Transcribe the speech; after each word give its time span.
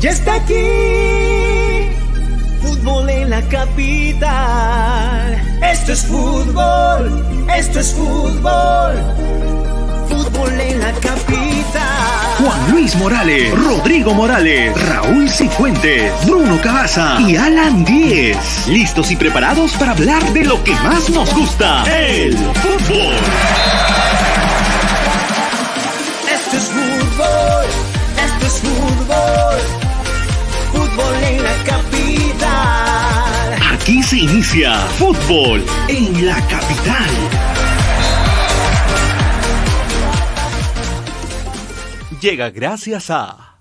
Ya 0.00 0.10
está 0.10 0.34
aquí, 0.34 1.88
fútbol 2.60 3.08
en 3.08 3.30
la 3.30 3.40
capital. 3.48 5.40
Esto 5.62 5.92
es 5.92 6.04
fútbol, 6.04 7.46
esto 7.56 7.80
es 7.80 7.94
fútbol, 7.94 8.94
fútbol 10.08 10.60
en 10.60 10.80
la 10.80 10.92
capital. 10.92 12.36
Juan 12.38 12.70
Luis 12.70 12.94
Morales, 12.96 13.54
Rodrigo 13.58 14.12
Morales, 14.12 14.78
Raúl 14.88 15.30
Cifuentes, 15.30 16.12
Bruno 16.26 16.60
Cabaza 16.60 17.18
y 17.20 17.36
Alan 17.36 17.82
Díez. 17.84 18.36
Listos 18.68 19.10
y 19.10 19.16
preparados 19.16 19.72
para 19.72 19.92
hablar 19.92 20.22
de 20.34 20.44
lo 20.44 20.62
que 20.62 20.74
más 20.74 21.08
nos 21.08 21.34
gusta, 21.34 21.84
el 21.84 22.36
fútbol. 22.36 23.14
Se 34.06 34.18
inicia 34.18 34.72
fútbol 34.98 35.64
en 35.88 36.26
la 36.26 36.36
capital. 36.46 37.10
Llega 42.20 42.50
gracias 42.50 43.10
a... 43.10 43.55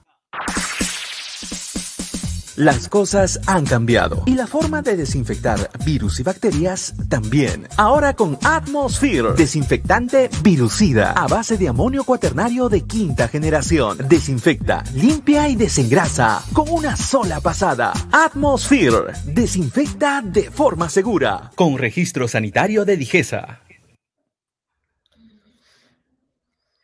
Las 2.55 2.87
cosas 2.87 3.41
han 3.47 3.65
cambiado 3.65 4.23
y 4.25 4.35
la 4.35 4.47
forma 4.47 4.81
de 4.81 4.95
desinfectar 4.95 5.69
virus 5.85 6.21
y 6.21 6.23
bacterias 6.23 6.93
también. 7.09 7.67
Ahora 7.75 8.13
con 8.13 8.37
Atmosphere, 8.45 9.33
desinfectante 9.33 10.29
virucida 10.41 11.11
a 11.11 11.27
base 11.27 11.57
de 11.57 11.67
amonio 11.67 12.05
cuaternario 12.05 12.69
de 12.69 12.85
quinta 12.85 13.27
generación. 13.27 13.97
Desinfecta, 14.07 14.85
limpia 14.93 15.49
y 15.49 15.57
desengrasa 15.57 16.41
con 16.53 16.69
una 16.69 16.95
sola 16.95 17.41
pasada. 17.41 17.91
Atmosphere, 18.13 19.11
desinfecta 19.25 20.21
de 20.21 20.49
forma 20.49 20.87
segura. 20.87 21.51
Con 21.55 21.77
registro 21.77 22.25
sanitario 22.29 22.85
de 22.85 22.95
Digesa. 22.95 23.59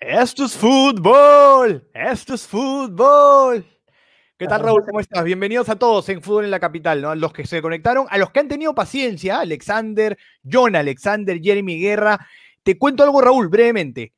Esto 0.01 0.45
es 0.45 0.53
fútbol, 0.53 1.87
esto 1.93 2.33
es 2.33 2.45
fútbol. 2.45 3.70
¿Qué 4.41 4.47
tal, 4.47 4.63
Raúl? 4.63 4.83
¿Cómo 4.83 4.99
estás? 4.99 5.23
Bienvenidos 5.23 5.69
a 5.69 5.75
todos 5.75 6.09
en 6.09 6.19
Fútbol 6.19 6.45
en 6.45 6.49
la 6.49 6.59
Capital, 6.59 6.99
¿no? 6.99 7.11
A 7.11 7.15
los 7.15 7.31
que 7.31 7.45
se 7.45 7.61
conectaron, 7.61 8.07
a 8.09 8.17
los 8.17 8.31
que 8.31 8.39
han 8.39 8.47
tenido 8.47 8.73
paciencia, 8.73 9.39
Alexander, 9.39 10.17
John 10.51 10.75
Alexander, 10.75 11.39
Jeremy 11.39 11.79
Guerra. 11.79 12.27
Te 12.63 12.75
cuento 12.75 13.03
algo, 13.03 13.21
Raúl, 13.21 13.49
brevemente. 13.49 14.13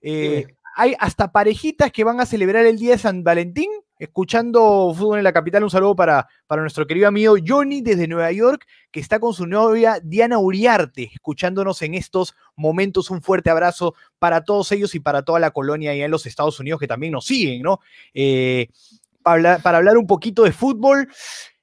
Eh, 0.00 0.46
hay 0.76 0.94
hasta 1.00 1.32
parejitas 1.32 1.90
que 1.90 2.04
van 2.04 2.20
a 2.20 2.26
celebrar 2.26 2.64
el 2.64 2.78
Día 2.78 2.92
de 2.92 2.98
San 2.98 3.24
Valentín, 3.24 3.68
escuchando 3.98 4.94
Fútbol 4.96 5.18
en 5.18 5.24
la 5.24 5.32
Capital. 5.32 5.64
Un 5.64 5.70
saludo 5.70 5.96
para, 5.96 6.28
para 6.46 6.62
nuestro 6.62 6.86
querido 6.86 7.08
amigo 7.08 7.34
Johnny 7.44 7.80
desde 7.80 8.06
Nueva 8.06 8.30
York, 8.30 8.64
que 8.92 9.00
está 9.00 9.18
con 9.18 9.34
su 9.34 9.48
novia 9.48 9.98
Diana 10.00 10.38
Uriarte, 10.38 11.10
escuchándonos 11.12 11.82
en 11.82 11.94
estos 11.94 12.36
momentos. 12.54 13.10
Un 13.10 13.20
fuerte 13.20 13.50
abrazo 13.50 13.96
para 14.20 14.44
todos 14.44 14.70
ellos 14.70 14.94
y 14.94 15.00
para 15.00 15.24
toda 15.24 15.40
la 15.40 15.50
colonia 15.50 15.90
allá 15.90 16.04
en 16.04 16.12
los 16.12 16.24
Estados 16.24 16.60
Unidos 16.60 16.78
que 16.78 16.86
también 16.86 17.14
nos 17.14 17.26
siguen, 17.26 17.62
¿no? 17.62 17.80
Eh, 18.14 18.68
para 19.26 19.78
hablar, 19.78 19.98
un 19.98 20.06
poquito 20.06 20.44
de 20.44 20.52
fútbol. 20.52 21.08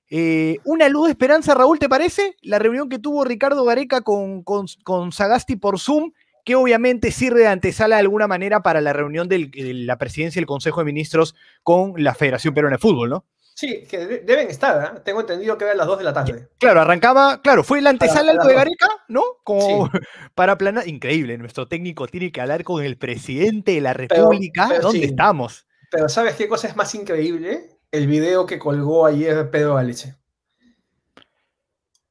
Eh, 0.09 0.58
una 0.66 0.89
luz 0.89 1.06
de 1.06 1.11
esperanza, 1.11 1.56
Raúl, 1.56 1.80
¿te 1.80 1.89
parece? 1.89 2.36
La 2.42 2.59
reunión 2.59 2.89
que 2.89 3.00
tuvo 3.00 3.23
Ricardo 3.23 3.64
Gareca 3.64 4.02
con, 4.02 4.44
con, 4.44 5.11
Sagasti 5.11 5.55
por 5.55 5.80
Zoom, 5.80 6.11
que 6.44 6.55
obviamente 6.55 7.09
sirve 7.09 7.42
de 7.42 7.47
antesala 7.47 7.95
de 7.95 8.02
alguna 8.02 8.28
manera 8.28 8.61
para 8.61 8.81
la 8.81 8.92
reunión 8.92 9.30
de 9.30 9.50
la 9.53 9.97
presidencia 9.97 10.39
y 10.39 10.42
el 10.42 10.45
Consejo 10.45 10.81
de 10.81 10.86
Ministros 10.86 11.36
con 11.64 11.94
la 11.97 12.14
Federación 12.14 12.53
Peruana 12.53 12.75
de 12.75 12.81
Fútbol, 12.81 13.09
¿no? 13.09 13.25
Sí, 13.55 13.86
que 13.88 13.98
deben 13.98 14.50
estar, 14.50 14.98
¿eh? 14.98 15.00
tengo 15.05 15.22
entendido 15.22 15.58
que 15.58 15.66
eran 15.66 15.77
las 15.77 15.88
2 15.88 15.99
de 15.99 16.04
la 16.04 16.14
tarde. 16.14 16.49
Claro, 16.58 16.82
arrancaba, 16.82 17.39
claro, 17.42 17.64
fue 17.64 17.82
la 17.82 17.92
antesala 17.92 18.32
algo 18.32 18.45
de 18.45 18.55
Gareca, 18.55 18.89
¿no? 19.08 19.21
Como 19.43 19.89
para 20.36 20.58
planar, 20.58 20.88
increíble, 20.88 21.38
nuestro 21.38 21.67
técnico 21.67 22.08
tiene 22.08 22.32
que 22.32 22.42
hablar 22.42 22.64
con 22.64 22.83
el 22.83 22.98
presidente 22.98 23.73
de 23.73 23.82
la 23.82 23.93
República, 23.93 24.80
¿dónde 24.82 25.05
estamos? 25.05 25.67
Pero 25.93 26.09
¿sabes 26.09 26.33
qué 26.33 26.48
cosa 26.48 26.67
es 26.67 26.76
más 26.76 26.95
increíble? 26.95 27.77
El 27.92 28.08
video 28.08 28.48
que 28.48 28.58
colgó 28.58 29.05
ayer 29.05 29.52
Pedro 29.52 29.76
Galeche. 29.76 30.15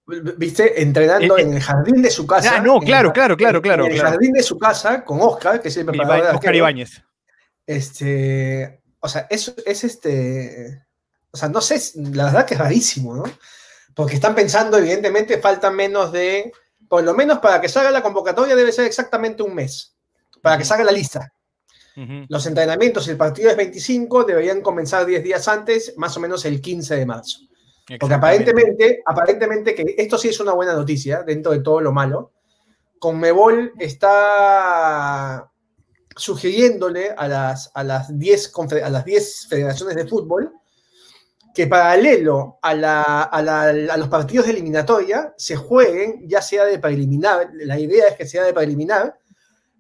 ¿Viste? 0.07 0.81
Entrenando 0.81 1.37
en 1.37 1.55
el 1.55 1.61
jardín 1.61 2.01
de 2.01 2.11
su 2.11 2.25
casa. 2.25 2.55
Ah, 2.55 2.61
no, 2.61 2.79
claro, 2.79 3.13
claro, 3.13 3.37
claro, 3.37 3.61
claro. 3.61 3.87
En 3.87 3.93
el 3.93 4.01
jardín 4.01 4.35
de 4.35 4.43
su 4.45 4.57
casa 4.57 5.05
con 5.05 5.21
Oscar, 5.21 5.61
que 5.61 5.67
es 5.67 5.77
el 5.77 5.87
preparador 5.87 6.27
de 6.29 6.37
Oscar 6.37 6.55
Ibáñez. 6.55 7.03
Este, 7.67 8.83
o 9.01 9.09
sea, 9.09 9.27
es, 9.29 9.53
es 9.67 9.83
este, 9.83 10.85
o 11.33 11.37
sea, 11.37 11.49
no 11.49 11.61
sé, 11.61 11.81
la 11.97 12.27
verdad 12.27 12.47
que 12.47 12.55
es 12.55 12.61
rarísimo, 12.61 13.17
¿no? 13.17 13.25
Porque 13.97 14.15
están 14.15 14.37
pensando, 14.37 14.79
evidentemente, 14.79 15.41
faltan 15.41 15.75
menos 15.75 16.13
de, 16.13 16.53
por 16.89 17.03
lo 17.03 17.15
menos 17.15 17.41
para 17.41 17.61
que 17.61 17.69
salga 17.69 17.91
la 17.91 18.03
convocatoria 18.03 18.55
debe 18.55 18.71
ser 18.71 18.85
exactamente 18.85 19.43
un 19.43 19.57
mes, 19.57 19.97
para 20.41 20.57
que 20.57 20.65
salga 20.65 20.85
la 20.85 20.93
lista. 20.93 21.33
Los 22.29 22.47
entrenamientos, 22.47 23.07
el 23.09 23.17
partido 23.17 23.51
es 23.51 23.57
25, 23.57 24.25
deberían 24.25 24.63
comenzar 24.63 25.05
10 25.05 25.23
días 25.23 25.47
antes, 25.49 25.95
más 25.97 26.17
o 26.17 26.21
menos 26.21 26.45
el 26.45 26.61
15 26.61 26.97
de 26.97 27.07
marzo. 27.07 27.41
Porque 27.99 28.15
aparentemente, 28.15 29.03
aparentemente 29.05 29.75
que 29.75 29.95
esto 29.99 30.17
sí 30.17 30.29
es 30.29 30.41
una 30.41 30.53
buena 30.53 30.73
noticia 30.75 31.23
dentro 31.23 31.53
de 31.53 31.61
todo 31.61 31.81
lo 31.81 31.93
malo. 31.93 32.33
Conmebol 32.99 33.73
está 33.79 35.51
sugiriéndole 36.17 37.11
a 37.17 37.29
las, 37.29 37.71
a 37.75 37.83
las, 37.83 38.19
10, 38.19 38.53
a 38.85 38.91
las 38.91 39.05
10 39.05 39.47
federaciones 39.49 39.97
de 39.97 40.07
fútbol 40.07 40.53
que 41.55 41.67
paralelo 41.67 42.59
a, 42.63 42.75
la, 42.75 43.23
a, 43.23 43.97
los 43.97 44.09
partidos 44.09 44.47
de 44.47 44.53
eliminatoria 44.53 45.35
se 45.37 45.57
jueguen, 45.57 46.27
ya 46.27 46.41
sea 46.41 46.65
de 46.65 46.79
preliminar, 46.79 47.51
la 47.53 47.79
idea 47.79 48.09
es 48.09 48.17
que 48.17 48.27
sea 48.27 48.45
de 48.45 48.55
preliminar, 48.55 49.19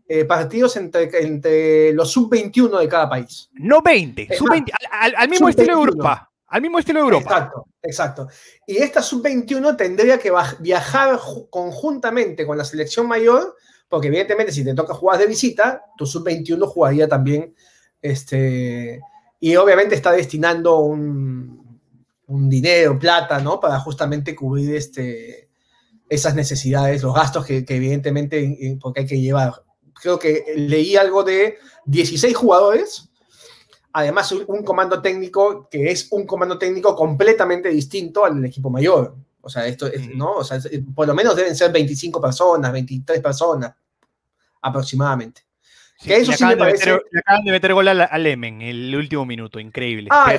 eh, 0.08 0.24
partidos 0.24 0.76
entre, 0.76 1.08
entre 1.22 1.92
los 1.92 2.10
sub-21 2.10 2.80
de 2.80 2.88
cada 2.88 3.08
país. 3.08 3.48
No 3.54 3.80
20, 3.80 4.36
sub 4.36 4.48
-20, 4.48 4.72
al, 5.16 5.28
mismo 5.28 5.48
estilo 5.48 5.74
de 5.74 5.80
Europa. 5.80 6.30
Al 6.48 6.60
mismo 6.60 6.78
estilo 6.78 7.00
de 7.00 7.04
Europa. 7.04 7.30
Exacto, 7.30 7.66
exacto. 7.82 8.28
Y 8.66 8.76
esta 8.76 9.00
sub-21 9.00 9.76
tendría 9.76 10.18
que 10.18 10.32
viajar 10.60 11.18
conjuntamente 11.48 12.44
con 12.44 12.58
la 12.58 12.64
selección 12.64 13.06
mayor, 13.06 13.56
porque 13.88 14.08
evidentemente 14.08 14.52
si 14.52 14.64
te 14.64 14.74
toca 14.74 14.92
jugar 14.92 15.18
de 15.18 15.26
visita, 15.26 15.82
tu 15.96 16.04
sub-21 16.04 16.66
jugaría 16.66 17.08
también, 17.08 17.54
este, 18.02 19.00
y 19.38 19.56
obviamente 19.56 19.94
está 19.94 20.12
destinando 20.12 20.80
un, 20.80 21.80
un 22.26 22.48
dinero, 22.48 22.98
plata, 22.98 23.40
¿no? 23.40 23.60
Para 23.60 23.78
justamente 23.78 24.34
cubrir 24.34 24.74
este, 24.74 25.48
esas 26.08 26.34
necesidades, 26.34 27.02
los 27.02 27.14
gastos 27.14 27.46
que, 27.46 27.64
que 27.64 27.76
evidentemente, 27.76 28.78
porque 28.80 29.00
hay 29.00 29.06
que 29.06 29.20
llevar 29.20 29.54
creo 30.02 30.18
que 30.18 30.44
leí 30.56 30.96
algo 30.96 31.22
de 31.22 31.58
16 31.86 32.36
jugadores, 32.36 33.08
además 33.92 34.32
un 34.32 34.64
comando 34.64 35.00
técnico 35.00 35.68
que 35.70 35.90
es 35.90 36.08
un 36.10 36.26
comando 36.26 36.58
técnico 36.58 36.96
completamente 36.96 37.68
distinto 37.68 38.24
al 38.24 38.34
del 38.34 38.46
equipo 38.46 38.68
mayor. 38.68 39.14
O 39.40 39.48
sea, 39.48 39.66
esto 39.66 39.88
¿no? 40.14 40.34
O 40.34 40.44
sea, 40.44 40.58
por 40.94 41.06
lo 41.06 41.14
menos 41.14 41.36
deben 41.36 41.54
ser 41.54 41.70
25 41.72 42.20
personas, 42.20 42.72
23 42.72 43.20
personas 43.20 43.72
aproximadamente. 44.60 45.42
que 46.02 46.16
eso 46.16 46.32
sí 46.32 46.44
me 46.44 46.56
parece... 46.56 46.86
meter, 46.86 47.04
le 47.10 47.20
acaban 47.20 47.44
de 47.44 47.52
meter 47.52 47.74
gol 47.74 47.88
al, 47.88 48.26
Emen 48.26 48.62
el 48.62 48.94
último 48.94 49.24
minuto, 49.24 49.60
increíble. 49.60 50.08
Ah, 50.10 50.36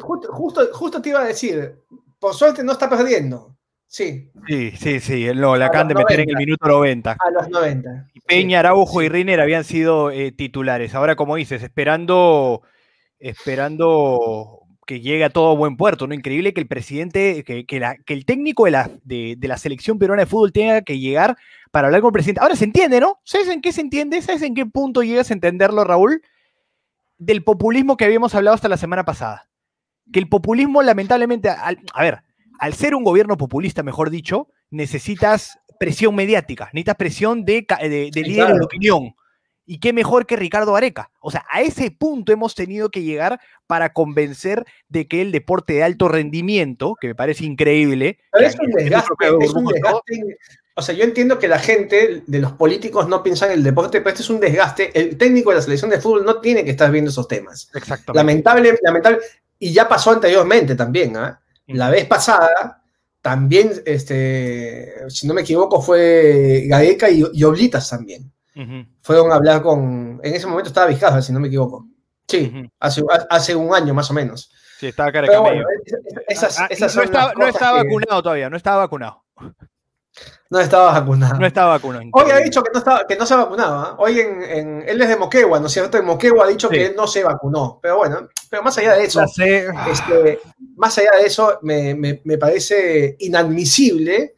justo, 0.00 0.68
justo, 0.72 1.02
te 1.02 1.08
iba 1.08 1.20
a 1.20 1.26
decir, 1.26 1.76
por 2.20 2.34
suerte 2.34 2.62
no 2.62 2.72
está 2.72 2.88
perdiendo. 2.88 3.56
Sí. 3.92 4.30
Sí, 4.48 4.70
sí, 4.70 5.00
sí. 5.00 5.34
Lo, 5.34 5.54
le 5.54 5.66
acaban 5.66 5.86
de 5.86 5.94
meter 5.94 6.20
en 6.20 6.30
el 6.30 6.36
minuto 6.36 6.66
90. 6.66 7.12
A 7.12 7.30
los 7.30 7.50
90. 7.50 8.08
Peña, 8.26 8.60
Araujo 8.60 9.02
y 9.02 9.10
Riner 9.10 9.38
habían 9.38 9.64
sido 9.64 10.10
eh, 10.10 10.32
titulares. 10.32 10.94
Ahora, 10.94 11.14
como 11.14 11.36
dices, 11.36 11.62
esperando, 11.62 12.62
esperando 13.18 14.60
que 14.86 15.00
llegue 15.00 15.24
a 15.24 15.30
todo 15.30 15.58
buen 15.58 15.76
puerto, 15.76 16.06
¿no? 16.06 16.14
Increíble 16.14 16.54
que 16.54 16.62
el 16.62 16.68
presidente, 16.68 17.44
que, 17.44 17.66
el 18.06 18.24
técnico 18.24 18.64
de 18.64 18.70
la, 18.70 18.90
de, 19.04 19.36
la 19.42 19.58
selección 19.58 19.98
peruana 19.98 20.22
de 20.22 20.26
fútbol 20.26 20.52
tenga 20.52 20.80
que 20.80 20.98
llegar 20.98 21.36
para 21.70 21.88
hablar 21.88 22.00
con 22.00 22.08
el 22.08 22.14
presidente. 22.14 22.40
Ahora 22.40 22.56
se 22.56 22.64
entiende, 22.64 22.98
¿no? 22.98 23.20
¿Sabes 23.24 23.48
en 23.48 23.60
qué 23.60 23.72
se 23.72 23.82
entiende? 23.82 24.22
¿Sabes 24.22 24.40
en 24.40 24.54
qué 24.54 24.64
punto 24.64 25.02
llegas 25.02 25.30
a 25.30 25.34
entenderlo, 25.34 25.84
Raúl? 25.84 26.22
Del 27.18 27.44
populismo 27.44 27.98
que 27.98 28.06
habíamos 28.06 28.34
hablado 28.34 28.54
hasta 28.54 28.70
la 28.70 28.78
semana 28.78 29.04
pasada. 29.04 29.50
Que 30.10 30.18
el 30.18 30.30
populismo, 30.30 30.82
lamentablemente, 30.82 31.50
a 31.50 32.02
ver, 32.02 32.22
al 32.62 32.74
ser 32.74 32.94
un 32.94 33.02
gobierno 33.02 33.36
populista, 33.36 33.82
mejor 33.82 34.08
dicho, 34.08 34.46
necesitas 34.70 35.58
presión 35.80 36.14
mediática, 36.14 36.66
necesitas 36.66 36.94
presión 36.94 37.44
de, 37.44 37.66
de, 37.80 38.22
líder 38.22 38.54
de 38.54 38.64
opinión. 38.64 39.16
Y 39.66 39.80
qué 39.80 39.92
mejor 39.92 40.26
que 40.26 40.36
Ricardo 40.36 40.76
Areca. 40.76 41.10
O 41.20 41.32
sea, 41.32 41.44
a 41.50 41.60
ese 41.60 41.90
punto 41.90 42.30
hemos 42.30 42.54
tenido 42.54 42.88
que 42.88 43.02
llegar 43.02 43.40
para 43.66 43.92
convencer 43.92 44.64
de 44.88 45.08
que 45.08 45.22
el 45.22 45.32
deporte 45.32 45.72
de 45.72 45.82
alto 45.82 46.06
rendimiento, 46.06 46.94
que 47.00 47.08
me 47.08 47.14
parece 47.16 47.44
increíble. 47.46 48.20
es 48.32 48.56
un 48.60 48.70
desgaste, 48.70 49.28
O 50.76 50.82
sea, 50.82 50.94
yo 50.94 51.02
entiendo 51.02 51.40
que 51.40 51.48
la 51.48 51.58
gente 51.58 52.22
de 52.24 52.38
los 52.38 52.52
políticos 52.52 53.08
no 53.08 53.24
piensa 53.24 53.46
en 53.46 53.54
el 53.54 53.64
deporte, 53.64 53.98
pero 53.98 54.10
este 54.10 54.22
es 54.22 54.30
un 54.30 54.38
desgaste. 54.38 54.96
El 54.96 55.18
técnico 55.18 55.50
de 55.50 55.56
la 55.56 55.62
selección 55.62 55.90
de 55.90 56.00
fútbol 56.00 56.24
no 56.24 56.40
tiene 56.40 56.64
que 56.64 56.70
estar 56.70 56.92
viendo 56.92 57.10
esos 57.10 57.26
temas. 57.26 57.72
Exactamente. 57.74 58.18
Lamentable, 58.18 58.78
lamentable 58.84 59.18
y 59.58 59.72
ya 59.72 59.88
pasó 59.88 60.10
anteriormente 60.10 60.74
también, 60.74 61.16
¿ah? 61.16 61.41
La 61.74 61.90
vez 61.90 62.06
pasada, 62.06 62.82
también, 63.20 63.70
este, 63.84 65.08
si 65.08 65.26
no 65.26 65.34
me 65.34 65.42
equivoco, 65.42 65.80
fue 65.80 66.64
Gaeca 66.66 67.08
y, 67.10 67.24
y 67.32 67.44
Oblitas 67.44 67.88
también. 67.90 68.32
Ujú. 68.54 68.84
Fueron 69.02 69.32
a 69.32 69.36
hablar 69.36 69.62
con, 69.62 70.20
en 70.22 70.34
ese 70.34 70.46
momento 70.46 70.68
estaba 70.68 70.86
Vizcaja, 70.88 71.22
si 71.22 71.32
no 71.32 71.40
me 71.40 71.48
equivoco. 71.48 71.86
Sí, 72.28 72.70
hace, 72.80 73.02
hace 73.30 73.54
un 73.54 73.74
año 73.74 73.92
más 73.94 74.10
o 74.10 74.14
menos. 74.14 74.50
Sí, 74.78 74.86
estaba 74.88 75.12
cara 75.12 75.26
bueno, 75.40 75.64
esas, 76.28 76.58
Ah, 76.58 76.66
esas 76.70 76.96
no, 76.96 77.02
estaba, 77.02 77.32
no 77.34 77.46
que- 77.74 77.84
vacunado 77.84 78.22
todavía, 78.22 78.50
no 78.50 78.56
estaba 78.56 78.78
vacunado. 78.78 79.22
No 80.52 80.60
estaba 80.60 80.92
vacunado. 81.00 81.38
No 81.40 81.46
estaba 81.46 81.68
vacunado. 81.70 82.04
Hoy 82.12 82.30
ha 82.30 82.36
dicho 82.36 82.62
que 82.62 82.70
no, 82.74 82.78
estaba, 82.80 83.06
que 83.06 83.16
no 83.16 83.24
se 83.24 83.32
ha 83.32 83.38
vacunado. 83.38 83.74
¿ah? 83.74 83.96
Hoy 83.98 84.20
en, 84.20 84.42
en- 84.42 84.84
él 84.86 85.00
es 85.00 85.08
de 85.08 85.16
Moquegua, 85.16 85.58
¿no 85.58 85.66
es 85.66 85.72
cierto? 85.72 85.96
En 85.96 86.04
Moquegua 86.04 86.44
ha 86.44 86.48
dicho 86.48 86.68
Sí. 86.68 86.74
que 86.74 86.86
él 86.88 86.94
no 86.94 87.06
se 87.06 87.24
vacunó. 87.24 87.78
Pero 87.80 87.96
bueno, 87.96 88.28
pero 88.50 88.62
más 88.62 88.76
allá 88.76 88.92
de 88.92 89.04
eso, 89.04 89.22
este, 89.22 90.38
más 90.76 90.98
allá 90.98 91.12
de 91.18 91.26
eso, 91.26 91.58
me, 91.62 91.94
me- 91.94 92.20
me 92.24 92.36
parece 92.36 93.16
inadmisible 93.20 94.36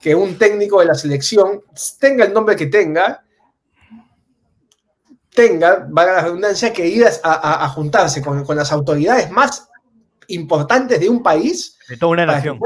que 0.00 0.16
un 0.16 0.36
técnico 0.36 0.80
de 0.80 0.86
la 0.86 0.94
selección 0.96 1.62
tenga 2.00 2.24
el 2.24 2.32
nombre 2.34 2.56
que 2.56 2.66
tenga, 2.66 3.22
tenga, 5.32 5.86
valga 5.88 6.14
la 6.14 6.20
redundancia, 6.22 6.72
que 6.72 6.86
ir 6.88 7.06
a, 7.06 7.10
a- 7.22 7.64
a 7.64 7.68
juntarse 7.68 8.20
con, 8.20 8.44
con 8.44 8.56
las 8.56 8.72
autoridades 8.72 9.30
más 9.30 9.68
importantes 10.28 10.98
de 10.98 11.08
un 11.08 11.22
país 11.22 11.78
De 11.88 11.96
toda 11.96 12.12
una 12.12 12.26
para 12.26 12.42
que 12.42 12.48
nación. 12.48 12.60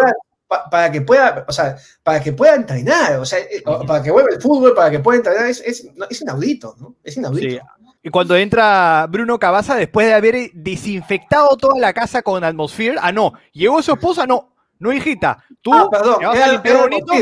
Pa- 0.51 0.69
para 0.69 0.91
que 0.91 1.01
pueda, 1.01 1.45
o 1.47 1.53
sea, 1.53 1.77
para 2.03 2.21
que 2.21 2.33
pueda 2.33 2.57
entrenar, 2.57 3.19
o 3.21 3.25
sea, 3.25 3.39
eh, 3.39 3.63
para 3.87 4.03
que 4.03 4.11
vuelva 4.11 4.31
el 4.35 4.41
fútbol, 4.43 4.75
para 4.75 4.91
que 4.91 4.99
pueda 4.99 5.19
entrenar, 5.19 5.47
es, 5.47 5.61
es, 5.61 6.21
inaudito, 6.21 6.75
¿no? 6.81 6.97
Es 7.05 7.17
inaudito. 7.17 7.49
Sí. 7.49 7.61
Y 8.03 8.09
cuando 8.11 8.35
entra 8.37 9.07
Bruno 9.09 9.39
Cabaza, 9.39 9.77
después 9.77 10.07
de 10.09 10.15
haber 10.15 10.51
desinfectado 10.55 11.57
toda 11.57 11.79
la 11.79 11.93
casa 11.93 12.23
con 12.23 12.43
Atmosphere, 12.43 12.97
ah, 13.01 13.13
no, 13.13 13.35
llegó 13.53 13.81
su 13.83 13.93
esposa, 13.93 14.27
no, 14.27 14.55
no, 14.79 14.93
hijita, 14.93 15.45
tú 15.63 15.73
Ah, 15.73 15.87
perdón, 15.91 16.19
te 16.21 16.27
vas 16.27 16.41
a 16.41 16.49
limpiar 16.53 16.77
bonito, 16.79 17.13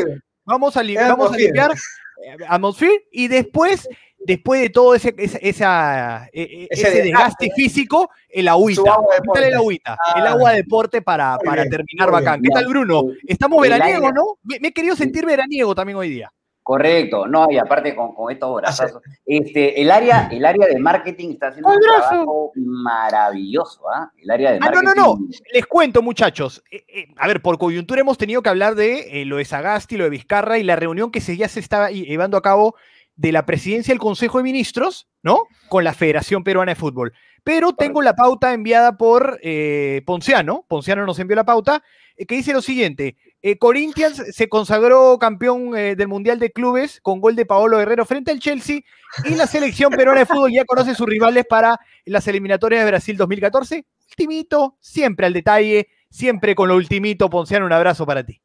vamos 0.44 0.76
a, 0.76 0.82
li- 0.82 0.96
a 0.96 1.36
limpiar 1.36 1.72
eh, 1.72 2.36
Atmosphere 2.48 3.06
y 3.12 3.28
después, 3.28 3.88
después 4.18 4.60
de 4.62 4.70
todo 4.70 4.94
ese, 4.94 5.14
esa- 5.16 6.26
eh, 6.32 6.42
eh, 6.42 6.68
Ese 6.70 6.88
ese, 6.88 7.02
desgaste, 7.02 7.02
desgaste 7.46 7.50
físico, 7.54 8.10
el 8.28 8.48
agüita. 8.48 8.92
Agua 8.92 9.14
el 9.36 9.54
agüita, 9.54 9.96
el 10.16 10.26
Ah, 10.26 10.30
agua 10.30 10.50
de 10.50 10.56
deporte 10.58 11.02
para, 11.02 11.38
terminar 11.70 12.10
bacán. 12.10 12.40
bien. 12.40 12.52
¿Qué 12.52 12.60
tal, 12.60 12.68
Bruno? 12.68 13.02
Estamos 13.26 13.64
El 13.64 13.70
veraniego, 13.72 14.06
aire- 14.06 14.12
¿no? 14.14 14.24
Me, 14.42 14.58
me 14.60 14.68
he 14.68 14.72
querido 14.72 14.94
sentir 14.96 15.24
veraniego 15.24 15.74
también 15.74 15.96
hoy 15.98 16.08
día. 16.10 16.32
Correcto, 16.62 17.26
no, 17.26 17.46
y 17.50 17.56
aparte 17.56 17.96
con, 17.96 18.14
con 18.14 18.30
estos 18.30 18.54
brazos. 18.56 18.92
Este, 19.24 19.80
el, 19.80 19.90
área, 19.90 20.28
el 20.30 20.44
área 20.44 20.66
de 20.66 20.78
marketing 20.78 21.30
está 21.30 21.46
haciendo 21.48 21.70
un 21.70 21.80
trabajo 21.80 22.52
maravilloso, 22.54 23.88
¿ah? 23.88 24.10
El 24.18 24.30
área 24.30 24.50
de 24.52 24.56
Ah, 24.60 24.70
no, 24.70 24.82
marketing. 24.82 25.00
no, 25.00 25.16
no. 25.16 25.28
Les 25.52 25.64
cuento, 25.66 26.02
muchachos. 26.02 26.62
Eh, 26.70 26.84
eh, 26.88 27.06
a 27.16 27.26
ver, 27.26 27.40
por 27.40 27.56
coyuntura 27.56 28.02
hemos 28.02 28.18
tenido 28.18 28.42
que 28.42 28.50
hablar 28.50 28.74
de 28.74 29.22
eh, 29.22 29.24
lo 29.24 29.36
de 29.36 29.46
Sagasti, 29.46 29.96
lo 29.96 30.04
de 30.04 30.10
Vizcarra 30.10 30.58
y 30.58 30.62
la 30.62 30.76
reunión 30.76 31.10
que 31.10 31.22
se, 31.22 31.38
ya 31.38 31.48
se 31.48 31.60
estaba 31.60 31.90
llevando 31.90 32.36
a 32.36 32.42
cabo 32.42 32.74
de 33.18 33.32
la 33.32 33.44
presidencia 33.44 33.92
del 33.92 33.98
Consejo 33.98 34.38
de 34.38 34.44
Ministros, 34.44 35.08
¿no? 35.22 35.42
Con 35.68 35.82
la 35.82 35.92
Federación 35.92 36.44
Peruana 36.44 36.70
de 36.72 36.76
Fútbol. 36.76 37.12
Pero 37.42 37.72
tengo 37.72 38.00
la 38.00 38.14
pauta 38.14 38.54
enviada 38.54 38.96
por 38.96 39.40
eh, 39.42 40.02
Ponciano. 40.06 40.64
Ponciano 40.68 41.04
nos 41.04 41.18
envió 41.18 41.34
la 41.34 41.44
pauta, 41.44 41.82
eh, 42.16 42.26
que 42.26 42.36
dice 42.36 42.52
lo 42.52 42.62
siguiente. 42.62 43.16
eh, 43.42 43.58
Corinthians 43.58 44.22
se 44.30 44.48
consagró 44.48 45.18
campeón 45.18 45.76
eh, 45.76 45.96
del 45.96 46.06
Mundial 46.06 46.38
de 46.38 46.52
Clubes 46.52 47.00
con 47.02 47.20
gol 47.20 47.34
de 47.34 47.44
Paolo 47.44 47.78
Guerrero 47.78 48.04
frente 48.06 48.30
al 48.30 48.38
Chelsea 48.38 48.80
y 49.24 49.34
la 49.34 49.46
selección 49.48 49.90
peruana 49.92 50.20
de 50.20 50.26
fútbol 50.26 50.52
ya 50.52 50.64
conoce 50.64 50.94
sus 50.94 51.06
rivales 51.06 51.44
para 51.48 51.78
las 52.04 52.26
eliminatorias 52.28 52.84
de 52.84 52.90
Brasil 52.90 53.16
2014. 53.16 53.84
Ultimito, 54.10 54.76
siempre 54.80 55.26
al 55.26 55.32
detalle, 55.32 55.88
siempre 56.08 56.54
con 56.54 56.68
lo 56.68 56.76
ultimito. 56.76 57.28
Ponciano, 57.28 57.66
un 57.66 57.72
abrazo 57.72 58.06
para 58.06 58.24
ti. 58.24 58.40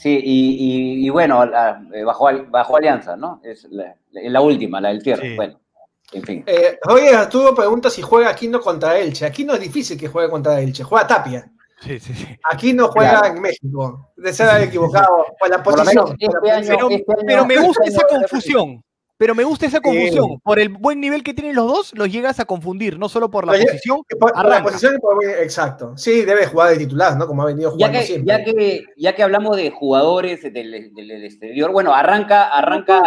Sí, 0.00 0.18
y, 0.22 1.02
y- 1.02 1.06
y 1.06 1.10
bueno, 1.10 1.44
la- 1.44 1.82
eh, 1.92 2.02
bajo, 2.04 2.26
al- 2.28 2.46
bajo 2.46 2.76
Alianza, 2.76 3.16
¿no? 3.16 3.40
Es 3.44 3.64
la, 3.70 3.94
la 4.12 4.40
última, 4.40 4.80
la 4.80 4.88
del 4.88 5.02
cierre. 5.02 5.30
Sí. 5.30 5.36
Bueno, 5.36 5.60
en 6.12 6.22
fin. 6.22 6.42
Eh, 6.46 6.78
Roger 6.82 7.14
Arturo 7.16 7.54
pregunta 7.54 7.90
si 7.90 8.00
juega 8.00 8.30
Aquino 8.30 8.60
contra 8.60 8.96
Elche. 8.98 9.26
Aquí 9.26 9.44
no 9.44 9.52
es 9.54 9.60
difícil 9.60 9.98
que 9.98 10.08
juegue 10.08 10.30
contra 10.30 10.58
Elche, 10.58 10.84
juega 10.84 11.06
Tapia. 11.06 11.50
Sí, 11.82 11.98
sí, 12.00 12.14
sí. 12.14 12.26
Aquí 12.50 12.72
no 12.72 12.88
juega 12.88 13.20
Claro. 13.20 13.34
en 13.36 13.42
México. 13.42 14.10
De 14.16 14.32
ser 14.32 14.62
equivocado. 14.62 15.24
Por 15.38 15.48
la 15.50 15.62
posición. 15.62 16.14
este 16.18 16.50
año, 16.50 16.78
posición. 16.78 16.78
Pero, 16.78 16.90
este 16.90 17.12
año- 17.12 17.22
pero 17.26 17.44
me 17.46 17.56
gusta 17.58 17.82
este 17.84 17.96
esa 17.96 18.06
año- 18.10 18.20
confusión. 18.20 18.84
Pero 19.20 19.34
me 19.34 19.44
gusta 19.44 19.66
esa 19.66 19.82
confusión. 19.82 20.40
Por 20.42 20.58
el 20.58 20.70
buen 20.70 20.98
nivel 20.98 21.22
que 21.22 21.34
tienen 21.34 21.54
los 21.54 21.66
dos, 21.66 21.92
los 21.94 22.10
llegas 22.10 22.40
a 22.40 22.46
confundir, 22.46 22.98
no 22.98 23.06
solo 23.10 23.30
por 23.30 23.46
la 23.46 23.52
posición. 23.52 23.98
Por, 24.08 24.18
por 24.18 24.34
la 24.34 24.40
arranca. 24.40 24.62
posición 24.62 24.94
y 24.94 24.98
por- 24.98 25.22
exacto. 25.42 25.92
Sí, 25.98 26.22
debe 26.24 26.46
jugar 26.46 26.70
de 26.70 26.78
titular, 26.78 27.18
¿no? 27.18 27.26
Como 27.26 27.42
ha 27.42 27.44
venido 27.44 27.68
Ya 27.68 27.74
jugando 27.88 27.98
que, 27.98 28.04
siempre. 28.06 28.26
ya, 28.26 28.42
que, 28.44 28.84
ya 28.96 29.14
que 29.14 29.22
hablamos 29.22 29.58
de 29.58 29.68
jugadores 29.72 30.42
del, 30.42 30.52
del- 30.72 30.94
del 30.94 31.24
exterior, 31.26 31.70
bueno, 31.70 31.94
arranca, 31.94 32.44
arranca 32.48 33.02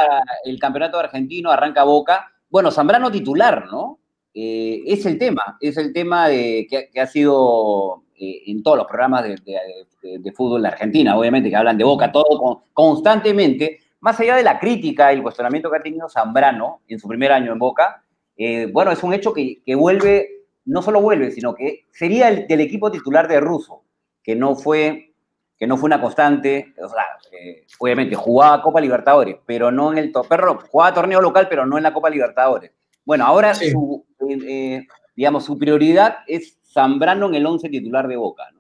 el 0.46 0.60
campeonato 0.60 1.00
argentino, 1.00 1.50
arranca 1.50 1.84
Boca. 1.84 2.32
Bueno, 2.48 2.70
Zambrano 2.70 3.10
titular, 3.12 3.66
¿no? 3.72 3.98
Eh, 4.36 4.84
es 4.86 5.08
el 5.08 5.18
tema, 5.18 5.42
es 5.62 5.78
el 5.78 5.94
tema 5.94 6.28
de, 6.28 6.68
que, 6.70 6.90
que 6.94 7.02
ha 7.02 7.08
sido 7.08 8.04
eh, 8.20 8.44
en 8.46 8.62
todos 8.62 8.78
los 8.78 8.86
programas 8.86 9.24
de, 9.24 9.30
de- 9.38 9.88
de- 10.04 10.20
de 10.20 10.32
fútbol 10.32 10.62
de 10.62 10.68
Argentina, 10.68 11.18
obviamente, 11.18 11.50
que 11.50 11.56
hablan 11.56 11.78
de 11.80 11.84
Boca, 11.86 12.12
todo 12.12 12.38
con- 12.40 12.58
constantemente, 12.72 13.80
más 14.04 14.20
allá 14.20 14.36
de 14.36 14.44
la 14.44 14.60
crítica 14.60 15.12
y 15.12 15.16
el 15.16 15.24
cuestionamiento 15.24 15.72
que 15.72 15.78
ha 15.78 15.82
tenido 15.82 16.10
Zambrano 16.10 16.82
en 16.88 17.00
su 17.00 17.08
primer 17.08 17.32
año 17.32 17.54
en 17.54 17.60
Boca, 17.60 18.04
eh, 18.38 18.68
bueno, 18.72 18.92
es 18.92 19.02
un 19.02 19.14
hecho 19.14 19.34
que, 19.34 19.62
que 19.66 19.76
vuelve, 19.76 20.28
no 20.66 20.82
solo 20.82 21.02
vuelve, 21.02 21.32
sino 21.32 21.56
que 21.56 21.86
sería 21.92 22.28
el 22.28 22.46
del 22.48 22.60
equipo 22.62 22.92
titular 22.92 23.28
de 23.28 23.40
Russo, 23.40 23.84
que 24.22 24.36
no 24.36 24.56
fue 24.56 25.10
que 25.58 25.68
no 25.68 25.78
fue 25.78 25.88
una 25.88 26.02
constante, 26.02 26.74
o 26.84 26.90
sea, 26.90 27.04
eh, 27.32 27.66
obviamente 27.80 28.16
jugaba 28.16 28.62
Copa 28.62 28.82
Libertadores, 28.82 29.38
pero 29.46 29.72
no 29.72 29.94
en 29.94 30.00
el 30.00 30.12
to- 30.12 30.24
perro, 30.24 30.60
jugaba 30.70 30.94
torneo 30.94 31.22
local, 31.22 31.48
pero 31.50 31.66
no 31.66 31.78
en 31.78 31.84
la 31.84 31.94
Copa 31.94 32.10
Libertadores. 32.10 32.72
Bueno, 33.06 33.26
ahora 33.26 33.54
Sí. 33.54 33.72
su, 33.72 34.06
eh, 34.28 34.38
eh, 34.46 34.88
digamos, 35.16 35.46
su 35.46 35.58
prioridad 35.58 36.18
es 36.28 36.60
Zambrano 36.74 37.28
en 37.28 37.36
el 37.36 37.46
11 37.46 37.70
titular 37.70 38.08
de 38.10 38.18
Boca, 38.18 38.44
¿no? 38.54 38.60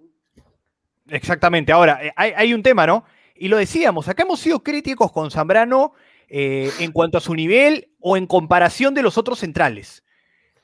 Exactamente. 1.10 1.72
Ahora, 1.74 2.00
hay, 2.16 2.32
hay 2.36 2.54
un 2.54 2.64
tema, 2.64 2.88
¿no? 2.88 3.04
Y 3.36 3.48
lo 3.48 3.58
decíamos, 3.58 4.08
acá 4.08 4.24
hemos 4.24 4.40
sido 4.40 4.64
críticos 4.64 5.12
con 5.12 5.32
Zambrano 5.32 5.94
eh, 6.28 6.72
en 6.80 6.92
cuanto 6.92 7.18
a 7.18 7.22
su 7.22 7.34
nivel 7.34 7.92
o 8.00 8.18
en 8.18 8.28
comparación 8.28 8.94
de 8.94 9.02
los 9.02 9.18
otros 9.18 9.40
centrales. 9.40 10.04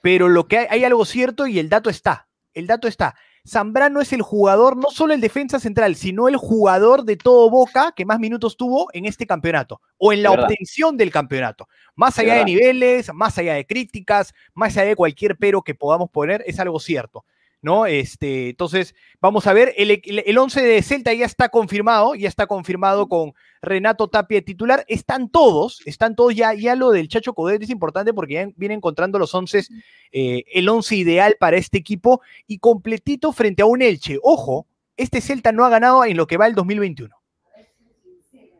Pero 0.01 0.29
lo 0.29 0.47
que 0.47 0.59
hay, 0.59 0.67
hay 0.69 0.83
algo 0.83 1.05
cierto 1.05 1.47
y 1.47 1.59
el 1.59 1.69
dato 1.69 1.89
está. 1.89 2.27
El 2.53 2.67
dato 2.67 2.87
está. 2.87 3.15
Zambrano 3.47 4.01
es 4.01 4.13
el 4.13 4.21
jugador, 4.21 4.77
no 4.77 4.91
solo 4.91 5.13
el 5.13 5.21
defensa 5.21 5.59
central, 5.59 5.95
sino 5.95 6.27
el 6.27 6.37
jugador 6.37 7.03
de 7.03 7.17
todo 7.17 7.49
Boca 7.49 7.93
que 7.95 8.05
más 8.05 8.19
minutos 8.19 8.57
tuvo 8.57 8.89
en 8.93 9.05
este 9.05 9.25
campeonato 9.25 9.81
o 9.97 10.13
en 10.13 10.23
la 10.23 10.31
De 10.31 10.41
obtención 10.41 10.97
del 10.97 11.11
campeonato. 11.11 11.67
Más 11.95 12.19
allá 12.19 12.35
de 12.35 12.45
niveles, 12.45 13.11
más 13.13 13.37
allá 13.37 13.55
de 13.55 13.65
críticas, 13.65 14.33
más 14.53 14.77
allá 14.77 14.89
de 14.89 14.95
cualquier 14.95 15.37
pero 15.37 15.61
que 15.61 15.73
podamos 15.75 16.09
poner, 16.09 16.43
es 16.45 16.59
algo 16.59 16.79
cierto. 16.79 17.25
¿No? 17.61 17.85
Este, 17.85 18.51
entonces, 18.51 18.95
vamos 19.19 19.45
a 19.45 19.53
ver, 19.53 19.73
el, 19.75 19.91
el, 19.91 20.23
el 20.25 20.37
11 20.37 20.61
de 20.61 20.81
Celta 20.81 21.13
ya 21.13 21.25
está 21.25 21.49
confirmado, 21.49 22.15
ya 22.15 22.29
está 22.29 22.47
confirmado 22.47 23.09
con 23.09 23.33
Renato 23.61 24.07
Tapia 24.07 24.41
titular. 24.41 24.85
Están 24.87 25.29
todos, 25.29 25.81
están 25.85 26.15
todos 26.15 26.33
ya, 26.33 26.53
ya 26.53 26.75
lo 26.75 26.91
del 26.91 27.09
Chacho 27.09 27.33
Codet 27.33 27.61
es 27.61 27.69
importante 27.69 28.13
porque 28.13 28.35
ya 28.35 28.47
viene 28.55 28.75
encontrando 28.75 29.19
los 29.19 29.33
11, 29.35 29.65
eh, 30.11 30.43
el 30.53 30.69
11 30.69 30.95
ideal 30.95 31.35
para 31.39 31.57
este 31.57 31.77
equipo 31.77 32.21
y 32.47 32.59
completito 32.59 33.33
frente 33.33 33.61
a 33.61 33.65
un 33.65 33.81
Elche. 33.81 34.19
Ojo, 34.23 34.65
este 34.95 35.19
Celta 35.19 35.51
no 35.51 35.65
ha 35.65 35.69
ganado 35.69 36.05
en 36.05 36.15
lo 36.15 36.27
que 36.27 36.37
va 36.37 36.47
el 36.47 36.55
2021. 36.55 37.13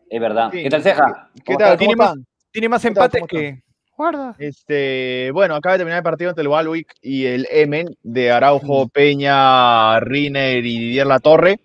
Es 0.10 0.20
verdad. 0.20 0.50
Sí. 0.52 0.64
¿Qué 0.64 0.70
tal, 0.70 0.84
Ceja? 0.84 1.30
¿Qué 1.36 1.42
¿Cómo 1.46 1.60
tal? 1.60 1.78
Tiene 1.78 1.96
¿Cómo 1.96 2.10
más-? 2.10 2.20
Tiene 2.52 2.70
más 2.70 2.82
¿Qué 2.82 2.88
tal? 2.92 3.04
empates 3.06 3.22
¿Cómo 3.22 3.28
que... 3.28 3.62
Guarda. 4.00 4.34
Este, 4.40 5.30
bueno, 5.34 5.56
acaba 5.56 5.74
de 5.74 5.80
terminar 5.80 5.98
el 5.98 6.04
partido 6.04 6.30
entre 6.30 6.44
el 6.44 6.48
Walwick 6.48 6.96
y 7.02 7.26
el 7.26 7.46
Emen 7.52 7.98
de 8.02 8.32
Araujo, 8.32 8.88
Peña, 8.88 10.00
Riner 10.00 10.66
y 10.66 10.80
Didier 10.80 11.06
Latorre. 11.06 11.60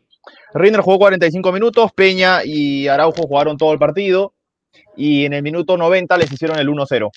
Riner 0.52 0.80
jugó 0.80 0.98
45 0.98 1.52
minutos, 1.52 1.92
Peña 1.92 2.40
y 2.44 2.88
Araujo 2.88 3.22
jugaron 3.28 3.56
todo 3.56 3.72
el 3.72 3.78
partido 3.78 4.34
y 4.96 5.26
en 5.26 5.34
el 5.34 5.44
minuto 5.44 5.76
90 5.76 6.16
les 6.16 6.32
hicieron 6.32 6.58
el 6.58 6.68
1-0. 6.68 7.08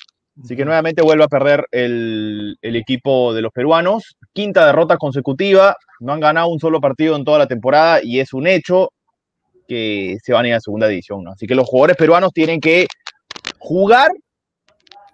Así 0.43 0.55
que 0.55 0.65
nuevamente 0.65 1.01
vuelve 1.01 1.23
a 1.23 1.27
perder 1.27 1.65
el, 1.71 2.55
el 2.61 2.75
equipo 2.75 3.33
de 3.33 3.41
los 3.41 3.51
peruanos. 3.51 4.17
Quinta 4.33 4.67
derrota 4.67 4.97
consecutiva, 4.97 5.75
no 5.99 6.13
han 6.13 6.19
ganado 6.19 6.49
un 6.49 6.59
solo 6.59 6.79
partido 6.79 7.15
en 7.15 7.25
toda 7.25 7.39
la 7.39 7.47
temporada 7.47 8.01
y 8.03 8.19
es 8.19 8.33
un 8.33 8.45
hecho 8.45 8.91
que 9.67 10.17
se 10.23 10.33
van 10.33 10.45
a 10.45 10.49
ir 10.49 10.53
a 10.53 10.59
segunda 10.59 10.87
división. 10.87 11.23
¿no? 11.23 11.31
Así 11.31 11.47
que 11.47 11.55
los 11.55 11.65
jugadores 11.65 11.97
peruanos 11.97 12.33
tienen 12.33 12.61
que 12.61 12.85
jugar 13.57 14.11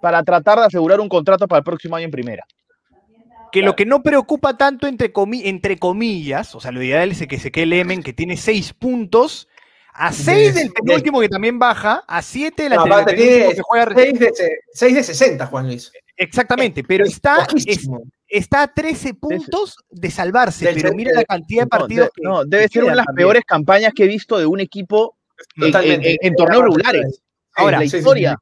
para 0.03 0.22
tratar 0.22 0.60
de 0.60 0.65
asegurar 0.65 1.00
un 1.00 1.07
contrato 1.07 1.48
para 1.48 1.60
el 1.60 1.63
próximo 1.63 1.95
año 1.95 2.03
en 2.05 2.12
primera. 2.12 2.43
que 3.53 3.62
lo 3.62 3.74
que 3.74 3.86
no 3.86 4.03
preocupa 4.03 4.57
tanto 4.57 4.86
entre, 4.88 5.13
comi- 5.13 5.43
entre 5.45 5.77
comillas, 5.77 6.55
o 6.55 6.60
sea, 6.60 6.72
lo 6.72 6.83
ideal 6.83 7.12
es 7.12 7.25
que 7.25 7.39
se 7.39 7.51
quede 7.53 7.63
el 7.63 7.74
Emen, 7.74 8.03
que 8.03 8.12
tiene 8.12 8.36
seis 8.36 8.74
puntos, 8.74 9.48
a 9.93 10.12
seis 10.12 10.55
del 10.55 10.72
penúltimo 10.74 11.22
que 11.22 11.29
también 11.29 11.57
baja, 11.57 12.03
a 12.07 12.22
siete 12.22 12.63
del 12.63 12.74
No, 12.74 12.81
ante- 12.81 12.93
aparte 12.93 13.13
penúltimo 13.13 13.39
tiene 13.39 13.55
que 13.55 13.62
juega 13.62 13.86
6 14.74 14.93
de, 14.93 14.93
de 14.98 15.03
60, 15.03 15.45
Juan 15.45 15.67
Luis. 15.67 15.91
Exactamente, 16.17 16.83
pero 16.83 17.05
está, 17.05 17.48
es- 17.65 17.88
está 18.27 18.63
a 18.63 18.74
13 18.74 19.13
puntos 19.13 19.77
de 19.89 20.10
salvarse, 20.12 20.65
Del 20.65 20.75
pero 20.75 20.93
mira 20.93 21.12
la 21.13 21.24
cantidad 21.24 21.62
de 21.62 21.65
No, 21.65 21.69
partidos 21.79 22.05
de- 22.07 22.12
que. 22.15 22.22
no, 22.27 22.43
debe 22.43 22.63
que 22.63 22.69
ser 22.74 22.83
una 22.83 22.91
de 22.93 22.98
las 22.98 23.05
también. 23.05 23.24
peores 23.27 23.43
campañas 23.45 23.93
que 23.95 24.03
he 24.03 24.07
visto 24.07 24.38
de 24.38 24.48
un 24.48 24.60
equipo 24.60 25.15
en, 25.57 25.74
en- 26.03 26.17
en 26.19 26.36
torneos 26.36 26.63
regulares. 26.63 27.22
Ahora, 27.55 27.77
la 27.77 27.83
sí, 27.83 27.89
sí, 27.91 27.98
historia. 27.98 28.36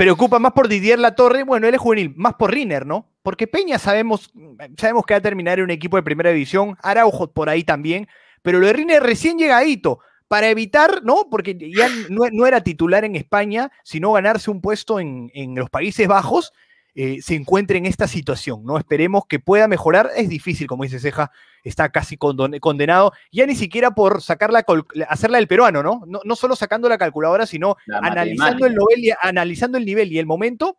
Preocupa 0.00 0.38
más 0.38 0.52
por 0.52 0.66
Didier 0.66 0.98
Latorre, 0.98 1.42
bueno, 1.42 1.68
él 1.68 1.74
es 1.74 1.80
juvenil, 1.80 2.14
más 2.16 2.32
por 2.32 2.50
Riner, 2.50 2.86
¿no? 2.86 3.10
Porque 3.20 3.46
Peña 3.46 3.78
sabemos, 3.78 4.32
sabemos 4.78 5.04
que 5.04 5.12
va 5.12 5.18
a 5.18 5.20
terminar 5.20 5.58
en 5.58 5.64
un 5.64 5.70
equipo 5.70 5.98
de 5.98 6.02
primera 6.02 6.30
división, 6.30 6.78
Araujo 6.82 7.30
por 7.30 7.50
ahí 7.50 7.64
también, 7.64 8.08
pero 8.40 8.60
lo 8.60 8.66
de 8.66 8.72
Riner 8.72 9.02
recién 9.02 9.36
llegadito, 9.36 9.98
para 10.26 10.48
evitar, 10.48 11.02
¿no? 11.02 11.26
Porque 11.30 11.54
ya 11.76 11.90
no, 12.08 12.46
era 12.46 12.62
titular 12.62 13.04
en 13.04 13.14
España, 13.14 13.70
sino 13.84 14.12
ganarse 14.12 14.50
un 14.50 14.62
puesto 14.62 15.00
en, 15.00 15.30
en 15.34 15.54
los 15.54 15.68
Países 15.68 16.08
Bajos, 16.08 16.54
eh, 16.94 17.18
se 17.20 17.34
encuentre 17.34 17.76
en 17.76 17.84
esta 17.84 18.08
situación, 18.08 18.64
¿no? 18.64 18.78
Esperemos 18.78 19.26
que 19.28 19.38
pueda 19.38 19.68
mejorar, 19.68 20.12
es 20.16 20.30
difícil, 20.30 20.66
como 20.66 20.84
dice 20.84 20.98
Ceja, 20.98 21.30
está 21.64 21.90
casi 21.90 22.16
condenado, 22.16 23.12
ya 23.32 23.46
ni 23.46 23.54
siquiera 23.54 23.92
por 23.92 24.22
sacarla, 24.22 24.64
hacerla 25.08 25.38
del 25.38 25.48
peruano, 25.48 25.82
¿no? 25.82 26.02
¿no? 26.06 26.20
No 26.24 26.36
solo 26.36 26.56
sacando 26.56 26.88
la 26.88 26.98
calculadora, 26.98 27.46
sino 27.46 27.76
La 27.86 27.98
analizando 27.98 28.66
el, 28.66 28.74
nivel 28.74 29.04
y, 29.04 29.12
analizando 29.20 29.78
el 29.78 29.84
nivel 29.84 30.12
y 30.12 30.18
el 30.18 30.26
momento, 30.26 30.78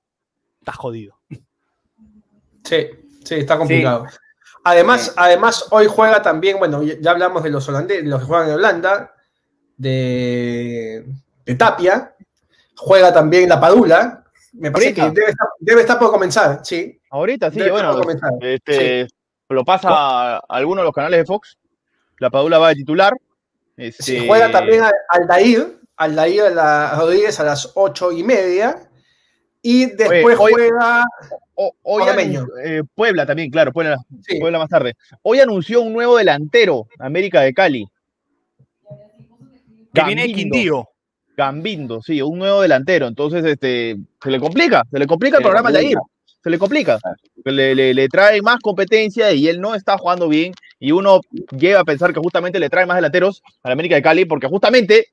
está 0.59 0.73
jodido. 0.73 1.19
Sí, 2.63 2.87
sí, 3.23 3.35
está 3.35 3.57
complicado. 3.57 4.05
Además, 4.63 5.05
Sí. 5.05 5.11
además, 5.15 5.65
hoy 5.71 5.87
juega 5.87 6.21
también, 6.21 6.59
bueno, 6.59 6.83
ya 6.83 7.11
hablamos 7.11 7.41
de 7.43 7.49
los 7.49 7.67
holandeses, 7.67 8.05
los 8.05 8.19
que 8.19 8.27
juegan 8.27 8.49
en 8.49 8.55
Holanda, 8.55 9.15
de, 9.77 11.05
de 11.45 11.55
Tapia, 11.55 12.15
juega 12.75 13.11
también 13.11 13.49
la 13.49 13.59
Padula, 13.59 14.23
me 14.53 14.69
parece 14.69 14.93
que 14.93 15.01
debe 15.01 15.29
estar, 15.29 15.47
debe 15.59 15.81
estar 15.81 15.97
por 15.97 16.11
comenzar, 16.11 16.61
sí. 16.63 16.99
Ahorita 17.09 17.49
sí, 17.49 17.57
Debe 17.59 17.69
estar 17.71 17.85
bueno, 17.85 17.97
por 17.97 18.03
comenzar. 18.03 18.31
Lo 19.53 19.63
pasa 19.65 19.89
a 20.37 20.41
alguno 20.49 20.81
de 20.81 20.85
los 20.85 20.93
canales 20.93 21.19
de 21.19 21.25
Fox. 21.25 21.57
La 22.19 22.29
Padula 22.29 22.57
va 22.59 22.69
de 22.69 22.75
titular. 22.75 23.13
Este, 23.77 24.03
Sí, 24.03 24.27
juega 24.27 24.51
también 24.51 24.83
a- 24.83 24.91
Aldair, 25.09 25.79
Aldair 25.97 26.41
a 26.41 26.49
la- 26.49 26.95
Rodríguez 26.99 27.39
a 27.39 27.43
las 27.43 27.71
ocho 27.75 28.11
y 28.11 28.23
media, 28.23 28.77
y 29.61 29.87
después 29.87 30.37
hoy- 30.39 30.53
juega, 30.53 31.05
hoy 31.55 32.03
eh, 32.63 32.81
Puebla 32.95 33.25
también, 33.25 33.49
claro, 33.49 33.71
Puebla, 33.71 33.97
sí, 34.27 34.39
Puebla 34.39 34.59
más 34.59 34.69
tarde. 34.69 34.95
Hoy 35.23 35.39
anunció 35.39 35.81
un 35.81 35.93
nuevo 35.93 36.17
delantero, 36.17 36.87
América 36.99 37.41
de 37.41 37.53
Cali. 37.53 37.87
Que 39.93 40.03
viene 40.03 40.21
de 40.23 40.27
Gambindo. 40.29 40.53
Quindío. 40.55 40.87
Gambindo, 41.35 42.01
sí, 42.01 42.21
un 42.21 42.39
nuevo 42.39 42.61
delantero. 42.61 43.07
Entonces, 43.07 43.43
este, 43.45 43.97
se 44.21 44.29
le 44.31 44.39
complica, 44.39 44.83
se 44.91 44.99
le 44.99 45.07
complica 45.07 45.37
el 45.37 45.43
Se 45.43 45.49
programa 45.49 45.71
de 45.71 45.79
complica. 45.79 46.01
Se 46.43 46.49
le 46.49 46.57
complica. 46.57 46.97
Le, 47.45 47.75
le- 47.75 47.93
le 47.93 48.07
trae 48.07 48.41
más 48.41 48.59
competencia 48.59 49.31
y 49.31 49.47
él 49.47 49.61
no 49.61 49.75
está 49.75 49.97
jugando 49.97 50.27
bien. 50.27 50.53
Y 50.79 50.91
uno 50.91 51.21
llega 51.57 51.79
a 51.79 51.85
pensar 51.85 52.13
que 52.13 52.19
justamente 52.19 52.59
le 52.59 52.69
trae 52.69 52.85
más 52.85 52.97
delanteros 52.97 53.43
a 53.63 53.69
la 53.69 53.73
América 53.73 53.95
de 53.95 54.01
Cali 54.01 54.25
porque 54.25 54.47
justamente 54.47 55.07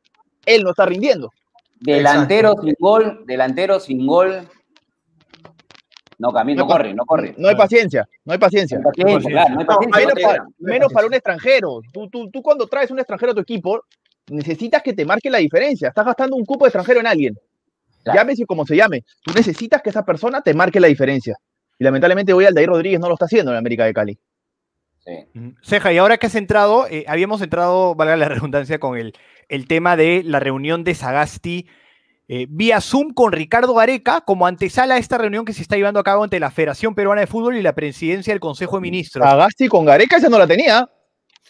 él 0.47 0.63
no 0.65 0.71
está 0.71 0.87
rindiendo. 0.87 1.31
Delantero 1.81 2.55
sin 2.63 2.75
gol, 2.79 3.25
delantero 3.27 3.79
sin 3.79 4.07
gol. 4.07 4.49
No 6.19 6.33
camina, 6.33 6.63
no 6.63 6.67
corre, 6.69 6.95
no 6.95 7.05
corre. 7.05 7.35
No 7.39 7.49
hay 7.49 7.55
paciencia, 7.55 8.09
no 8.25 8.33
hay 8.33 8.39
paciencia. 8.41 8.79
No 8.79 8.89
hay 8.89 8.95
paciencia, 9.15 9.31
claro, 9.31 9.55
no 9.55 9.61
hay 9.61 9.67
No, 9.67 9.77
paciencia. 9.77 10.01
Menos, 10.01 10.15
no, 10.17 10.23
para, 10.29 10.47
menos 10.59 10.93
un 11.07 11.15
extranjero. 11.15 11.81
Tú, 11.93 12.09
tú, 12.09 12.31
tú 12.31 12.43
cuando 12.43 12.67
traes 12.67 12.91
un 12.91 12.99
extranjero 12.99 13.33
a 13.33 13.35
tu 13.37 13.41
equipo, 13.43 13.83
necesitas 14.27 14.83
que 14.83 14.95
te 14.95 15.05
marque 15.05 15.31
la 15.31 15.39
diferencia. 15.39 15.89
Estás 15.89 16.07
gastando 16.07 16.35
un 16.35 16.45
cupo 16.45 16.65
de 16.65 16.71
extranjero 16.71 16.99
en 16.99 17.07
alguien. 17.07 17.39
Claro. 18.05 18.19
Llámese 18.19 18.47
como 18.47 18.67
se 18.67 18.77
llame. 18.77 19.05
Tú 19.23 19.33
necesitas 19.35 19.83
que 19.83 19.91
esa 19.91 20.05
persona 20.05 20.43
te 20.43 20.55
marque 20.55 20.81
la 20.81 20.89
diferencia. 20.89 21.37
Y 21.79 21.85
lamentablemente 21.85 22.33
hoy 22.33 22.45
Aldair 22.45 22.69
Rodríguez 22.69 23.01
no 23.01 23.09
lo 23.09 23.15
está 23.15 23.27
haciendo 23.27 23.51
en 23.51 23.55
la 23.55 23.61
América 23.61 23.85
de 23.85 23.95
Cali. 23.95 24.19
Sí. 24.99 25.55
Ceja, 25.63 25.93
y 25.93 25.99
ahora 25.99 26.19
que 26.19 26.27
has 26.27 26.35
entrado, 26.35 26.87
eh, 26.89 27.05
habíamos 27.09 27.41
entrado, 27.41 27.95
valga 27.95 28.17
la 28.17 28.29
redundancia, 28.29 28.79
con 28.79 28.99
el, 28.99 29.15
el 29.49 29.67
tema 29.67 29.97
de 29.97 30.23
la 30.25 30.41
reunión 30.41 30.85
de 30.85 30.95
Sagasti 30.95 31.67
eh, 32.31 32.47
vía 32.47 32.83
Zoom 32.83 33.15
con 33.15 33.33
Ricardo 33.33 33.73
Gareca 33.73 34.21
como 34.21 34.47
antesala 34.47 34.97
a 34.97 34.99
esta 34.99 35.17
reunión 35.17 35.47
que 35.47 35.55
se 35.55 35.63
está 35.63 35.77
llevando 35.77 35.99
a 35.99 36.05
cabo 36.05 36.25
entre 36.25 36.39
la 36.39 36.51
Federación 36.51 36.95
Peruana 36.95 37.23
de 37.23 37.27
Fútbol 37.27 37.57
y 37.57 37.63
la 37.63 37.75
presidencia 37.75 38.35
del 38.35 38.41
Consejo 38.41 38.77
de 38.77 38.83
Ministros. 38.83 39.27
Agasti 39.27 39.67
con 39.67 39.87
Gareca 39.87 40.19
esa 40.19 40.29
no 40.29 40.39
la 40.39 40.47
tenía. 40.47 40.91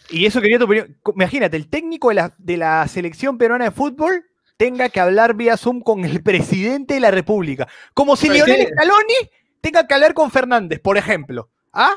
Y 0.09 0.25
eso 0.25 0.41
quería 0.41 0.59
tu 0.59 0.67
opinión. 0.67 0.97
Imagínate, 1.17 1.57
el 1.57 1.69
técnico 1.69 2.11
de 2.11 2.15
la, 2.15 2.33
de 2.39 2.57
la 2.57 2.87
selección 2.87 3.39
peruana 3.39 3.65
de 3.65 3.71
fútbol 3.73 4.25
tenga 4.59 4.91
que 4.91 5.01
hablar 5.01 5.35
vía 5.35 5.57
Zoom 5.57 5.81
con 5.81 6.05
el 6.05 6.23
presidente 6.23 6.95
de 6.95 7.01
la 7.01 7.11
República. 7.11 7.67
Como 7.95 8.15
si 8.17 8.29
Lionel. 8.29 8.67
Scaloni 8.69 9.15
tenga 9.63 9.87
que 9.87 9.95
hablar 9.95 10.13
con 10.13 10.31
Fernández, 10.31 10.81
por 10.81 10.99
ejemplo. 10.99 11.49
¿Ah? 11.73 11.95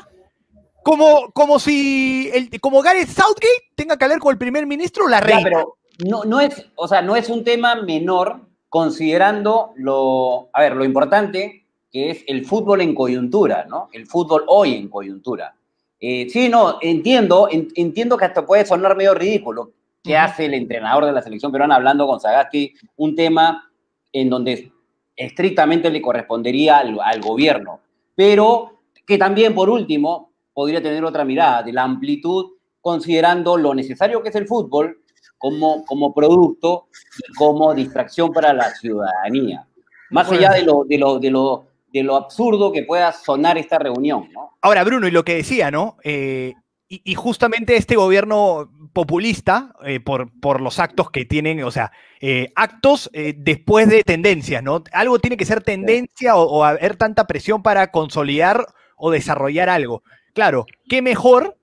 Como, 0.82 1.30
como 1.32 1.58
si 1.58 2.30
el, 2.32 2.60
como 2.60 2.80
Gareth 2.82 3.08
Southgate 3.08 3.70
tenga 3.76 3.96
que 3.96 4.04
hablar 4.04 4.18
con 4.20 4.32
el 4.32 4.38
primer 4.38 4.66
ministro 4.66 5.04
o 5.04 5.08
la 5.08 5.20
Ya, 5.20 5.26
reina. 5.26 5.42
pero 5.44 5.76
no, 6.08 6.24
no 6.24 6.40
es, 6.40 6.66
o 6.76 6.88
sea, 6.88 7.02
no 7.02 7.14
es 7.16 7.28
un 7.28 7.44
tema 7.44 7.74
menor 7.76 8.40
considerando 8.68 9.72
lo, 9.76 10.48
a 10.52 10.60
ver, 10.62 10.74
lo 10.74 10.84
importante 10.84 11.66
que 11.92 12.10
es 12.10 12.24
el 12.26 12.44
fútbol 12.46 12.80
en 12.80 12.94
coyuntura, 12.94 13.66
¿no? 13.68 13.88
El 13.92 14.06
fútbol 14.06 14.44
hoy 14.48 14.74
en 14.74 14.88
coyuntura. 14.88 15.54
Eh, 16.00 16.26
sí, 16.30 16.48
no, 16.48 16.78
entiendo, 16.80 17.48
en- 17.50 17.68
entiendo 17.76 18.16
que 18.16 18.24
hasta 18.24 18.44
puede 18.46 18.64
sonar 18.66 18.96
medio 18.96 19.14
ridículo 19.14 19.70
que 20.02 20.16
hace 20.16 20.46
el 20.46 20.54
entrenador 20.54 21.06
de 21.06 21.12
la 21.12 21.22
selección 21.22 21.52
peruana 21.52 21.76
hablando 21.76 22.06
con 22.06 22.20
Sagasti, 22.20 22.74
un 22.96 23.14
tema 23.14 23.70
en 24.12 24.28
donde 24.28 24.72
estrictamente 25.16 25.90
le 25.90 26.02
correspondería 26.02 26.78
al, 26.78 26.98
al 27.00 27.20
gobierno, 27.20 27.80
pero 28.14 28.82
que 29.06 29.18
también, 29.18 29.54
por 29.54 29.70
último, 29.70 30.32
podría 30.52 30.82
tener 30.82 31.04
otra 31.04 31.24
mirada 31.24 31.62
de 31.62 31.72
la 31.72 31.84
amplitud, 31.84 32.52
considerando 32.80 33.56
lo 33.56 33.74
necesario 33.74 34.22
que 34.22 34.30
es 34.30 34.34
el 34.34 34.46
fútbol 34.46 35.02
como, 35.38 35.84
como 35.84 36.14
producto 36.14 36.88
y 37.18 37.32
como 37.34 37.74
distracción 37.74 38.32
para 38.32 38.52
la 38.52 38.70
ciudadanía. 38.70 39.66
Más 40.10 40.30
allá 40.30 40.52
de 40.52 40.62
lo, 40.62 40.84
de 40.84 40.98
lo, 40.98 41.18
de 41.18 41.30
lo, 41.30 41.64
de 41.92 42.02
lo 42.02 42.16
absurdo 42.16 42.70
que 42.70 42.82
pueda 42.82 43.12
sonar 43.12 43.56
esta 43.56 43.78
reunión, 43.78 44.28
¿no? 44.32 44.52
Ahora, 44.60 44.84
Bruno, 44.84 45.08
y 45.08 45.10
lo 45.10 45.24
que 45.24 45.36
decía, 45.36 45.70
¿no? 45.70 45.96
Eh, 46.04 46.54
y, 46.92 47.00
y 47.04 47.14
justamente 47.14 47.76
este 47.76 47.96
gobierno 47.96 48.70
populista, 48.92 49.74
eh, 49.84 49.98
por, 50.00 50.30
por 50.40 50.60
los 50.60 50.78
actos 50.78 51.10
que 51.10 51.24
tienen, 51.24 51.62
o 51.64 51.70
sea, 51.70 51.90
eh, 52.20 52.52
actos 52.54 53.08
eh, 53.14 53.34
después 53.36 53.88
de 53.88 54.02
tendencias, 54.02 54.62
¿no? 54.62 54.84
Algo 54.92 55.18
tiene 55.18 55.36
que 55.38 55.46
ser 55.46 55.62
tendencia 55.62 56.36
o, 56.36 56.42
o 56.42 56.64
haber 56.64 56.96
tanta 56.96 57.26
presión 57.26 57.62
para 57.62 57.90
consolidar 57.90 58.66
o 58.96 59.10
desarrollar 59.10 59.70
algo. 59.70 60.02
Claro, 60.34 60.66
qué 60.88 61.00
mejor 61.00 61.56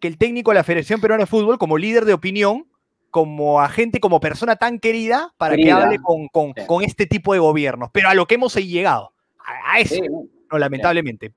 que 0.00 0.08
el 0.08 0.18
técnico 0.18 0.50
de 0.50 0.56
la 0.56 0.64
Federación 0.64 1.00
Peruana 1.00 1.22
de 1.22 1.26
Fútbol 1.30 1.58
como 1.58 1.78
líder 1.78 2.04
de 2.04 2.14
opinión, 2.14 2.66
como 3.10 3.60
agente, 3.60 4.00
como 4.00 4.18
persona 4.18 4.56
tan 4.56 4.80
querida, 4.80 5.32
para 5.36 5.54
Querida. 5.54 5.76
que 5.76 5.82
hable 5.84 5.98
con, 6.00 6.26
con- 6.28 6.54
Sí. 6.56 6.62
con 6.66 6.82
este 6.82 7.06
tipo 7.06 7.34
de 7.34 7.38
gobiernos. 7.38 7.90
Pero 7.92 8.08
a 8.08 8.14
lo 8.14 8.26
que 8.26 8.34
hemos 8.34 8.54
llegado, 8.56 9.12
a, 9.38 9.74
a 9.74 9.78
eso, 9.80 9.94
Sí, 9.94 10.00
¿no? 10.10 10.24
no, 10.50 10.58
lamentablemente. 10.58 11.32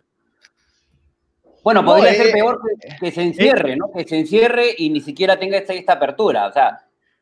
Bueno, 1.65 1.81
No, 1.81 1.93
podría 1.93 2.11
eh, 2.11 2.15
ser 2.15 2.31
peor 2.31 2.61
que, 2.79 2.95
que 2.97 3.11
se 3.11 3.21
encierre, 3.23 3.75
¿no? 3.75 3.91
Que 3.91 4.07
se 4.07 4.19
encierre 4.19 4.67
y 4.77 4.89
ni 4.91 5.01
siquiera 5.01 5.37
tenga 5.39 5.57
esta, 5.57 5.73
esta 5.73 5.93
apertura. 5.93 6.45
O 6.47 6.53
sea, 6.53 6.79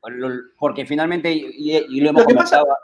lo- 0.10 0.30
porque 0.60 0.86
finalmente, 0.86 1.32
y, 1.32 2.02
lo 2.02 2.10
hemos 2.10 2.24
Lo 2.24 2.28
que 2.28 2.36
pasa- 2.36 2.60
comentado. 2.60 2.78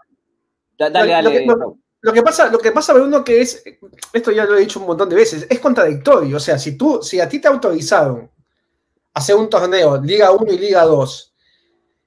Da- 0.78 0.90
dale, 0.90 1.12
lo- 1.12 1.22
lo 1.22 1.30
dale. 1.30 1.40
que- 1.42 1.46
lo- 1.46 1.78
Lo 2.02 2.14
que 2.14 2.22
pasa, 2.24 2.50
lo 2.50 2.60
que 2.60 2.72
pasa, 2.72 2.94
Bruno, 2.94 3.26
que 3.26 3.42
es, 3.42 3.62
esto 4.14 4.32
ya 4.32 4.46
lo 4.46 4.56
he 4.56 4.62
dicho 4.62 4.80
un 4.80 4.86
montón 4.88 5.10
de 5.10 5.18
veces, 5.18 5.46
es 5.50 5.60
contradictorio. 5.60 6.38
O 6.38 6.40
sea, 6.40 6.58
si 6.58 6.78
tú, 6.78 7.02
si 7.04 7.20
a 7.20 7.28
ti 7.28 7.40
te 7.40 7.50
autorizaron 7.50 8.32
hacer 9.14 9.36
un 9.36 9.50
torneo, 9.50 9.98
Liga 10.02 10.32
1 10.32 10.50
y 10.54 10.58
Liga 10.58 10.84
2, 10.86 11.36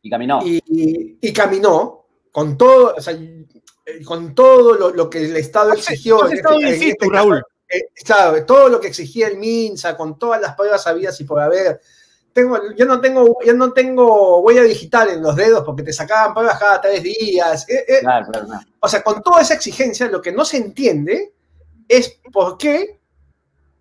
Y 0.01 0.09
caminó. 0.09 0.41
y, 0.43 0.63
y- 0.67 1.19
y 1.21 1.33
caminó 1.35 2.07
con 2.31 2.57
todo, 2.57 2.95
o 2.97 3.01
sea, 3.03 3.13
eh, 3.13 4.03
con 4.03 4.35
todo 4.35 4.73
lo, 4.79 4.91
lo 4.95 5.11
que 5.11 5.27
el 5.27 5.37
Estado 5.37 5.75
exigió. 5.75 6.25
Has 6.25 6.31
en 6.31 6.37
estado 6.39 6.55
este- 6.57 6.69
en 6.69 6.75
situ, 6.81 6.97
este 7.05 7.09
Raúl. 7.15 7.37
eh, 7.37 7.43
claro, 8.05 8.45
todo 8.45 8.69
lo 8.69 8.81
que 8.81 8.89
exigía 8.89 9.29
el 9.29 9.39
MINSA, 9.39 9.97
con 9.97 10.19
todas 10.19 10.41
las 10.41 10.55
pruebas 10.55 10.87
habidas 10.87 11.21
y 11.21 11.25
por 11.25 11.41
haber. 11.41 11.81
Tengo, 12.33 12.59
yo 12.77 12.87
no 12.87 13.01
tengo, 13.01 13.37
yo 13.45 13.53
no 13.53 13.73
tengo 13.75 14.39
huella 14.39 14.63
digital 14.63 15.11
en 15.11 15.23
los 15.23 15.37
dedos 15.37 15.65
porque 15.67 15.83
te 15.83 15.93
sacaban 15.93 16.33
pruebas 16.33 16.59
cada 16.59 16.81
tres 16.81 17.03
días. 17.03 17.69
Eh, 17.69 17.85
eh, 17.87 17.99
Claro, 18.01 18.27
claro, 18.33 18.47
claro. 18.47 18.67
o 18.81 18.89
sea, 18.89 19.03
con 19.03 19.23
toda 19.23 19.43
esa 19.43 19.55
exigencia, 19.55 20.07
lo 20.09 20.23
que 20.23 20.33
no 20.33 20.45
se 20.45 20.57
entiende 20.57 21.33
es 21.89 22.19
por 22.33 22.57
qué 22.57 22.99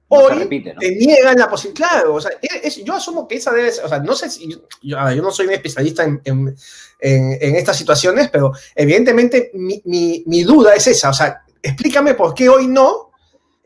No 0.10 0.17
hoy 0.17 0.33
repite, 0.39 0.74
¿no? 0.74 0.79
te 0.81 0.91
niegan 0.95 1.38
la 1.39 1.50
posibilidad. 1.50 1.88
Claro, 1.91 2.15
o 2.15 2.19
sea, 2.21 2.31
es- 2.41 2.83
yo 2.83 2.93
asumo 2.93 3.25
que 3.25 3.36
esa 3.36 3.53
debe 3.53 3.71
ser, 3.71 3.86
o 3.86 3.88
sea, 3.88 4.00
no 4.00 4.13
sé 4.15 4.29
si, 4.29 4.50
yo, 4.50 4.98
no 5.21 5.31
soy 5.31 5.45
un 5.48 5.53
especialista 5.53 6.03
en, 6.03 6.19
en- 6.25 6.53
en- 7.00 7.38
en 7.41 7.55
estas 7.55 7.77
situaciones, 7.77 8.29
pero 8.29 8.51
evidentemente 8.75 9.51
mi, 9.53 9.81
mi- 9.86 10.24
mi 10.27 10.43
duda 10.43 10.74
es 10.75 10.88
esa, 10.88 11.12
o 11.12 11.13
sea, 11.13 11.41
explícame 11.63 12.15
por 12.15 12.33
qué 12.33 12.50
hoy 12.50 12.67
no 12.67 13.11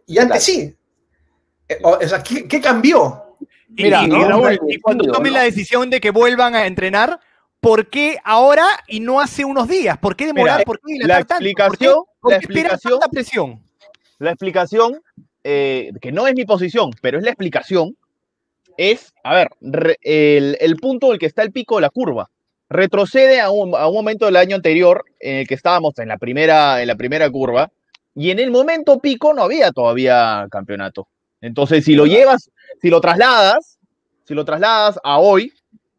y 0.05 0.17
antes 0.17 0.45
Claro. 0.45 0.59
sí. 0.61 0.75
Eh, 1.67 1.77
O, 1.83 1.91
o 1.97 2.07
sea, 2.07 2.21
¿qué, 2.21 2.47
qué 2.47 2.61
cambió? 2.61 3.23
Y- 3.75 3.83
Mira, 3.83 4.03
y, 4.03 4.07
¿no? 4.07 4.19
y 4.21 4.23
Raúl, 4.23 4.59
Un 4.61 4.71
y 4.71 4.79
cuando 4.79 5.03
tomen 5.11 5.33
¿no? 5.33 5.39
la 5.39 5.43
decisión 5.45 5.89
de 5.89 5.99
que 5.99 6.11
vuelvan 6.11 6.55
a 6.55 6.65
entrenar, 6.67 7.19
¿por 7.59 7.89
qué 7.89 8.17
ahora 8.23 8.65
y 8.87 8.99
no 8.99 9.19
hace 9.19 9.43
unos 9.43 9.67
días? 9.67 9.97
¿Por 9.97 10.15
qué 10.15 10.27
demorar? 10.27 10.57
Mira, 10.59 10.65
¿Por 10.65 10.79
qué 10.79 10.93
la 10.99 11.03
dilatar 11.19 11.25
tanto? 11.25 11.35
¿Por 11.37 11.43
qué- 11.43 11.49
explicación- 11.85 12.03
por 12.21 12.31
la 12.31 12.39
qué 12.39 12.45
esperar 12.45 12.71
explicación- 12.73 12.99
tanta 12.99 13.09
presión? 13.11 13.63
La 14.19 14.31
explicación 14.31 15.01
eh, 15.43 15.91
que 16.01 16.11
no 16.11 16.25
es 16.27 16.33
mi 16.35 16.45
posición, 16.45 16.91
pero 17.01 17.17
es 17.19 17.23
la 17.23 17.29
explicación, 17.31 17.95
es, 18.77 19.13
a 19.23 19.35
ver, 19.35 19.49
re- 19.61 19.97
el, 20.01 20.57
el 20.59 20.75
punto 20.77 21.07
en 21.07 21.13
el 21.13 21.19
que 21.19 21.27
está 21.27 21.43
el 21.43 21.51
pico 21.51 21.75
de 21.75 21.81
la 21.81 21.89
curva. 21.91 22.29
Retrocede 22.67 23.39
a 23.41 23.51
un, 23.51 23.75
a 23.75 23.87
un 23.87 23.93
momento 23.93 24.25
del 24.25 24.37
año 24.37 24.55
anterior 24.55 25.05
en 25.19 25.35
el 25.37 25.47
que 25.47 25.53
estábamos 25.53 25.97
en 25.99 26.07
la, 26.07 26.17
primera, 26.17 26.81
en 26.81 26.87
la 26.87 26.95
primera 26.95 27.29
curva 27.29 27.71
y 28.15 28.31
en 28.31 28.39
el 28.39 28.49
momento 28.49 28.99
pico 28.99 29.33
no 29.33 29.43
había 29.43 29.71
todavía 29.71 30.47
campeonato. 30.49 31.07
Entonces, 31.41 31.83
si 31.85 31.95
lo 31.95 32.05
llevas, 32.05 32.49
si 32.81 32.89
lo 32.89 33.01
trasladas, 33.01 33.77
si 34.23 34.33
lo 34.33 34.45
trasladas 34.45 34.97
a 35.03 35.19
hoy, 35.19 35.51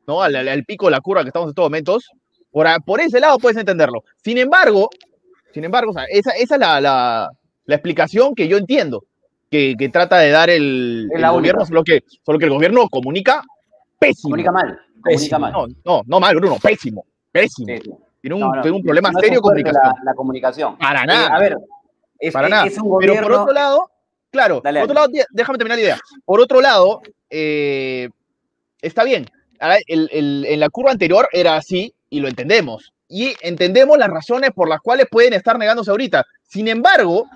¿no? 0.07 0.23
Al, 0.23 0.65
pico 0.65 0.87
de 0.87 0.93
la 0.93 1.01
curva 1.01 1.23
que 1.23 1.29
estamos 1.29 1.47
en 1.47 1.51
estos 1.51 1.65
momentos, 1.65 2.11
por, 2.51 3.01
ese 3.01 3.21
lado 3.21 3.39
puedes 3.39 3.59
entenderlo. 3.59 4.03
Sin 4.25 4.39
embargo, 4.39 4.89
sin 5.53 5.65
embargo, 5.65 5.91
o 5.91 5.95
sea, 5.95 6.05
esa, 6.09 6.31
esa 6.33 6.55
es 6.55 6.61
la, 6.61 6.81
la- 6.81 7.31
la 7.67 7.75
explicación 7.75 8.35
que 8.35 8.49
yo 8.49 8.57
entiendo, 8.57 9.05
que, 9.51 9.75
que 9.79 9.89
trata 9.89 10.19
de 10.19 10.31
dar 10.31 10.51
el, 10.51 11.09
gobierno, 11.33 11.67
solo 11.67 11.85
que, 11.85 12.03
solo 12.25 12.39
que 12.39 12.45
el 12.47 12.51
gobierno 12.53 12.89
comunica 12.89 13.43
pésimo. 13.99 14.31
Comunica 14.31 14.53
mal. 14.53 14.81
Comunica 15.03 15.39
mal. 15.39 15.53
No, 15.53 15.67
no, 15.85 16.03
no 16.07 16.21
mal, 16.21 16.35
Bruno, 16.37 16.57
pésimo, 16.63 17.05
pésimo. 17.31 17.67
Tiene 18.21 18.35
un, 18.35 18.41
No, 18.41 18.55
no, 18.55 18.63
tiene 18.63 18.77
un 18.77 18.83
problema 18.83 19.11
no 19.11 19.21
serio 19.21 19.41
comunicación. 19.41 19.83
La, 19.83 20.05
la 20.05 20.15
comunicación. 20.15 20.79
Para 20.79 21.03
Eh, 21.03 21.07
nada. 21.07 21.37
a 21.37 21.39
ver, 21.39 21.57
es, 22.19 22.33
para 22.33 22.47
es- 22.49 22.51
nada. 22.51 22.67
es 22.67 22.79
un 22.79 22.99
Pero 22.99 23.21
por 23.23 23.33
otro 23.33 23.53
lado, 23.53 23.91
claro, 24.31 24.61
Dale, 24.63 24.81
por 24.81 24.91
otro 24.91 24.95
lado, 24.95 25.09
dé- 25.13 25.27
déjame 25.31 25.59
terminar 25.59 25.79
la 25.79 25.83
idea. 25.85 26.01
Por 26.25 26.41
otro 26.41 26.61
lado, 26.61 27.01
eh, 27.31 28.09
está 28.81 29.05
bien. 29.05 29.27
El- 29.87 30.09
el- 30.13 30.45
en 30.49 30.61
la 30.61 30.69
curva 30.69 30.91
anterior 30.91 31.29
era 31.33 31.57
así 31.57 31.95
y 32.11 32.21
lo 32.21 32.29
entendemos. 32.29 32.93
Y 33.09 33.35
entendemos 33.41 33.97
las 33.99 34.09
razones 34.11 34.51
por 34.55 34.69
las 34.69 34.81
cuales 34.81 35.07
pueden 35.11 35.33
estar 35.33 35.59
negándose 35.59 35.91
ahorita. 35.91 36.25
Sin 36.43 36.69
embargo, 36.69 37.27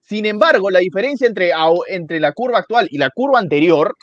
sin 0.00 0.26
embargo, 0.26 0.70
la 0.70 0.80
diferencia 0.80 1.26
entre, 1.28 1.52
entre 1.88 2.18
la 2.18 2.32
curva 2.32 2.58
actual 2.58 2.88
y 2.90 2.98
la 2.98 3.10
curva 3.10 3.38
anterior 3.38 3.96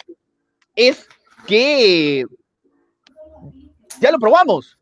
es 0.75 1.07
que 1.45 2.23
ya 3.99 4.11
lo 4.11 4.19
probamos. 4.19 4.77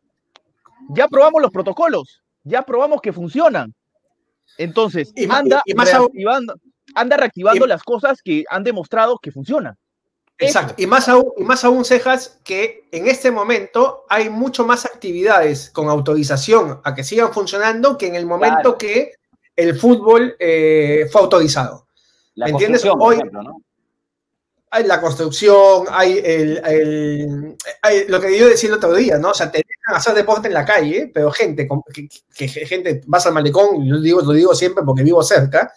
Ya 0.90 1.08
probamos 1.08 1.42
los 1.42 1.52
protocolos. 1.52 2.22
Ya 2.44 2.62
probamos 2.62 3.02
que 3.02 3.12
funcionan. 3.14 3.74
Entonces, 4.58 5.12
Y 5.16 5.30
anda, 5.30 5.62
y 5.66 5.74
más 5.74 5.94
aún- 5.94 6.08
reactivando, 6.14 6.56
anda 6.96 7.18
reactivando 7.18 7.66
y- 7.66 7.70
las 7.70 7.84
cosas 7.84 8.22
que 8.22 8.44
han 8.50 8.64
demostrado 8.64 9.18
que 9.22 9.32
funcionan. 9.32 9.76
Exacto. 10.38 10.74
Y 10.78 10.86
más 10.86 11.08
aún, 11.08 11.32
y 11.38 11.44
más 11.44 11.64
aún, 11.64 11.86
Cejas, 11.86 12.40
que 12.44 12.88
en 12.92 13.08
este 13.08 13.32
momento 13.32 14.04
hay 14.10 14.30
mucho 14.30 14.66
más 14.66 14.86
actividades 14.86 15.70
con 15.70 15.88
autorización 15.88 16.82
a 16.84 16.94
que 16.94 17.04
sigan 17.06 17.32
funcionando 17.32 17.98
que 17.98 18.08
en 18.08 18.16
el 18.16 18.26
momento 18.26 18.62
Claro. 18.62 18.78
que 18.78 19.14
el 19.56 19.80
fútbol 19.80 20.36
eh, 20.40 21.08
fue 21.12 21.22
autorizado. 21.22 21.88
La 22.36 22.48
¿Me 22.48 22.52
entiendes? 22.52 22.84
Hoy- 23.00 23.16
ejemplo, 23.16 23.44
¿no? 23.44 23.62
Hay 24.72 24.84
la 24.86 25.00
construcción, 25.00 25.86
hay, 25.90 26.18
el, 26.22 26.62
el- 26.66 27.56
hay 27.82 28.06
lo 28.10 28.20
que 28.20 28.38
yo 28.38 28.50
decía 28.50 28.68
el 28.70 28.76
otro 28.76 28.94
día, 28.94 29.18
¿no? 29.18 29.30
O 29.30 29.34
sea, 29.34 29.50
te 29.86 29.92
dejan 29.92 29.98
hacer 30.00 30.14
deporte 30.16 30.48
en 30.48 30.54
la 30.54 30.66
calle, 30.66 31.12
pero 31.14 31.32
gente, 31.32 31.68
que, 31.94 32.08
que- 32.36 32.48
gente, 32.66 33.02
vas 33.08 33.26
al 33.26 33.34
malecón, 33.34 33.88
lo 33.88 34.00
digo, 34.00 34.22
lo 34.22 34.32
digo 34.34 34.56
siempre 34.56 34.84
porque 34.84 35.04
vivo 35.04 35.22
cerca, 35.24 35.72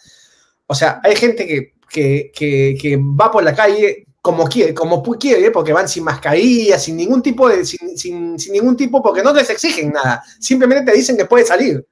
o 0.67 0.75
sea, 0.75 0.99
hay 1.03 1.15
gente 1.15 1.45
que, 1.47 1.73
que, 1.89 2.31
que, 2.33 2.77
que 2.79 2.97
va 2.97 3.31
por 3.31 3.43
la 3.43 3.53
calle 3.55 4.05
como 4.21 4.45
quiere, 4.47 4.73
como 4.73 5.01
quiere, 5.01 5.49
porque 5.51 5.73
van 5.73 5.87
sin 5.87 6.03
mascarilla, 6.03 6.77
sin 6.77 6.97
ningún 6.97 7.21
tipo 7.21 7.47
de, 7.47 7.65
sin, 7.65 7.97
sin- 7.97 8.37
sin 8.37 8.53
ningún 8.53 8.75
tipo, 8.75 9.01
porque 9.01 9.23
no 9.23 9.33
les 9.33 9.49
exigen 9.49 9.91
nada, 9.91 10.21
simplemente 10.39 10.91
te 10.91 10.97
dicen 10.97 11.15
que 11.17 11.25
puedes 11.25 11.47
salir. 11.47 11.85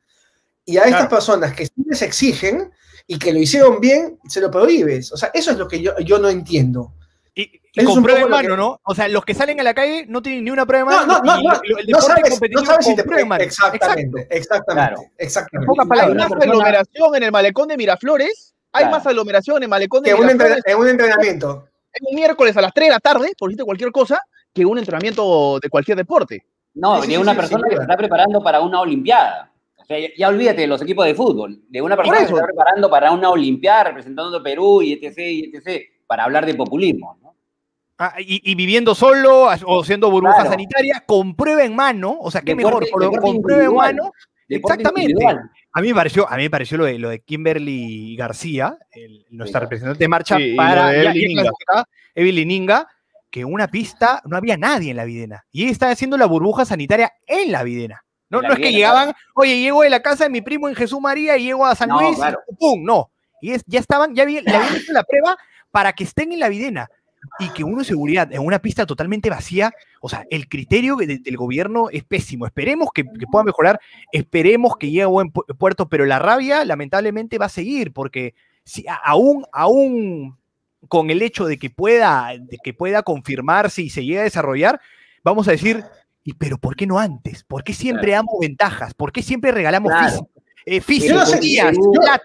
Y 0.65 0.77
a 0.77 0.81
estas 0.81 0.91
Claro. 1.07 1.09
personas 1.09 1.53
que 1.55 1.65
sí 1.65 1.71
les 1.85 2.01
exigen 2.01 2.69
y 3.07 3.17
que 3.17 3.31
lo 3.31 3.39
hicieron 3.39 3.79
bien, 3.79 4.19
se 4.27 4.41
lo 4.41 4.51
prohíbes. 4.51 5.11
O 5.13 5.17
sea, 5.17 5.31
eso 5.33 5.51
es 5.51 5.57
lo 5.57 5.67
que 5.67 5.81
yo, 5.81 5.97
yo 5.99 6.19
no 6.19 6.27
entiendo. 6.29 6.93
Y, 7.83 7.85
con 7.85 7.97
un 7.99 8.03
prueba 8.03 8.21
en 8.21 8.29
mano, 8.29 8.49
que- 8.49 8.57
¿no? 8.57 8.79
O 8.83 8.95
sea, 8.95 9.07
los 9.07 9.23
que 9.25 9.33
salen 9.33 9.59
a 9.59 9.63
la 9.63 9.73
calle 9.73 10.05
no 10.07 10.21
tienen 10.21 10.43
ni 10.45 10.51
una 10.51 10.65
prueba 10.65 10.91
No, 10.91 11.01
en 11.01 11.07
no, 11.07 11.13
mano. 11.21 11.25
no, 11.25 11.39
y 11.39 11.43
no, 11.43 11.51
lo- 11.51 11.59
el 11.59 11.71
no 11.73 11.97
deporte 11.97 12.05
sabes, 12.07 12.23
no 12.23 12.29
competitivo 12.29 12.65
sabes 12.65 12.85
si 12.85 12.91
con 12.91 12.95
te 12.97 13.03
prueba 13.03 13.21
en 13.21 13.27
mano. 13.27 13.43
Exactamente, 13.43 14.21
Exacto. 14.21 14.35
exactamente, 14.35 14.73
Claro. 14.73 15.11
exactamente. 15.17 15.71
En 15.73 15.79
Hay 15.81 16.15
más 16.15 16.29
persona- 16.29 16.51
aglomeración 16.51 17.15
en 17.15 17.23
el 17.23 17.31
malecón 17.31 17.67
de 17.67 17.77
Miraflores. 17.77 18.53
Hay 18.73 18.83
Claro. 18.83 18.97
más 18.97 19.07
aglomeración 19.07 19.57
en 19.57 19.63
el 19.63 19.69
malecón 19.69 20.03
de 20.03 20.09
que 20.09 20.15
un, 20.15 20.21
Miraflores 20.21 20.57
entre- 20.57 20.71
en 20.73 20.77
un 20.79 20.87
entrenamiento. 20.89 21.67
un 22.01 22.15
miércoles 22.15 22.55
a 22.57 22.61
las 22.61 22.73
3 22.73 22.87
de 22.89 22.93
la 22.93 22.99
tarde, 22.99 23.31
por 23.37 23.49
decirte 23.49 23.63
cualquier 23.65 23.91
cosa, 23.91 24.19
que 24.53 24.65
un 24.65 24.77
entrenamiento 24.77 25.59
de 25.61 25.69
cualquier 25.69 25.97
deporte. 25.97 26.45
No, 26.75 27.01
Sí, 27.01 27.17
una 27.17 27.31
sí, 27.31 27.37
persona 27.37 27.63
que 27.69 27.75
se 27.75 27.81
está 27.81 27.97
preparando 27.97 28.41
para 28.43 28.61
una 28.61 28.81
Olimpiada. 28.81 29.51
O 29.77 29.85
sea, 29.85 29.97
ya, 29.99 30.07
ya 30.17 30.27
olvídate 30.27 30.61
de 30.61 30.67
los 30.67 30.81
equipos 30.81 31.05
de 31.05 31.15
fútbol. 31.15 31.59
De 31.69 31.81
una 31.81 31.95
persona 31.95 32.19
que 32.19 32.25
se 32.27 32.33
está 32.33 32.45
preparando 32.45 32.89
para 32.89 33.11
una 33.11 33.29
Olimpiada 33.31 33.85
representando 33.85 34.37
a 34.37 34.43
Perú 34.43 34.81
y 34.81 34.93
etc. 34.93 35.17
y 35.19 35.55
etc. 35.55 35.81
Para 36.05 36.25
hablar 36.25 36.45
de 36.45 36.53
populismo. 36.55 37.17
Ah, 37.99 38.13
y, 38.19 38.41
y 38.51 38.55
viviendo 38.55 38.93
solo 38.93 39.47
o 39.65 39.83
siendo 39.83 40.11
burbuja 40.11 40.35
Claro. 40.35 40.49
sanitaria, 40.51 41.03
con 41.05 41.35
prueba 41.35 41.63
en 41.63 41.75
mano, 41.75 42.15
o 42.19 42.29
sea, 42.29 42.41
qué 42.41 42.55
Deporte- 42.55 42.91
mejor, 42.93 43.19
con, 43.21 43.41
prueba 43.41 43.63
en 43.65 43.73
mano. 43.73 44.11
Deporte 44.47 44.81
Exactamente. 44.81 45.11
individual. 45.11 45.51
A 45.73 45.81
mí 45.81 45.87
me 45.89 45.95
pareció, 45.95 46.29
a 46.31 46.37
mí 46.37 46.43
me 46.43 46.49
pareció 46.49 46.77
lo 46.77 46.85
de, 46.85 46.99
lo 46.99 47.09
de 47.09 47.19
Kimberly 47.21 48.15
García, 48.15 48.77
el- 48.91 49.25
nuestra 49.31 49.59
representante 49.61 50.03
de 50.03 50.07
marcha, 50.07 50.37
Sí, 50.37 50.53
para 50.55 50.95
Evelyn 52.15 52.47
Ninga. 52.47 52.87
que 53.29 53.41
en 53.41 53.51
una 53.51 53.67
pista 53.67 54.21
no 54.25 54.37
había 54.37 54.57
nadie 54.57 54.91
en 54.91 54.97
la 54.97 55.03
videna. 55.05 55.45
Y 55.51 55.63
ella 55.63 55.71
estaba 55.71 55.91
haciendo 55.91 56.17
la 56.17 56.25
burbuja 56.27 56.65
sanitaria 56.65 57.11
en 57.25 57.51
la 57.51 57.63
videna. 57.63 58.03
No, 58.29 58.41
la 58.41 58.49
no 58.49 58.53
es 58.55 58.59
que 58.59 58.71
llegaban, 58.71 59.13
oye, 59.35 59.59
llego 59.59 59.81
de 59.83 59.89
la 59.89 60.01
casa 60.01 60.25
de 60.25 60.29
mi 60.29 60.41
primo 60.41 60.67
en 60.69 60.75
Jesús 60.75 60.99
María 61.01 61.37
y 61.37 61.43
llego 61.45 61.65
a 61.65 61.75
San 61.75 61.89
No, 61.89 61.99
Luis, 62.01 62.15
claro. 62.17 62.39
y 62.51 62.55
¡pum! 62.55 62.83
No. 62.83 63.09
Y 63.41 63.51
es, 63.51 63.63
ya 63.65 63.79
estaban, 63.79 64.13
ya 64.15 64.23
habían, 64.23 64.43
le 64.45 64.55
habían 64.55 64.75
hecho 64.75 64.93
la 64.93 65.03
prueba 65.03 65.37
para 65.71 65.93
que 65.93 66.03
estén 66.03 66.31
en 66.31 66.39
la 66.39 66.49
videna. 66.49 66.89
Y 67.39 67.49
que 67.49 67.63
uno 67.63 67.79
de 67.79 67.85
seguridad 67.85 68.31
en 68.31 68.45
una 68.45 68.59
pista 68.59 68.85
totalmente 68.85 69.29
vacía, 69.29 69.73
o 70.01 70.07
sea, 70.09 70.25
el 70.29 70.47
criterio 70.47 70.95
de- 70.95 71.17
del 71.19 71.37
gobierno 71.37 71.89
es 71.91 72.03
pésimo. 72.03 72.45
Esperemos 72.45 72.89
que, 72.93 73.03
que 73.03 73.25
pueda 73.31 73.43
mejorar, 73.43 73.79
esperemos 74.11 74.77
que 74.77 74.87
llegue 74.87 75.03
a 75.03 75.07
buen 75.07 75.31
pu- 75.33 75.45
puerto, 75.57 75.89
pero 75.89 76.05
la 76.05 76.19
rabia 76.19 76.63
lamentablemente 76.65 77.37
va 77.37 77.45
a 77.47 77.49
seguir, 77.49 77.91
porque 77.91 78.33
si, 78.63 78.85
aún, 79.03 79.45
aún 79.51 80.37
con 80.87 81.09
el 81.09 81.21
hecho 81.21 81.45
de 81.45 81.57
que 81.57 81.69
pueda, 81.69 82.31
de 82.39 82.57
que 82.63 82.73
pueda 82.73 83.03
confirmarse 83.03 83.81
y 83.81 83.89
se 83.89 84.05
llegue 84.05 84.19
a 84.19 84.23
desarrollar, 84.23 84.79
vamos 85.23 85.47
a 85.47 85.51
decir, 85.51 85.83
¿y 86.23 86.33
pero 86.33 86.57
por 86.57 86.75
qué 86.75 86.85
no 86.87 86.99
antes? 86.99 87.43
¿Por 87.43 87.63
qué 87.63 87.73
siempre 87.73 88.11
damos 88.11 88.35
ventajas? 88.39 88.93
¿Por 88.93 89.11
qué 89.11 89.21
siempre 89.21 89.51
regalamos 89.51 89.91
Claro. 89.91 90.07
físico? 90.07 90.29
Eh, 90.65 90.81
físico, 90.81 91.13
Yo 91.13 91.19
no 91.21 91.25
sé, 91.25 91.39
días, 91.39 91.67
Perú- 91.71 91.91
plata. 91.93 92.23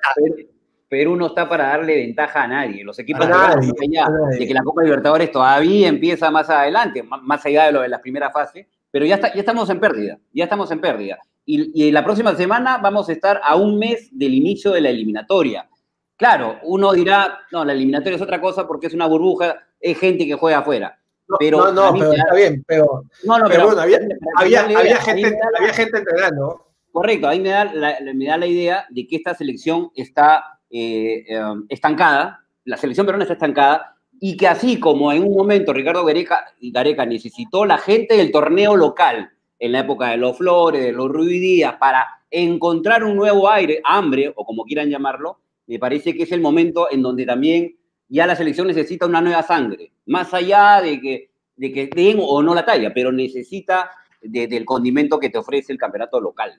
Perú 0.92 1.16
no 1.16 1.28
está 1.28 1.48
para 1.48 1.68
darle 1.68 1.96
ventaja 1.96 2.42
a 2.42 2.46
nadie. 2.48 2.84
Los 2.84 2.98
equipos 2.98 3.26
de 3.26 3.32
Perú 3.32 3.42
nadie, 3.46 3.68
saben 3.70 3.92
ya 3.92 4.04
a 4.04 4.10
nadie. 4.10 4.40
de 4.40 4.46
que 4.46 4.52
la 4.52 4.62
Copa 4.62 4.82
Libertadores 4.82 5.32
todavía 5.32 5.88
empieza 5.88 6.30
más 6.30 6.50
adelante, 6.50 7.02
más 7.02 7.46
allá 7.46 7.64
de 7.64 7.72
lo 7.72 7.80
de 7.80 7.88
la 7.88 7.98
primera 7.98 8.30
fase, 8.30 8.68
pero 8.90 9.06
ya, 9.06 9.14
está, 9.14 9.32
ya 9.32 9.40
estamos 9.40 9.70
en 9.70 9.80
pérdida, 9.80 10.18
ya 10.34 10.44
estamos 10.44 10.70
en 10.70 10.82
pérdida. 10.82 11.18
Y, 11.46 11.86
y 11.86 11.90
la 11.92 12.04
próxima 12.04 12.34
semana 12.34 12.76
vamos 12.76 13.08
a 13.08 13.12
estar 13.12 13.40
a 13.42 13.56
un 13.56 13.78
mes 13.78 14.10
del 14.12 14.34
inicio 14.34 14.70
de 14.72 14.82
la 14.82 14.90
eliminatoria. 14.90 15.66
Claro, 16.14 16.58
uno 16.64 16.92
dirá, 16.92 17.38
no, 17.52 17.64
la 17.64 17.72
eliminatoria 17.72 18.16
es 18.16 18.22
otra 18.22 18.38
cosa 18.38 18.66
porque 18.66 18.88
es 18.88 18.92
una 18.92 19.06
burbuja, 19.06 19.56
es 19.80 19.98
gente 19.98 20.26
que 20.26 20.34
juega 20.34 20.58
afuera. 20.58 20.98
No, 21.26 21.36
Pero 21.38 21.58
no, 21.58 21.72
no, 21.72 21.92
pero 21.98 22.12
está 22.12 22.34
bien, 22.34 22.62
pero, 22.66 23.04
No, 23.24 23.38
no, 23.38 23.46
pero 23.48 23.64
bueno, 23.64 23.80
había, 23.80 23.98
había, 24.36 24.62
gente, 24.98 25.30
la- 25.30 25.58
había 25.58 25.72
gente 25.72 25.96
entrenando. 25.96 26.66
Correcto, 26.92 27.28
ahí 27.28 27.40
me 27.40 27.48
da 27.48 27.64
la, 27.64 27.96
me 28.14 28.26
da 28.26 28.36
la 28.36 28.46
idea 28.46 28.84
de 28.90 29.06
que 29.06 29.16
esta 29.16 29.34
selección 29.34 29.90
está 29.96 30.58
eh, 30.72 31.24
eh, 31.28 31.40
estancada, 31.68 32.40
la 32.64 32.76
selección 32.76 33.06
peruana 33.06 33.24
está 33.24 33.34
estancada, 33.34 33.96
y 34.18 34.36
que 34.36 34.48
así 34.48 34.78
como 34.80 35.12
en 35.12 35.22
un 35.24 35.34
momento 35.34 35.72
Ricardo 35.72 36.04
Gareca, 36.04 37.06
necesitó 37.06 37.64
la 37.66 37.78
gente 37.78 38.16
del 38.16 38.32
torneo 38.32 38.74
local, 38.76 39.30
en 39.58 39.72
la 39.72 39.80
época 39.80 40.08
de 40.08 40.16
los 40.16 40.36
Flores, 40.38 40.82
de 40.82 40.92
los 40.92 41.08
Ruiz 41.08 41.40
Díaz, 41.40 41.76
para 41.78 42.06
encontrar 42.30 43.04
un 43.04 43.14
nuevo 43.16 43.48
aire, 43.50 43.80
hambre, 43.84 44.32
o 44.34 44.44
como 44.44 44.64
quieran 44.64 44.88
llamarlo, 44.90 45.38
me 45.66 45.78
parece 45.78 46.14
que 46.14 46.24
es 46.24 46.32
el 46.32 46.40
momento 46.40 46.88
en 46.90 47.02
donde 47.02 47.24
también 47.26 47.76
ya 48.08 48.26
la 48.26 48.34
selección 48.34 48.66
necesita 48.66 49.06
una 49.06 49.20
nueva 49.20 49.42
sangre, 49.42 49.92
más 50.06 50.34
allá 50.34 50.80
de 50.82 51.00
que, 51.00 51.30
de 51.56 51.72
que 51.72 51.86
den 51.86 52.18
o 52.20 52.42
no 52.42 52.54
la 52.54 52.64
talla, 52.64 52.92
pero 52.92 53.12
necesita 53.12 53.90
de- 54.20 54.46
del 54.48 54.64
condimento 54.64 55.18
que 55.18 55.30
te 55.30 55.38
ofrece 55.38 55.72
el 55.72 55.78
campeonato 55.78 56.20
local. 56.20 56.52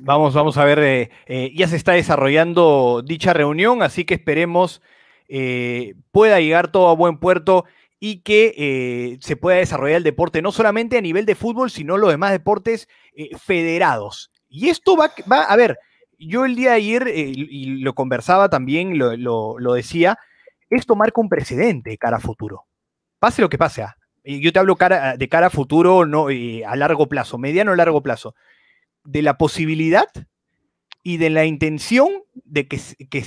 Vamos, 0.00 0.34
vamos 0.34 0.56
a 0.58 0.64
ver, 0.64 0.78
eh, 0.80 1.10
eh, 1.26 1.52
ya 1.54 1.68
se 1.68 1.76
está 1.76 1.92
desarrollando 1.92 3.02
dicha 3.04 3.32
reunión, 3.32 3.82
así 3.82 4.04
que 4.04 4.14
esperemos 4.14 4.82
eh, 5.28 5.94
pueda 6.10 6.40
llegar 6.40 6.70
todo 6.70 6.88
a 6.88 6.94
buen 6.94 7.18
puerto 7.18 7.64
y 7.98 8.20
que 8.20 8.54
eh, 8.56 9.18
se 9.20 9.36
pueda 9.36 9.58
desarrollar 9.58 9.98
el 9.98 10.02
deporte, 10.04 10.42
no 10.42 10.50
solamente 10.52 10.98
a 10.98 11.02
nivel 11.02 11.24
de 11.26 11.34
fútbol, 11.34 11.70
sino 11.70 11.96
los 11.98 12.10
demás 12.10 12.32
deportes 12.32 12.88
federados. 13.38 14.30
Y 14.48 14.68
esto 14.70 14.96
va, 14.96 15.12
va, 15.30 15.44
a 15.44 15.56
ver, 15.56 15.78
yo 16.18 16.44
el 16.44 16.56
día 16.56 16.70
de 16.70 16.76
ayer, 16.76 17.08
y 17.14 17.80
lo 17.82 17.94
conversaba 17.94 18.48
también, 18.48 18.98
lo, 18.98 19.16
lo- 19.16 19.58
lo 19.58 19.74
decía, 19.74 20.18
esto 20.70 20.96
marca 20.96 21.20
un 21.20 21.28
precedente 21.28 21.90
de 21.90 21.98
cara 21.98 22.16
a 22.16 22.20
futuro. 22.20 22.64
Pase 23.18 23.40
lo 23.42 23.48
que 23.48 23.58
pase. 23.58 23.82
ah. 23.82 23.96
Yo 24.24 24.52
te 24.52 24.58
hablo 24.58 24.76
cara, 24.76 25.16
de 25.16 25.28
cara 25.28 25.46
a 25.48 25.50
futuro, 25.50 26.06
no, 26.06 26.26
a 26.28 26.76
largo 26.76 27.08
plazo, 27.08 27.38
mediano 27.38 27.72
o 27.72 27.76
largo 27.76 28.02
plazo 28.02 28.34
de 29.04 29.22
la 29.22 29.38
posibilidad 29.38 30.06
y 31.02 31.16
de 31.16 31.30
la 31.30 31.44
intención 31.44 32.08
de, 32.34 32.68
que, 32.68 32.80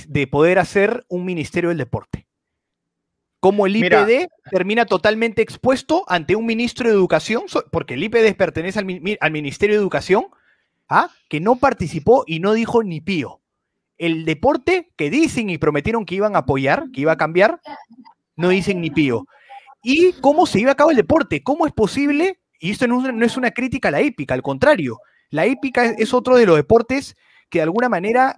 de 0.07 0.27
poder 0.27 0.59
hacer 0.59 1.05
un 1.09 1.25
ministerio 1.25 1.69
del 1.69 1.77
deporte. 1.77 2.27
Como 3.39 3.67
el 3.67 3.73
Mira. 3.73 4.01
IPD 4.01 4.27
termina 4.49 4.85
totalmente 4.85 5.41
expuesto 5.41 6.03
ante 6.07 6.35
un 6.35 6.45
ministro 6.45 6.89
de 6.89 6.95
Educación, 6.95 7.43
porque 7.71 7.93
el 7.95 8.03
IPD 8.03 8.35
pertenece 8.35 8.79
al, 8.79 8.87
al 9.19 9.31
Ministerio 9.31 9.75
de 9.75 9.81
Educación, 9.81 10.27
¿ah? 10.89 11.09
que 11.29 11.39
no 11.39 11.57
participó 11.57 12.23
y 12.25 12.39
no 12.39 12.53
dijo 12.53 12.83
ni 12.83 13.01
pío. 13.01 13.41
El 13.97 14.25
deporte 14.25 14.91
que 14.95 15.09
dicen 15.09 15.49
y 15.49 15.57
prometieron 15.57 16.05
que 16.05 16.15
iban 16.15 16.35
a 16.35 16.39
apoyar, 16.39 16.85
que 16.91 17.01
iba 17.01 17.13
a 17.13 17.17
cambiar, 17.17 17.61
no 18.35 18.49
dicen 18.49 18.81
ni 18.81 18.89
pío. 18.89 19.25
¿Y 19.81 20.13
cómo 20.13 20.45
se 20.45 20.59
lleva 20.59 20.71
a 20.71 20.75
cabo 20.75 20.89
el 20.89 20.97
deporte? 20.97 21.43
¿Cómo 21.43 21.67
es 21.67 21.71
posible? 21.71 22.39
Y 22.59 22.71
esto 22.71 22.87
no 22.87 23.25
es 23.25 23.37
una, 23.37 23.51
crítica 23.51 23.89
a 23.89 23.91
la 23.91 24.01
hípica, 24.01 24.33
al 24.33 24.41
contrario. 24.41 24.97
La 25.35 25.45
hípica 25.45 25.85
es, 25.85 25.95
es 25.97 26.13
otro 26.13 26.37
de 26.37 26.45
los 26.45 26.55
deportes 26.55 27.15
que 27.49 27.59
de 27.59 27.63
alguna 27.63 27.89
manera 27.89 28.35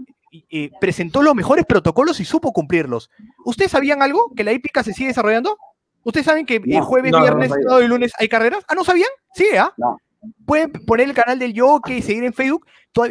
eh, 0.50 0.72
presentó 0.82 1.22
los 1.22 1.36
mejores 1.36 1.66
protocolos 1.66 2.20
y 2.20 2.26
supo 2.26 2.52
cumplirlos. 2.52 3.12
¿Ustedes 3.46 3.72
sabían 3.72 4.02
algo? 4.02 4.32
¿Que 4.36 4.44
la 4.44 4.52
hípica 4.52 4.84
se 4.84 4.94
sigue 4.94 5.10
desarrollando? 5.10 5.58
¿Ustedes 6.04 6.26
saben 6.26 6.46
que 6.46 6.56
eh, 6.56 6.62
No, 6.66 6.84
jueves, 6.84 7.12
no, 7.12 7.20
no, 7.20 7.26
no 7.26 7.38
viernes, 7.38 7.64
sábado 7.64 7.84
y 7.84 7.88
lunes 7.88 8.12
hay 8.18 8.28
carreras? 8.28 8.64
¿Ah, 8.68 8.74
no 8.74 8.84
sabían? 8.84 9.10
Sí, 9.36 9.46
¿ah? 9.58 9.72
No. 9.78 9.98
Pueden 10.46 10.72
poner 10.72 11.08
el 11.08 11.14
canal 11.14 11.38
del 11.38 11.58
jockey 11.58 11.98
y 11.98 12.02
seguir 12.02 12.24
en 12.24 12.34
Facebook. 12.34 12.66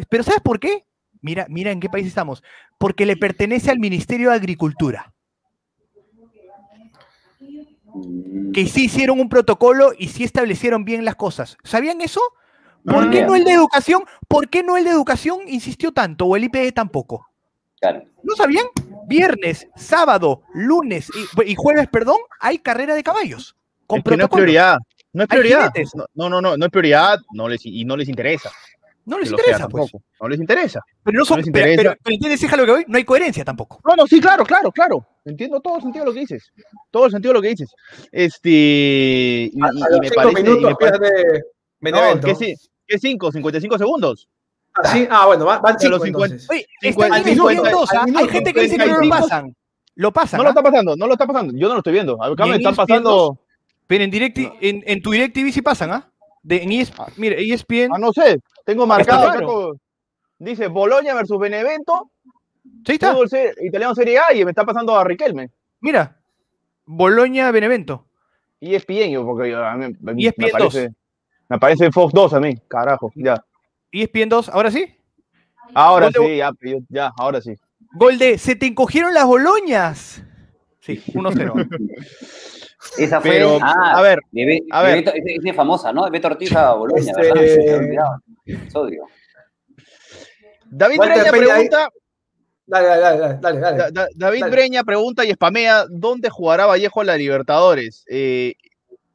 Pero 0.09 0.25
¿sabes 0.25 0.41
por 0.41 0.59
qué? 0.59 0.85
Mira, 1.21 1.47
mira 1.49 1.71
en 1.71 1.79
qué 1.79 1.89
país 1.89 2.07
estamos. 2.07 2.43
Porque 2.79 3.07
le 3.07 3.17
pertenece 3.17 3.71
al 3.71 3.79
Ministerio 3.79 4.31
de 4.31 4.37
Agricultura. 4.37 5.15
Mm, 7.95 8.53
que 8.53 8.67
sí 8.67 8.87
hicieron 8.87 9.21
un 9.21 9.29
protocolo 9.29 9.93
y 9.97 10.09
sí 10.09 10.25
establecieron 10.25 10.85
bien 10.85 11.05
las 11.05 11.15
cosas. 11.15 11.57
¿Sabían 11.65 12.01
eso? 12.01 12.21
¿Por 12.87 13.05
No, 13.07 13.11
qué 13.11 13.23
no. 13.25 13.35
el 13.35 13.45
de 13.45 13.53
educación? 13.53 14.05
¿Por 14.29 14.49
qué 14.49 14.63
no 14.63 14.77
el 14.77 14.85
de 14.85 14.91
educación 14.91 15.41
insistió 15.49 15.93
tanto 15.93 16.27
o 16.27 16.37
el 16.37 16.45
IPD 16.45 16.73
tampoco? 16.73 17.27
Claro. 17.81 18.03
¿No 18.23 18.35
sabían? 18.37 18.65
Viernes, 19.07 19.69
sábado, 19.77 20.43
lunes 20.55 21.09
y, 21.45 21.51
y 21.51 21.55
jueves, 21.55 21.89
perdón, 21.89 22.17
hay 22.41 22.59
carrera 22.59 22.95
de 22.95 23.03
caballos. 23.03 23.55
Con 23.87 23.99
Es 23.99 24.05
que 24.05 24.17
no 24.17 24.25
es 24.25 24.31
prioridad. 24.31 24.79
No 25.13 25.23
es 25.23 25.29
prioridad. 25.29 25.73
No, 25.95 26.07
no, 26.15 26.29
no, 26.29 26.41
no, 26.41 26.57
no 26.57 26.65
es 26.67 26.71
prioridad 26.71 27.19
no 27.33 27.49
les, 27.49 27.65
y 27.65 27.85
no 27.85 27.97
les 27.97 28.09
interesa. 28.09 28.51
No 29.05 29.17
que 29.17 29.21
les 29.21 29.29
sea 29.29 29.39
interesa, 29.39 29.69
pues. 29.69 29.85
tampoco. 29.91 30.05
No 30.21 30.29
les 30.29 30.41
interesa. 30.41 30.81
Pero 31.05 31.19
no 31.21 31.25
son, 31.25 31.37
les 31.39 31.47
pero, 31.51 31.59
interesa. 31.71 31.83
pero- 31.91 32.01
pero 32.03 32.15
¿entiendes, 32.15 32.43
hija, 32.43 32.57
lo 32.57 32.65
que 32.67 32.71
voy? 32.73 32.85
No 32.89 32.97
hay 32.99 33.05
coherencia 33.05 33.45
tampoco. 33.45 33.81
No, 33.85 33.95
no, 33.95 34.07
sí, 34.07 34.21
claro, 34.21 34.45
claro, 34.45 34.73
claro. 34.73 35.07
Entiendo 35.25 35.61
todo 35.61 35.77
el 35.77 35.83
sentido 35.83 36.05
de 36.05 36.11
lo 36.11 36.15
que 36.15 36.21
dices. 36.21 36.53
Todo 36.91 37.05
el 37.07 37.13
sentido 37.13 37.31
de 37.33 37.35
lo 37.39 37.43
que 37.43 37.49
dices. 37.51 37.71
Este. 38.11 38.51
Y, 39.53 39.61
A, 39.63 39.69
y- 39.73 39.83
a 39.83 39.87
y 39.89 39.91
los 39.93 40.01
me 40.01 40.09
cinco 40.09 40.15
parece. 40.23 40.41
y 40.41 40.43
minutos 40.43 40.71
me 40.71 40.75
parece- 40.77 40.99
pierde 40.99 41.39
no, 41.39 41.45
Benevento. 41.81 42.27
¿qué, 42.27 42.35
sí? 42.35 42.55
¿Qué 42.87 42.99
5? 42.99 43.33
¿55 43.33 43.79
segundos? 43.79 44.29
Ah, 44.75 44.89
sí, 44.93 45.07
ah, 45.11 45.27
bueno, 45.27 45.47
va- 45.47 45.59
van 45.59 45.77
A 45.77 45.89
los 45.89 46.03
cinco 46.03 46.05
50. 46.05 46.25
entonces. 46.27 46.51
Oye, 46.51 46.67
Cincuenta- 46.81 47.17
está 47.17 47.29
en 47.31 47.35
cincuenta- 47.37 47.63
ESPN 47.63 47.73
2, 47.81 47.93
al 47.93 47.97
¿ah? 47.99 48.05
Hay 48.19 48.29
gente 48.29 48.53
que 48.53 48.61
dice 48.63 48.77
que 48.77 48.87
no 48.87 48.93
lo 48.93 48.99
35. 48.99 49.29
pasan. 49.29 49.57
Lo 49.95 50.13
pasan. 50.13 50.39
No 50.39 50.43
lo 50.45 50.49
¿ah? 50.49 50.51
está 50.53 50.63
pasando, 50.63 50.97
no 50.97 51.07
lo 51.07 51.13
está 51.15 51.27
pasando. 51.27 51.53
Yo 51.57 51.69
no 51.69 51.75
lo 51.75 51.79
estoy 51.81 51.93
viendo. 51.95 52.23
Acá 52.23 52.45
¿Y 52.47 52.49
me 52.51 52.55
en 52.57 52.61
están 52.61 52.73
ESPN 52.75 52.87
pasando. 52.87 53.39
Pero 53.87 54.05
en, 54.05 54.11
direct, 54.11 54.39
en, 54.39 54.83
en 54.87 55.01
tu 55.03 55.13
DirecTV 55.13 55.53
sí 55.53 55.63
pasan, 55.63 55.93
¿ah? 55.93 56.11
De, 56.43 56.63
en 56.63 56.73
ES, 56.73 56.93
mire, 57.17 57.41
E 57.41 57.53
ESPN. 57.55 57.91
Ah, 57.95 57.99
no 57.99 58.13
sé. 58.13 58.39
Tengo 58.65 58.87
marcado 58.87 59.31
claro. 59.31 59.77
Dice 60.39 60.69
Boloña 60.69 61.15
versus 61.15 61.39
Benevento. 61.39 62.11
Sí 62.85 62.93
está. 62.93 63.13
Fútbol 63.15 63.29
italiano 63.63 63.95
Serie 63.95 64.19
A 64.19 64.35
y 64.35 64.45
me 64.45 64.51
está 64.51 64.65
pasando 64.65 64.97
a 64.99 65.05
Riquelme. 65.05 65.51
Mira, 65.81 66.21
Boloña 66.85 67.51
Benevento. 67.51 68.07
Y 68.61 68.75
es 68.75 68.85
yo, 68.87 69.25
porque 69.25 69.55
a 69.55 69.75
mí, 69.75 69.95
me- 70.01 70.13
me, 70.15 70.23
ESPN 70.23 70.49
aparece, 70.51 70.93
me 71.49 71.57
aparece 71.57 71.91
Fox 71.93 72.13
2 72.15 72.33
a 72.35 72.41
mí. 72.41 72.55
Carajo, 72.69 73.11
ya. 73.15 73.43
ESPN 73.93 74.29
2, 74.29 74.49
ahora 74.51 74.71
sí. 74.71 74.87
Ahora 75.75 76.11
¿Dónde- 76.11 76.31
sí, 76.31 76.37
ya, 76.37 76.51
ya, 76.89 77.13
ahora 77.19 77.41
sí. 77.41 77.55
Gol 77.95 78.19
de 78.19 78.39
se 78.39 78.57
te 78.57 78.67
encogieron 78.67 79.13
las 79.15 79.25
boloñas. 79.25 80.23
Sí, 80.81 81.03
1-0. 81.15 81.69
Esa 82.99 83.21
fue. 83.21 83.31
Pero, 83.31 83.59
ah, 83.61 83.95
a 83.97 84.03
ver, 84.03 84.21
de 84.31 84.63
a 84.71 84.83
ver. 84.83 84.99
Beto- 85.05 85.13
esa 85.15 85.31
esa 85.41 85.51
es 85.51 85.57
famosa, 85.57 85.93
¿no? 85.93 86.05
De 86.05 86.11
Beto 86.11 86.29
Ortiz 86.29 86.55
a 86.55 86.73
Boloña, 86.75 87.01
Este- 87.11 87.21
¿verdad? 87.21 87.79
Olvidado. 87.79 88.23
Sodio. 88.71 89.03
David 90.67 90.99
Breña 90.99 91.31
pregunta, 91.31 91.89
Dale, 92.69 92.87
dale, 92.89 93.19
dale, 93.19 93.39
dale, 93.41 93.61
dale. 93.61 93.77
Da- 93.79 93.91
Da- 93.93 94.09
David 94.15 94.41
Dale. 94.41 94.51
Breña 94.53 94.85
pregunta 94.85 95.25
y 95.25 95.33
spamea 95.33 95.85
dónde 95.89 96.31
jugará 96.31 96.67
Vallejo 96.67 97.01
en 97.01 97.07
la 97.07 97.17
Libertadores. 97.17 98.05
Eh, 98.09 98.55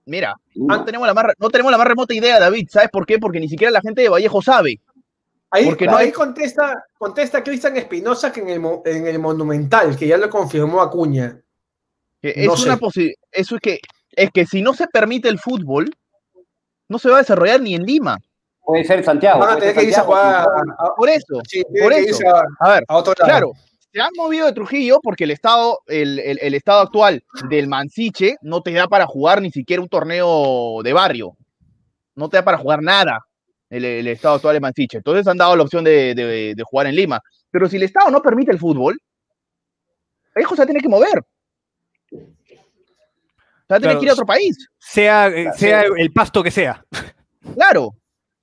mira, 0.05 0.35
no 0.55 0.83
tenemos, 0.85 1.07
la 1.07 1.13
más, 1.13 1.25
no 1.37 1.49
tenemos 1.49 1.71
la 1.71 1.77
más 1.77 1.87
remota 1.87 2.13
idea, 2.13 2.39
David. 2.39 2.67
¿Sabes 2.69 2.89
por 2.89 3.05
qué? 3.05 3.19
Porque 3.19 3.39
ni 3.39 3.47
siquiera 3.49 3.71
la 3.71 3.81
gente 3.81 4.01
de 4.01 4.09
Vallejo 4.09 4.41
sabe. 4.41 4.79
Ahí, 5.49 5.65
porque 5.65 5.85
no 5.85 5.97
ahí 5.97 6.07
hay- 6.07 6.11
contesta, 6.11 6.85
contesta 6.97 7.43
Cristian 7.43 7.75
Espinosa 7.77 8.31
que 8.31 8.39
en 8.41 8.49
el, 8.49 8.61
en 8.85 9.07
el 9.07 9.19
Monumental, 9.19 9.97
que 9.97 10.07
ya 10.07 10.17
lo 10.17 10.29
confirmó 10.29 10.81
Acuña. 10.81 11.41
Que 12.21 12.29
es 12.35 12.45
No 12.47 12.53
una 12.53 12.77
Eso 13.31 13.55
es 13.55 13.61
que, 13.61 13.79
es 14.11 14.29
que 14.31 14.45
si 14.45 14.61
no 14.61 14.73
se 14.73 14.87
permite 14.87 15.27
el 15.27 15.39
fútbol, 15.39 15.89
no 16.87 16.99
se 16.99 17.09
va 17.09 17.15
a 17.17 17.19
desarrollar 17.19 17.59
ni 17.61 17.75
en 17.75 17.83
Lima. 17.83 18.17
Puede 18.63 18.83
ser 18.85 19.03
Santiago. 19.03 19.39
Van 19.39 19.49
a 19.49 19.57
puede 19.57 19.73
tener 19.73 19.75
ser 19.75 19.83
que 19.83 19.87
irse 19.89 19.99
a 19.99 20.03
Santiago, 20.03 20.21
jugar 20.21 20.65
sí, 20.65 20.71
a, 20.79 20.85
a- 20.85 20.95
Por 20.95 21.09
eso, 21.09 21.41
sí, 21.47 21.63
por 21.81 21.93
eso. 21.93 22.27
a, 22.29 22.43
a 22.59 22.73
ver, 22.75 22.83
a 22.87 22.97
otro 22.97 23.13
lado. 23.19 23.29
claro, 23.29 23.51
se 23.93 24.01
han 24.01 24.11
movido 24.15 24.45
de 24.45 24.53
Trujillo 24.53 24.99
porque 25.01 25.25
el 25.25 25.31
estado, 25.31 25.79
el, 25.87 26.19
el- 26.19 26.39
el 26.41 26.53
estado 26.53 26.81
actual 26.81 27.23
del 27.49 27.67
Mansiche 27.67 28.35
no 28.41 28.61
te 28.61 28.71
da 28.71 28.87
para 28.87 29.05
jugar 29.05 29.41
ni 29.41 29.51
siquiera 29.51 29.81
un 29.81 29.89
torneo 29.89 30.81
de 30.83 30.93
barrio. 30.93 31.35
No 32.15 32.29
te 32.29 32.37
da 32.37 32.43
para 32.43 32.57
jugar 32.57 32.81
nada 32.81 33.19
el, 33.69 33.83
el 33.85 34.07
estado 34.07 34.35
actual 34.35 34.53
de 34.55 34.59
Mansiche. 34.61 34.97
Entonces 34.97 35.27
han 35.27 35.37
dado 35.37 35.55
la 35.55 35.63
opción 35.63 35.83
de, 35.83 36.13
de- 36.15 36.53
de 36.55 36.63
jugar 36.63 36.87
en 36.87 36.95
Lima. 36.95 37.19
Pero 37.49 37.67
si 37.67 37.75
el 37.77 37.83
estado 37.83 38.09
no 38.11 38.21
permite 38.21 38.51
el 38.51 38.59
fútbol, 38.59 38.97
Vallejo 40.35 40.55
se 40.55 40.65
tener 40.65 40.81
que 40.81 40.87
mover. 40.89 41.21
Se 42.09 42.15
va 43.73 43.77
a 43.77 43.79
tener 43.79 43.81
Claro. 43.81 43.99
que 43.99 44.05
ir 44.05 44.09
a 44.09 44.13
otro 44.13 44.25
país. 44.25 44.67
Sea, 44.79 45.53
sea 45.53 45.83
el 45.97 46.11
pasto 46.13 46.43
que 46.43 46.51
sea. 46.51 46.83
Claro, 47.55 47.91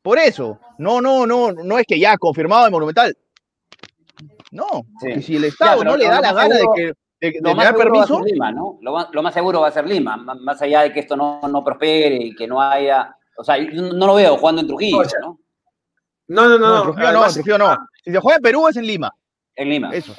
por 0.02 0.18
eso. 0.18 0.58
No, 0.78 1.00
no, 1.00 1.26
no, 1.26 1.52
no 1.52 1.78
es 1.78 1.86
que 1.86 1.98
ya 1.98 2.16
confirmado 2.18 2.66
el 2.66 2.72
Monumental. 2.72 3.16
No, 4.50 4.66
Sí. 5.00 5.12
que 5.14 5.22
si 5.22 5.36
el 5.36 5.44
Estado 5.44 5.84
no 5.84 5.96
le 5.96 6.06
da 6.06 6.20
la 6.20 6.32
gana 6.32 6.56
de 6.56 6.64
que 6.74 6.82
de, 7.20 7.32
de 7.32 7.40
Lo 7.42 7.54
más 7.54 7.64
dar 7.64 7.74
seguro 7.76 7.94
va 7.96 8.02
a 8.02 8.06
permiso, 8.06 8.16
ser 8.24 8.32
Lima, 8.32 8.52
¿no? 8.52 8.78
Lo 8.80 8.92
más, 8.92 9.08
lo 9.12 9.22
más 9.22 9.34
seguro 9.34 9.60
va 9.60 9.68
a 9.68 9.72
ser 9.72 9.86
Lima, 9.88 10.16
má- 10.16 10.34
más 10.36 10.62
allá 10.62 10.82
de 10.82 10.92
que 10.92 11.00
esto 11.00 11.16
no, 11.16 11.40
no 11.48 11.64
prospere 11.64 12.14
y 12.16 12.34
que 12.34 12.46
no 12.46 12.60
haya. 12.62 13.14
O 13.36 13.42
sea, 13.44 13.58
yo 13.58 13.82
no 13.82 14.06
lo 14.06 14.14
veo 14.14 14.36
jugando 14.36 14.60
en 14.60 14.68
Trujillo, 14.68 15.02
No, 15.20 15.38
¿no? 16.28 16.48
No, 16.48 16.48
no, 16.48 16.58
no. 16.58 16.82
Trujillo 16.82 17.02
no, 17.02 17.08
Además, 17.08 17.34
Trujillo 17.34 17.58
no. 17.58 17.76
Si 18.04 18.12
se 18.12 18.20
juega 18.20 18.36
en 18.36 18.42
Perú 18.42 18.68
es 18.68 18.76
en 18.76 18.86
Lima. 18.86 19.12
En 19.56 19.68
Lima, 19.68 19.90
Eso. 19.92 20.14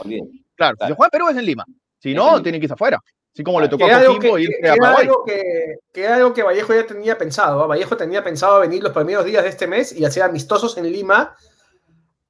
Claro, 0.56 0.76
si 0.82 0.88
se 0.88 0.94
juega 0.96 1.08
en 1.08 1.12
Perú 1.12 1.30
es 1.30 1.38
en 1.38 1.46
Lima. 1.46 1.66
Si 2.00 2.10
Es 2.12 2.16
no, 2.18 2.42
tienen 2.42 2.60
que 2.60 2.66
irse 2.66 2.74
afuera. 2.74 3.00
Así 3.34 3.44
como 3.44 3.62
le 3.62 3.70
tocó 3.70 3.86
Que 3.86 3.92
a 3.94 3.98
era, 3.98 3.98
algo 4.00 4.14
que, 4.20 4.28
Coquimbo 4.30 4.36
que- 4.36 4.42
irse 4.42 4.58
que 4.62 4.68
a 4.70 4.74
era 4.74 4.82
Paraguay. 4.82 5.06
algo 5.08 5.24
que, 5.26 5.76
que 5.94 6.04
era 6.04 6.16
algo 6.16 6.34
que 6.34 6.44
Vallejo 6.44 6.74
ya 6.74 6.86
tenía 6.86 7.18
pensado. 7.18 7.64
¿ah? 7.64 7.68
Vallejo 7.68 7.96
tenía 7.96 8.24
pensado 8.24 8.60
venir 8.60 8.84
los 8.84 8.92
primeros 8.92 9.24
días 9.24 9.44
de 9.44 9.50
este 9.50 9.68
mes 9.68 9.94
y 9.98 10.04
hacer 10.04 10.24
amistosos 10.24 10.78
en 10.78 10.92
Lima 10.92 11.34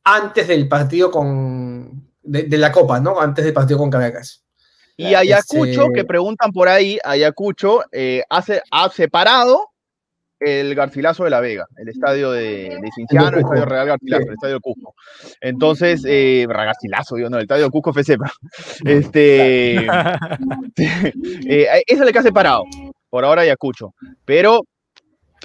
antes 0.04 0.48
del 0.48 0.68
partido 0.68 1.10
con 1.12 1.59
de, 2.22 2.44
de 2.44 2.58
la 2.58 2.72
Copa, 2.72 3.00
¿no? 3.00 3.20
Antes 3.20 3.46
del 3.46 3.54
partido 3.54 3.80
con 3.80 3.90
Caracas. 3.90 4.44
Y 4.98 5.14
Ayacucho, 5.16 5.84
Este- 5.84 5.94
que 5.94 6.04
preguntan 6.04 6.52
por 6.52 6.68
ahí, 6.68 7.00
Ayacucho 7.04 7.84
eh, 7.92 8.24
hace, 8.30 8.62
ha 8.72 8.90
separado 8.90 9.70
el 10.42 10.74
Garcilaso 10.76 11.24
de 11.26 11.30
la 11.30 11.40
Vega, 11.42 11.68
el 11.78 11.90
estadio 11.90 12.32
de, 12.32 12.78
de 12.82 12.90
Cinciano, 12.96 13.30
el 13.38 13.44
estadio 13.44 13.66
Real 13.66 13.88
Garcilaso, 13.88 14.22
Sí. 14.24 14.28
el 14.28 14.34
estadio 14.34 14.54
de 14.56 14.60
Cusco. 14.62 14.96
Entonces, 15.42 16.02
eh, 16.06 16.46
Garcilaso, 16.50 17.16
digo, 17.16 17.30
no, 17.30 17.38
el 17.38 17.44
estadio 17.44 17.66
de 17.66 17.70
Cusco 17.72 17.92
FC, 17.92 18.18
pero, 18.18 18.32
este, 18.86 19.76
eh, 21.48 21.84
eso 21.88 22.02
es 22.02 22.06
lo 22.06 22.12
que 22.12 22.20
ha 22.20 22.24
separado, 22.24 22.64
por 23.10 23.26
ahora 23.26 23.42
Ayacucho. 23.44 23.94
Pero 24.26 24.62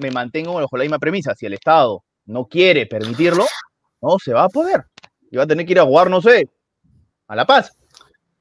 me 0.03 0.11
mantengo 0.11 0.55
bajo 0.55 0.77
la 0.77 0.85
misma 0.85 0.99
premisa, 0.99 1.35
si 1.35 1.47
el 1.47 1.55
Estado 1.55 2.03
no 2.27 2.47
quiere 2.47 2.87
permitirlo, 2.87 3.45
no 4.01 4.19
se 4.19 4.33
va 4.33 4.45
a 4.45 4.49
poder. 4.49 4.85
Y 5.31 5.37
va 5.37 5.45
a 5.45 5.47
tener 5.47 5.67
que 5.67 5.73
ir 5.73 5.81
a 5.81 5.85
jugar, 5.85 6.11
no 6.11 6.21
sé, 6.23 6.49
a 7.29 7.37
La 7.37 7.47
Paz. 7.47 7.73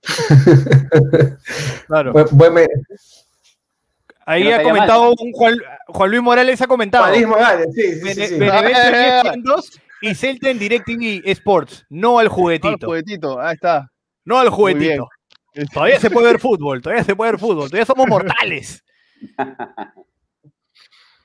Claro. 1.88 2.12
Buen- 2.14 2.28
buen 2.32 2.54
me- 2.54 2.68
Ahí 4.26 4.44
no 4.46 4.56
ha 4.56 4.64
comentado 4.64 5.14
un 5.20 5.32
Juan, 5.34 5.58
Juan 5.88 6.10
Luis 6.10 6.22
Morales 6.24 6.62
ha 6.62 6.68
comentado. 6.68 7.04
París 7.06 7.28
Morales, 7.28 7.68
sí, 7.76 7.82
sí, 7.82 7.94
sí, 7.96 8.02
Bene- 8.04 8.28
sí. 8.28 8.40
Benevento 8.40 8.80
en 8.80 8.96
Ah, 8.96 9.22
ESPN 9.26 9.44
2 9.44 9.72
y 10.02 10.16
Celta 10.16 10.50
en 10.50 10.60
DirecTV 10.60 11.22
Sports. 11.30 11.86
No 11.90 12.10
al 12.10 12.14
No, 12.14 12.22
el 12.22 12.28
juguetito. 12.30 12.88
juguetito, 12.88 13.42
ahí 13.42 13.56
está. 13.56 13.90
No 14.24 14.40
al 14.40 14.50
juguetito. 14.50 15.10
Todavía 15.74 16.00
se 16.00 16.10
puede 16.10 16.28
ver 16.28 16.40
fútbol. 16.40 16.82
Todavía 16.82 17.04
se 17.04 17.16
puede 17.16 17.32
ver 17.32 17.40
fútbol. 17.40 17.70
Todavía 17.70 17.86
somos 17.86 18.08
mortales. 18.08 18.84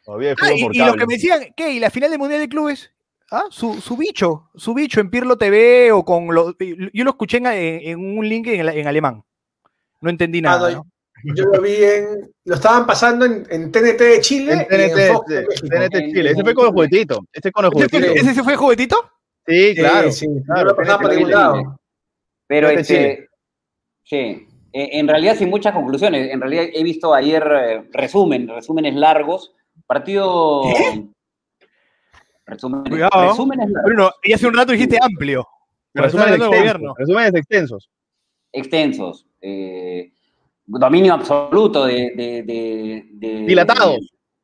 Todavía 0.05 0.31
hay 0.31 0.35
Ah, 0.35 0.37
fútbol 0.47 0.59
y, 0.59 0.62
por 0.64 0.75
y 0.75 0.79
lo 0.79 0.94
que 0.94 1.07
me 1.07 1.14
decían, 1.14 1.40
¿qué? 1.57 1.71
¿Y 1.73 1.81
la 1.81 1.90
final 1.90 2.11
del 2.11 2.18
Mundial 2.18 2.40
de 2.40 2.49
Clubes? 2.49 2.90
Ah, 3.31 3.45
su, 3.51 3.81
su 3.81 3.97
bicho, 3.97 4.49
su 4.55 4.73
bicho 4.75 5.01
en 5.01 5.11
Pirlo 5.11 5.37
TV 5.37 5.93
o 5.93 6.05
con 6.05 6.35
lo, 6.35 6.57
yo 6.59 7.05
lo 7.05 7.11
escuché 7.11 7.37
en, 7.38 7.47
en 7.47 8.19
un 8.19 8.27
link 8.29 8.47
en, 8.47 8.67
en 8.69 8.87
alemán. 8.87 9.23
No 10.01 10.11
entendí 10.11 10.38
Ah, 10.38 10.43
nada. 10.43 10.71
no, 10.71 10.77
¿no? 11.25 11.35
Yo 11.35 11.45
lo 11.47 11.61
vi 11.61 11.75
en. 11.83 12.31
Lo 12.45 12.55
estaban 12.55 12.87
pasando 12.87 13.25
en, 13.27 13.45
en 13.51 13.73
TNT 13.73 13.99
de 13.99 14.21
Chile 14.21 14.67
En 14.71 14.81
y 14.81 14.85
en 14.85 14.91
TNT, 14.95 15.12
Fox 15.12 15.27
de. 15.29 15.45
TNT 15.47 15.97
Chile. 16.14 16.31
Ese 16.31 16.43
fue 16.45 16.55
con 16.55 16.67
el 16.67 16.73
juguetito. 16.73 17.21
Ese 17.33 17.51
con 17.53 17.64
el 17.64 17.71
¿Ese, 17.75 17.88
fue, 17.88 17.99
juguetito. 18.01 18.21
ese 18.25 18.35
sí 18.35 18.43
fue 18.43 18.57
juguetito? 18.57 19.11
Sí, 19.47 19.75
claro. 19.75 20.12
sí. 20.12 20.27
Pero 22.47 22.69
este, 22.71 23.29
sí, 24.05 24.17
eh, 24.17 24.47
en 24.73 25.09
realidad 25.09 25.37
sin 25.37 25.51
muchas 25.51 25.75
conclusiones. 25.75 26.31
En 26.33 26.41
realidad 26.41 26.64
he 26.73 26.83
visto 26.83 27.12
ayer 27.12 27.43
eh, 27.53 27.88
resumen, 27.93 28.49
resúmenes 28.49 28.95
largos. 28.95 29.53
Partido. 29.87 30.62
Resúmenes, 32.49 32.89
Cuidado. 32.91 33.29
resúmenes 33.31 33.71
Bruno, 33.85 34.11
y 34.23 34.33
hace 34.33 34.47
un 34.47 34.55
rato 34.55 34.73
dijiste 34.73 34.99
amplio. 35.01 35.47
Estás 35.95 36.13
Resúmenes 36.13 36.33
del 36.33 36.41
extensos. 36.43 36.59
gobierno. 36.61 36.95
Resúmenes 36.97 37.35
extensos. 37.35 37.91
extensos. 38.53 39.27
eh, 39.41 40.13
dominio 40.67 41.15
absoluto 41.15 41.85
de, 41.87 42.13
de- 42.17 42.43
de- 42.43 43.09
de- 43.13 43.47
Dilatado. 43.47 43.95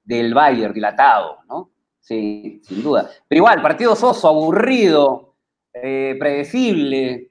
del 0.05 0.33
Bayern, 0.35 0.73
dilatado, 0.73 1.39
¿no? 1.49 1.71
Sí, 2.01 2.61
sin 2.65 2.83
duda. 2.83 3.11
Pero 3.29 3.39
igual, 3.41 3.61
partido 3.63 3.97
soso, 3.97 4.29
aburrido, 4.29 5.35
eh, 5.73 6.17
predecible. 6.19 7.31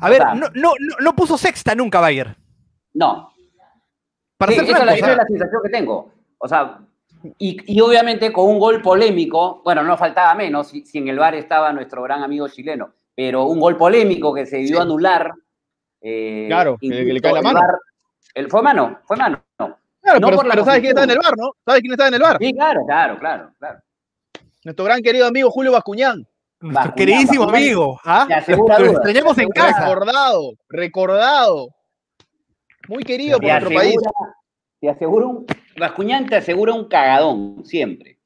A 0.00 0.08
ver, 0.10 0.22
no, 0.34 0.48
no, 0.54 0.72
no, 0.78 0.96
no 1.00 1.16
puso 1.16 1.38
sexta 1.38 1.74
nunca 1.74 2.00
Bayer. 2.00 2.36
No, 2.94 3.32
Para 4.36 4.52
Sí, 4.52 4.58
ser 4.58 4.64
esa, 4.68 4.72
es 4.72 4.78
la, 4.78 4.92
francos, 4.92 4.98
esa 5.02 5.10
es 5.12 5.16
la 5.16 5.26
sensación 5.26 5.62
que 5.62 5.68
tengo. 5.70 6.12
O 6.38 6.48
sea, 6.48 6.80
y, 7.38 7.74
y 7.74 7.80
obviamente 7.80 8.32
con 8.32 8.48
un 8.48 8.58
gol 8.58 8.82
polémico, 8.82 9.60
bueno, 9.64 9.82
no 9.82 9.96
faltaba 9.96 10.34
menos 10.34 10.68
si, 10.68 10.84
si 10.84 10.98
en 10.98 11.08
el 11.08 11.18
bar 11.18 11.34
estaba 11.34 11.72
nuestro 11.72 12.02
gran 12.02 12.22
amigo 12.22 12.48
chileno, 12.48 12.92
pero 13.14 13.44
un 13.46 13.60
gol 13.60 13.76
polémico 13.76 14.32
que 14.34 14.46
se 14.46 14.56
debió 14.58 14.80
anular. 14.82 15.32
eh, 16.00 16.46
Claro, 16.48 16.76
que- 16.80 16.88
que 16.88 16.94
le 17.12 17.20
cae 17.20 17.32
la 17.32 17.38
el 17.40 17.44
mano. 17.44 17.60
El, 18.34 18.50
fue 18.50 18.62
mano, 18.62 18.98
fue 19.04 19.16
mano. 19.16 19.42
No. 19.58 19.76
Claro, 20.00 20.18
No 20.20 20.26
pero, 20.28 20.36
por 20.38 20.46
la 20.46 20.54
pero 20.54 20.64
¿sabes 20.64 20.80
quién 20.80 20.90
está 20.90 21.04
en 21.04 21.10
el 21.10 21.18
bar, 21.18 21.34
no? 21.36 21.52
¿Sabes 21.64 21.80
quién 21.80 21.92
está 21.92 22.08
en 22.08 22.14
el 22.14 22.22
bar? 22.22 22.38
Sí, 22.40 22.52
claro, 22.52 22.80
claro, 22.86 23.18
claro, 23.18 23.50
claro. 23.58 23.78
Nuestro 24.64 24.84
gran 24.84 25.02
querido 25.02 25.26
amigo 25.26 25.50
Julio 25.50 25.70
Bascuñán. 25.72 26.26
Nuestro 26.60 26.82
Bajo, 26.84 26.94
queridísimo 26.94 27.44
amigo. 27.48 28.00
¿ah? 28.04 28.26
Lo 28.78 28.86
extrañamos 28.86 29.36
en 29.38 29.48
casa. 29.50 29.80
Recordado, 29.80 30.52
recordado. 30.68 31.68
Muy 32.88 33.02
querido 33.04 33.38
por 33.38 33.48
nuestro 33.48 33.70
país. 33.74 33.96
te 34.80 34.88
asegura 34.88 35.26
un. 35.26 35.46
Bascuñán 35.78 36.26
te 36.26 36.36
asegura 36.36 36.72
un 36.74 36.88
cagadón, 36.88 37.64
siempre. 37.64 38.18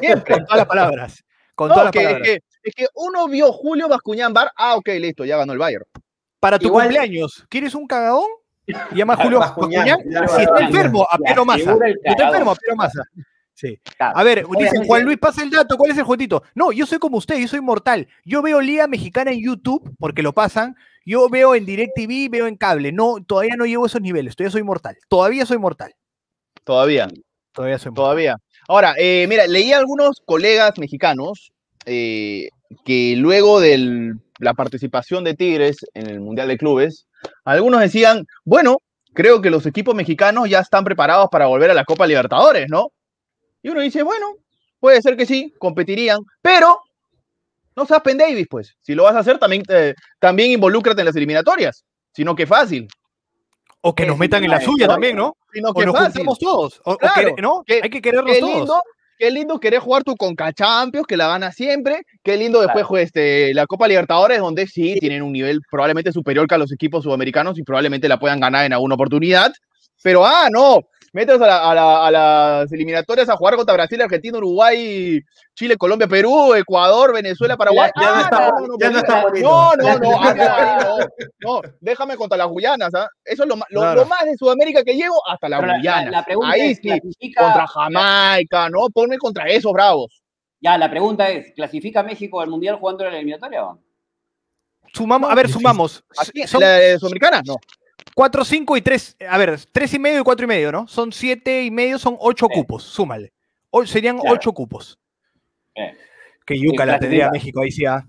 Siempre. 0.00 0.34
Con 0.34 0.44
todas 0.44 0.58
las 0.58 0.66
palabras. 0.66 1.24
Con 1.54 1.68
No, 1.68 1.74
todas 1.74 1.84
las 1.86 1.92
que- 1.92 2.02
palabras. 2.04 2.28
que- 2.28 2.42
es 2.64 2.74
que 2.74 2.86
uno 2.94 3.26
vio 3.28 3.52
Julio 3.52 3.88
Bascuñán 3.88 4.32
Bar. 4.32 4.52
Ah, 4.56 4.76
ok, 4.76 4.88
listo, 5.00 5.24
ya 5.24 5.36
ganó 5.36 5.52
el 5.52 5.58
Bayern. 5.58 5.84
Para 6.40 6.58
tu 6.58 6.66
Igual- 6.66 6.86
cumpleaños, 6.86 7.44
¿quieres 7.48 7.74
un 7.74 7.86
cagadón? 7.86 8.26
Llama 8.94 9.14
a 9.14 9.16
Julio 9.16 9.38
Bascuñán, 9.40 9.98
Si 10.02 10.42
está 10.42 10.60
enfermo, 10.60 11.06
a 11.10 11.18
Te 11.18 11.24
Piero 11.24 11.44
Massa. 11.44 11.62
asegura 11.62 11.88
el 11.88 11.94
Si 11.94 12.08
está 12.10 12.24
enfermo, 12.28 12.50
a 12.52 12.54
Piero 12.54 12.76
Massa. 12.76 13.02
Sí. 13.54 13.78
Claro. 13.96 14.16
A 14.18 14.22
ver, 14.24 14.44
dicen 14.58 14.84
Juan 14.86 15.04
Luis, 15.04 15.18
pasa 15.18 15.42
el 15.42 15.50
dato, 15.50 15.76
¿cuál 15.76 15.90
es 15.90 15.98
el 15.98 16.04
jueguito? 16.04 16.42
No, 16.54 16.72
yo 16.72 16.86
soy 16.86 16.98
como 16.98 17.18
usted, 17.18 17.36
yo 17.38 17.46
soy 17.48 17.60
mortal. 17.60 18.08
Yo 18.24 18.42
veo 18.42 18.60
Liga 18.60 18.86
Mexicana 18.86 19.30
en 19.32 19.40
YouTube, 19.44 19.94
porque 19.98 20.22
lo 20.22 20.32
pasan. 20.32 20.74
Yo 21.04 21.28
veo 21.28 21.54
en 21.54 21.66
DirecTV, 21.66 22.28
veo 22.30 22.46
en 22.46 22.56
cable. 22.56 22.92
No, 22.92 23.16
todavía 23.24 23.56
no 23.56 23.66
llego 23.66 23.84
a 23.84 23.88
esos 23.88 24.00
niveles, 24.00 24.34
todavía 24.36 24.52
soy 24.52 24.62
mortal. 24.62 24.96
Todavía 25.08 25.44
soy 25.46 25.58
mortal. 25.58 25.94
Todavía, 26.64 27.08
Todavía 27.52 27.78
todavía. 27.78 28.36
Ahora, 28.68 28.94
eh, 28.96 29.26
mira, 29.28 29.46
leí 29.46 29.72
a 29.72 29.78
algunos 29.78 30.22
colegas 30.24 30.78
mexicanos 30.78 31.52
eh, 31.84 32.48
que 32.84 33.14
luego 33.16 33.60
de 33.60 34.14
la 34.38 34.54
participación 34.54 35.24
de 35.24 35.34
Tigres 35.34 35.78
en 35.94 36.08
el 36.08 36.20
Mundial 36.20 36.48
de 36.48 36.56
Clubes, 36.56 37.06
algunos 37.44 37.80
decían, 37.80 38.26
bueno, 38.44 38.78
creo 39.12 39.42
que 39.42 39.50
los 39.50 39.66
equipos 39.66 39.94
mexicanos 39.94 40.48
ya 40.48 40.60
están 40.60 40.84
preparados 40.84 41.28
para 41.30 41.46
volver 41.46 41.70
a 41.70 41.74
la 41.74 41.84
Copa 41.84 42.06
Libertadores, 42.06 42.66
¿no? 42.70 42.88
Y 43.62 43.68
uno 43.68 43.80
dice, 43.80 44.02
bueno, 44.02 44.36
puede 44.80 45.02
ser 45.02 45.16
que 45.16 45.26
sí, 45.26 45.52
competirían, 45.58 46.20
pero 46.40 46.80
no 47.76 47.84
seas 47.84 48.00
Penn 48.00 48.18
Davis, 48.18 48.46
pues. 48.48 48.74
Si 48.80 48.94
lo 48.94 49.04
vas 49.04 49.14
a 49.14 49.20
hacer, 49.20 49.38
también, 49.38 49.62
eh, 49.68 49.94
también 50.18 50.50
involúcrate 50.52 51.02
en 51.02 51.06
las 51.06 51.16
eliminatorias, 51.16 51.84
sino 52.14 52.34
que 52.34 52.46
fácil. 52.46 52.88
O 53.82 53.94
que 53.94 54.06
nos 54.06 54.18
metan 54.18 54.42
en 54.44 54.50
la 54.50 54.60
suya 54.60 54.88
también, 54.88 55.16
¿no? 55.16 55.36
Sino 55.52 55.72
que 55.74 55.86
nos 55.86 55.94
fácil. 55.94 56.12
juntamos 56.12 56.38
todos. 56.38 56.80
O, 56.84 56.92
o 56.92 57.40
¿no? 57.40 57.62
que- 57.66 57.80
Hay 57.82 57.90
que 57.90 58.00
querernos 58.00 58.32
Qué 58.34 58.40
todos. 58.40 58.54
lindo, 58.56 58.82
qué 59.18 59.30
lindo 59.30 59.60
querer 59.60 59.80
jugar 59.80 60.02
tu 60.02 60.16
Conca 60.16 60.52
Champions, 60.52 61.06
que 61.06 61.16
la 61.16 61.28
gana 61.28 61.52
siempre. 61.52 62.02
Qué 62.22 62.36
lindo 62.36 62.60
después 62.60 62.84
jugar 62.86 63.02
este, 63.04 63.52
la 63.54 63.66
Copa 63.66 63.86
Libertadores, 63.88 64.38
donde 64.38 64.66
sí 64.66 64.96
tienen 64.98 65.22
un 65.22 65.32
nivel 65.32 65.60
probablemente 65.70 66.10
superior 66.12 66.46
que 66.46 66.54
a 66.54 66.58
los 66.58 66.72
equipos 66.72 67.04
sudamericanos 67.04 67.58
y 67.58 67.62
probablemente 67.62 68.08
la 68.08 68.18
puedan 68.18 68.40
ganar 68.40 68.64
en 68.64 68.72
alguna 68.72 68.94
oportunidad. 68.94 69.52
Pero, 70.02 70.24
ah, 70.26 70.48
no, 70.50 70.80
metes 71.12 71.40
a, 71.40 71.46
la- 71.46 71.70
a 71.70 71.74
la- 71.74 72.06
a 72.06 72.10
las 72.10 72.72
eliminatorias 72.72 73.28
a 73.28 73.36
jugar 73.36 73.56
contra 73.56 73.74
Brasil, 73.74 74.00
Argentina, 74.00 74.38
Uruguay, 74.38 75.20
Chile, 75.54 75.76
Colombia, 75.76 76.06
Perú, 76.08 76.54
Ecuador, 76.54 77.12
Venezuela, 77.12 77.56
Paraguay. 77.56 77.90
Ya- 77.94 78.02
ya 78.02 78.08
no 78.10 78.16
Ah, 78.16 78.20
está 78.22 78.50
no, 78.50 78.66
no, 78.66 78.76
ya 78.78 78.90
no 78.90 78.98
está 78.98 79.22
no, 79.22 79.76
no, 79.76 79.98
no, 79.98 80.20
ah, 80.22 80.34
no, 80.34 80.42
ahí 80.42 80.84
no, 81.40 81.60
no, 81.62 81.68
déjame 81.80 82.16
contra 82.16 82.38
las 82.38 82.48
Guyanas, 82.48 82.94
¿ah? 82.94 83.08
Eso 83.24 83.42
es 83.42 83.48
lo, 83.48 83.56
lo- 83.56 83.80
Claro. 83.80 84.00
lo 84.02 84.06
más 84.06 84.24
de 84.24 84.36
Sudamérica 84.36 84.82
que 84.82 84.94
llego 84.94 85.16
hasta 85.28 85.48
las 85.48 85.60
Pero 85.60 85.74
Guyanas. 85.74 86.10
la 86.12 86.24
pregunta 86.24 86.52
ahí 86.52 86.60
es, 86.70 86.78
sí, 86.78 86.88
¿clasifica- 86.88 87.42
contra 87.44 87.66
Jamaica, 87.66 88.68
¿no? 88.70 88.88
Ponme 88.92 89.18
contra 89.18 89.46
esos 89.48 89.72
bravos. 89.72 90.22
Ya, 90.60 90.78
la 90.78 90.88
pregunta 90.88 91.28
es, 91.28 91.52
¿clasifica 91.54 92.02
México 92.02 92.40
al 92.40 92.48
Mundial 92.48 92.76
jugando 92.76 93.04
en 93.04 93.10
la 93.12 93.16
eliminatoria? 93.18 93.64
o 93.64 93.74
no? 93.74 93.80
Sumamos, 94.94 95.30
a 95.30 95.34
ver, 95.34 95.48
sumamos. 95.48 96.04
Son 96.46 96.60
¿La 96.60 96.68
de 96.78 96.98
Sudamericana? 96.98 97.42
No. 97.44 97.56
4, 98.14 98.44
5 98.44 98.76
y 98.76 98.82
3. 98.82 99.16
A 99.28 99.38
ver, 99.38 99.58
3 99.72 99.94
y 99.94 99.98
medio 99.98 100.20
y 100.20 100.24
4 100.24 100.44
y 100.44 100.48
medio, 100.48 100.72
¿no? 100.72 100.86
Son 100.88 101.12
7 101.12 101.64
y 101.64 101.70
medio, 101.70 101.98
son 101.98 102.16
8 102.18 102.46
Sí. 102.50 102.54
cupos. 102.60 102.82
Súmale. 102.84 103.32
O- 103.70 103.86
serían 103.86 104.18
Claro. 104.18 104.34
8 104.36 104.52
cupos. 104.52 104.98
Sí. 105.74 105.82
Que 106.46 106.58
yuca 106.60 106.84
la 106.84 106.98
tendría. 106.98 107.30
México 107.30 107.60
ahí 107.62 107.70
sí. 107.70 107.84
ah. 107.86 108.04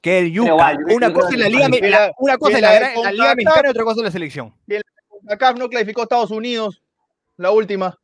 Que 0.00 0.30
yuca. 0.30 0.48
igual, 0.50 0.78
yo 0.88 0.96
una 0.96 1.12
cosa 1.12 1.28
es 1.30 1.36
la 1.38 1.48
Liga, 1.48 1.68
la- 1.68 1.88
la- 1.88 2.12
una 2.18 2.36
cosa 2.38 2.60
la, 2.60 2.80
la 3.12 3.34
Mexicana 3.34 3.62
y 3.68 3.70
otra 3.70 3.84
cosa 3.84 4.00
es 4.00 4.04
la 4.04 4.10
selección. 4.10 4.54
Acá 5.28 5.52
no 5.54 5.68
clasificó 5.68 6.02
a 6.02 6.04
Estados 6.04 6.30
Unidos, 6.30 6.82
la 7.38 7.50
última. 7.50 7.98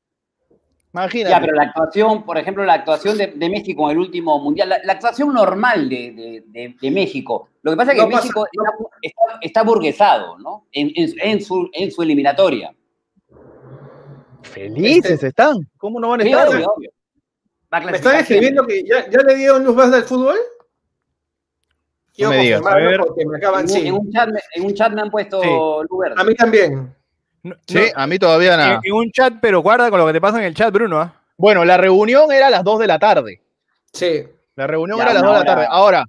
Imagínate. 0.92 1.30
Ya, 1.30 1.40
pero 1.40 1.54
la 1.54 1.62
actuación, 1.62 2.24
por 2.24 2.36
ejemplo, 2.36 2.64
la 2.64 2.74
actuación 2.74 3.16
de, 3.16 3.28
de 3.28 3.48
México 3.48 3.84
en 3.88 3.92
el 3.96 3.98
último 3.98 4.38
mundial, 4.40 4.70
la, 4.70 4.78
la 4.82 4.92
actuación 4.94 5.32
normal 5.32 5.88
de, 5.88 6.12
de- 6.12 6.44
de- 6.48 6.76
de 6.80 6.90
México. 6.90 7.48
Lo 7.62 7.70
que 7.70 7.76
pasa 7.76 7.92
es 7.92 7.98
que 7.98 8.02
No 8.04 8.10
pasa- 8.10 8.22
México 8.24 8.46
está, 8.50 8.70
está- 9.02 9.38
está 9.40 9.62
burguesado, 9.62 10.38
¿no? 10.38 10.66
En, 10.72 10.90
en- 10.96 11.12
en 11.20 11.40
su, 11.42 11.70
en 11.72 11.90
su 11.92 12.02
eliminatoria. 12.02 12.74
Felices 14.42 15.12
Este- 15.12 15.28
están. 15.28 15.58
¿Cómo 15.78 16.00
no 16.00 16.08
van 16.08 16.20
a 16.22 16.24
Sí, 16.24 16.30
estar? 16.30 16.48
obvio, 16.48 16.66
obvio. 16.76 16.90
¿Me 17.86 17.96
están 17.96 18.16
escribiendo 18.16 18.66
que 18.66 18.82
ya, 18.82 19.08
ya 19.08 19.20
le 19.22 19.36
dieron 19.36 19.64
luz 19.64 19.76
verde 19.76 19.96
al 19.98 20.02
fútbol? 20.02 20.36
Quiero 22.12 22.30
me 22.32 22.38
digas. 22.38 22.66
A 22.66 22.74
ver. 22.74 22.98
porque 22.98 23.24
me 23.26 23.36
acaban, 23.36 23.68
siempre. 23.68 23.82
sí. 23.82 23.88
En, 23.88 23.94
un, 23.94 24.06
en 24.06 24.12
chat, 24.12 24.28
me- 24.28 24.40
en 24.54 24.64
un 24.66 24.74
chat 24.74 24.92
me 24.92 25.00
han 25.02 25.10
puesto 25.10 25.40
Sí. 25.40 25.48
luz 25.88 26.00
verde. 26.00 26.14
A 26.18 26.24
mí 26.24 26.34
también. 26.34 26.94
No- 27.42 27.56
Sí, 27.66 27.74
no, 27.94 28.02
a 28.02 28.06
mí 28.06 28.18
todavía 28.18 28.56
nada. 28.56 28.80
en 28.82 28.92
un 28.92 29.10
chat, 29.10 29.34
pero 29.40 29.60
guarda 29.62 29.88
con 29.90 29.98
lo 29.98 30.06
que 30.06 30.12
te 30.12 30.20
pasa 30.20 30.38
en 30.38 30.44
el 30.44 30.54
chat, 30.54 30.72
Bruno. 30.72 31.00
¿ah? 31.00 31.14
Bueno, 31.38 31.64
la 31.64 31.76
reunión 31.76 32.30
era 32.32 32.48
a 32.48 32.50
las 32.50 32.64
2 32.64 32.78
de 32.80 32.86
la 32.86 32.98
tarde. 32.98 33.40
Sí. 33.92 34.24
La 34.56 34.66
reunión 34.66 34.98
Ya, 34.98 35.04
era 35.04 35.10
a 35.12 35.14
las 35.14 35.22
una 35.22 35.30
2 35.32 35.38
de 35.40 35.44
la 35.46 35.54
tarde. 35.54 35.66
Ahora, 35.70 36.04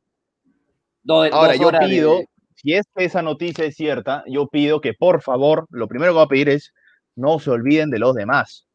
ahora 1.10 1.56
yo 1.56 1.72
de- 1.72 1.80
pido, 1.80 2.20
si 2.56 2.74
es 2.74 2.86
que 2.96 3.06
esa 3.06 3.22
noticia 3.22 3.66
es 3.66 3.76
cierta, 3.76 4.24
yo 4.28 4.48
pido 4.48 4.82
que 4.82 4.94
por 4.94 5.22
favor, 5.22 5.68
lo 5.72 5.88
primero 5.88 6.12
que 6.12 6.16
voy 6.16 6.26
a 6.26 6.30
pedir 6.30 6.50
es 6.50 6.74
no 7.16 7.40
se 7.40 7.50
olviden 7.50 7.90
de 7.90 8.00
los 8.00 8.14
demás. 8.16 8.66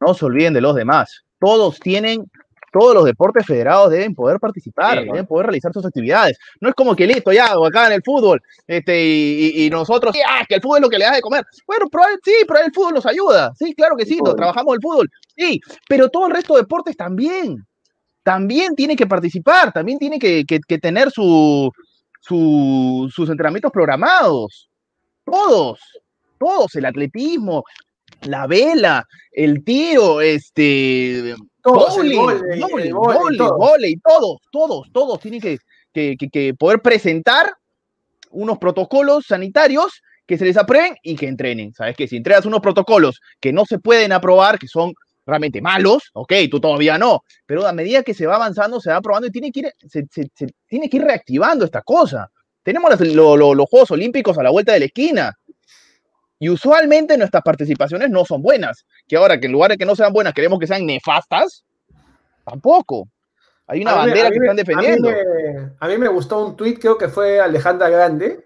No 0.00 0.14
se 0.14 0.24
olviden 0.24 0.54
de 0.54 0.60
los 0.60 0.74
demás. 0.74 1.22
Todos 1.40 1.78
tienen, 1.80 2.30
todos 2.78 2.94
los 2.94 3.04
deportes 3.06 3.46
federados 3.46 3.90
deben 3.90 4.14
poder 4.14 4.38
participar, 4.38 4.98
Sí. 4.98 5.04
deben 5.06 5.24
poder 5.26 5.46
realizar 5.46 5.72
sus 5.72 5.84
actividades. 5.86 6.36
No 6.60 6.68
es 6.68 6.74
como 6.74 6.94
que 6.94 7.06
listo, 7.06 7.32
ya, 7.32 7.52
acá 7.52 7.86
en 7.86 7.94
el 7.94 8.02
fútbol, 8.02 8.42
este, 8.66 9.02
y, 9.02 9.46
y- 9.62 9.64
y 9.66 9.70
nosotros, 9.70 10.14
ah, 10.28 10.44
que 10.46 10.56
el 10.56 10.60
fútbol 10.60 10.78
es 10.78 10.82
lo 10.82 10.90
que 10.90 10.98
le 10.98 11.06
da 11.06 11.12
de 11.14 11.22
comer. 11.22 11.44
Bueno, 11.66 11.86
sí, 12.22 12.32
pero 12.46 12.60
el 12.60 12.72
fútbol 12.72 12.94
nos 12.94 13.06
ayuda. 13.06 13.52
Sí, 13.58 13.74
claro 13.74 13.96
que 13.96 14.04
sí, 14.04 14.18
trabajamos 14.36 14.74
el 14.74 14.82
fútbol. 14.82 15.10
Sí, 15.34 15.60
pero 15.88 16.10
todo 16.10 16.26
el 16.26 16.34
resto 16.34 16.54
de 16.54 16.60
deportes 16.62 16.96
también. 16.96 17.64
También 18.22 18.74
tiene 18.74 18.94
que 18.96 19.06
participar, 19.06 19.72
también 19.72 19.98
tiene 19.98 20.18
que, 20.18 20.44
que- 20.44 20.60
que 20.60 20.78
tener 20.78 21.10
su, 21.10 21.70
su- 22.20 23.08
sus 23.14 23.30
entrenamientos 23.30 23.70
programados. 23.72 24.68
Todos, 25.24 25.78
todos, 26.38 26.74
el 26.74 26.84
atletismo, 26.84 27.64
la 28.22 28.46
vela, 28.46 29.06
el 29.32 29.62
tiro, 29.64 30.20
este, 30.20 31.34
Todos, 31.72 31.94
todo. 33.36 33.58
vóley, 33.58 33.96
todos, 33.96 34.38
todos, 34.50 34.92
todos 34.92 35.20
tienen 35.20 35.40
que, 35.40 35.58
que- 35.92 36.16
que- 36.18 36.28
que 36.30 36.54
poder 36.54 36.80
presentar 36.80 37.52
unos 38.30 38.58
protocolos 38.58 39.26
sanitarios 39.26 40.02
que 40.26 40.36
se 40.38 40.44
les 40.44 40.56
aprueben 40.56 40.96
y 41.02 41.16
que 41.16 41.28
entrenen. 41.28 41.72
¿Sabes 41.74 41.96
que 41.96 42.08
Si 42.08 42.16
entregas 42.16 42.44
unos 42.46 42.60
protocolos 42.60 43.20
que 43.40 43.52
no 43.52 43.64
se 43.64 43.78
pueden 43.78 44.12
aprobar, 44.12 44.58
que 44.58 44.66
son 44.68 44.92
realmente 45.24 45.60
malos, 45.60 46.04
ok, 46.12 46.32
tú 46.50 46.60
todavía 46.60 46.98
no, 46.98 47.22
pero 47.46 47.66
a 47.66 47.72
medida 47.72 48.02
que 48.02 48.14
se 48.14 48.26
va 48.26 48.36
avanzando, 48.36 48.80
se 48.80 48.90
va 48.90 48.96
aprobando 48.96 49.26
y 49.26 49.30
tiene 49.30 49.50
que 49.50 49.60
ir, 49.60 49.72
se, 49.88 50.04
se- 50.10 50.30
se 50.34 50.46
tiene 50.68 50.88
que 50.88 50.98
ir 50.98 51.02
reactivando 51.04 51.64
esta 51.64 51.82
cosa. 51.82 52.30
Tenemos 52.62 52.90
los 53.00 53.68
Juegos 53.70 53.90
Olímpicos 53.92 54.36
a 54.38 54.42
la 54.42 54.50
vuelta 54.50 54.72
de 54.72 54.80
la 54.80 54.84
esquina. 54.86 55.32
Y 56.38 56.48
usualmente 56.50 57.16
nuestras 57.16 57.42
participaciones 57.42 58.10
no 58.10 58.24
son 58.24 58.42
buenas. 58.42 58.84
Que 59.08 59.16
ahora 59.16 59.38
que 59.40 59.46
en 59.46 59.52
lugar 59.52 59.70
de 59.70 59.78
que 59.78 59.86
no 59.86 59.96
sean 59.96 60.12
buenas, 60.12 60.34
queremos 60.34 60.58
que 60.58 60.66
sean 60.66 60.84
nefastas, 60.84 61.64
tampoco. 62.44 63.08
Hay 63.66 63.80
una 63.82 63.92
A 63.92 63.96
bandera 63.96 64.30
mí 64.30 64.36
que 64.38 64.44
están 64.44 64.56
defendiendo. 64.56 65.08
A 65.08 65.12
mí, 65.12 65.18
me, 65.18 65.70
a 65.80 65.88
mí 65.88 65.98
me 65.98 66.08
gustó 66.08 66.44
un 66.46 66.56
tweet, 66.56 66.74
creo 66.78 66.96
que 66.98 67.08
fue 67.08 67.40
Alejandra 67.40 67.88
Grande. 67.88 68.44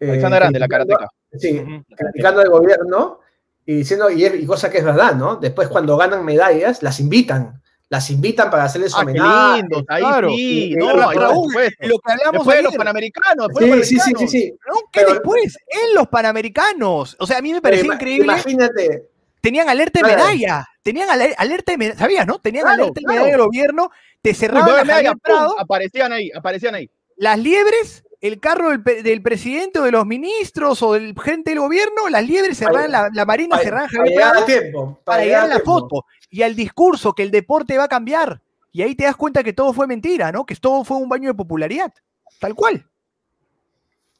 eh, 0.00 0.10
Alexandra 0.10 0.38
Grande, 0.38 0.58
la 0.58 0.68
karateca. 0.68 1.08
Sí, 1.32 1.62
criticando 1.96 2.40
al 2.40 2.48
gobierno 2.48 3.20
y 3.66 3.76
diciendo, 3.76 4.08
y, 4.10 4.24
es- 4.24 4.34
y 4.36 4.46
cosa 4.46 4.70
que 4.70 4.78
es 4.78 4.84
verdad, 4.84 5.14
¿no? 5.16 5.36
Después 5.36 5.68
cuando 5.68 5.96
ganan 5.96 6.24
medallas, 6.24 6.82
las 6.82 7.00
invitan. 7.00 7.60
Las 7.94 8.10
invitan 8.10 8.50
para 8.50 8.64
hacerles 8.64 8.92
Ah, 8.94 8.98
qué 9.04 9.10
homenaje. 9.12 9.56
lindo, 9.62 9.84
ahí 9.88 10.02
claro. 10.02 10.28
sí, 10.30 10.72
Y- 10.72 10.74
no, 10.74 10.96
Raúl. 10.96 11.52
Lo 11.80 11.98
que 11.98 12.12
hablamos 12.12 12.46
de 12.46 12.62
los 12.62 12.74
panamericanos, 12.74 13.46
después 13.48 13.70
de 13.70 13.76
los 13.76 13.86
Sí, 13.86 13.98
sí, 14.00 14.12
sí, 14.18 14.26
sí, 14.26 14.28
sí. 14.28 14.54
No, 14.68 14.74
¿qué 14.90 15.00
Pero- 15.00 15.10
después? 15.14 15.56
En 15.68 15.94
los 15.94 16.08
Panamericanos. 16.08 17.16
O 17.20 17.26
sea, 17.26 17.38
a 17.38 17.42
mí 17.42 17.52
me 17.52 17.60
parecía 17.62 17.86
Ima- 17.86 17.94
increíble. 17.94 18.24
Imagínate, 18.24 19.08
Tenían 19.40 19.68
alerta 19.68 20.00
de 20.00 20.04
Claro. 20.06 20.24
medalla. 20.24 20.66
Tenían 20.82 21.10
ale- 21.10 21.34
alerta 21.36 21.72
de 21.72 21.76
medalla. 21.78 21.98
¿Sabías, 21.98 22.26
no? 22.26 22.38
Tenían 22.38 22.62
Claro, 22.64 22.82
alerta 22.84 23.00
de 23.00 23.04
claro. 23.04 23.20
medalla 23.20 23.36
del 23.36 23.46
gobierno. 23.46 23.90
Te 24.22 24.32
cerraban 24.32 24.86
la. 24.86 25.14
Prado, 25.22 25.60
aparecían 25.60 26.12
ahí, 26.14 26.30
aparecían 26.34 26.74
ahí. 26.74 26.90
las 27.16 27.38
liebres, 27.38 28.03
el 28.24 28.40
carro 28.40 28.70
del, 28.78 29.20
presidente 29.20 29.80
o 29.80 29.82
de 29.82 29.90
los 29.90 30.06
ministros 30.06 30.82
o 30.82 30.94
del 30.94 31.14
gente 31.20 31.50
del 31.50 31.60
gobierno, 31.60 32.08
las 32.08 32.26
liebres 32.26 32.56
cerraban 32.56 32.90
la, 32.90 33.10
la 33.12 33.26
marina, 33.26 33.50
para, 33.50 33.62
cerraban 33.64 33.88
para 33.90 33.98
Javier 33.98 34.16
llegar 34.16 34.36
a 34.36 34.46
tiempo. 34.46 35.00
para 35.04 35.24
llegar 35.24 35.44
a 35.44 35.46
la 35.46 35.54
tiempo. 35.56 35.80
foto. 35.80 36.06
Y 36.30 36.40
al 36.40 36.56
discurso 36.56 37.12
que 37.12 37.22
el 37.22 37.30
deporte 37.30 37.76
va 37.76 37.84
a 37.84 37.88
cambiar. 37.88 38.40
Y 38.72 38.80
ahí 38.80 38.94
te 38.94 39.04
das 39.04 39.16
cuenta 39.16 39.44
que 39.44 39.52
todo 39.52 39.74
fue 39.74 39.86
mentira, 39.86 40.32
¿no? 40.32 40.46
Que 40.46 40.56
todo 40.56 40.84
fue 40.84 40.96
un 40.96 41.08
baño 41.10 41.28
de 41.28 41.34
popularidad. 41.34 41.92
Tal 42.40 42.54
cual. 42.54 42.86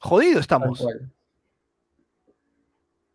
Jodido 0.00 0.38
estamos. 0.38 0.80
cual. 0.80 1.10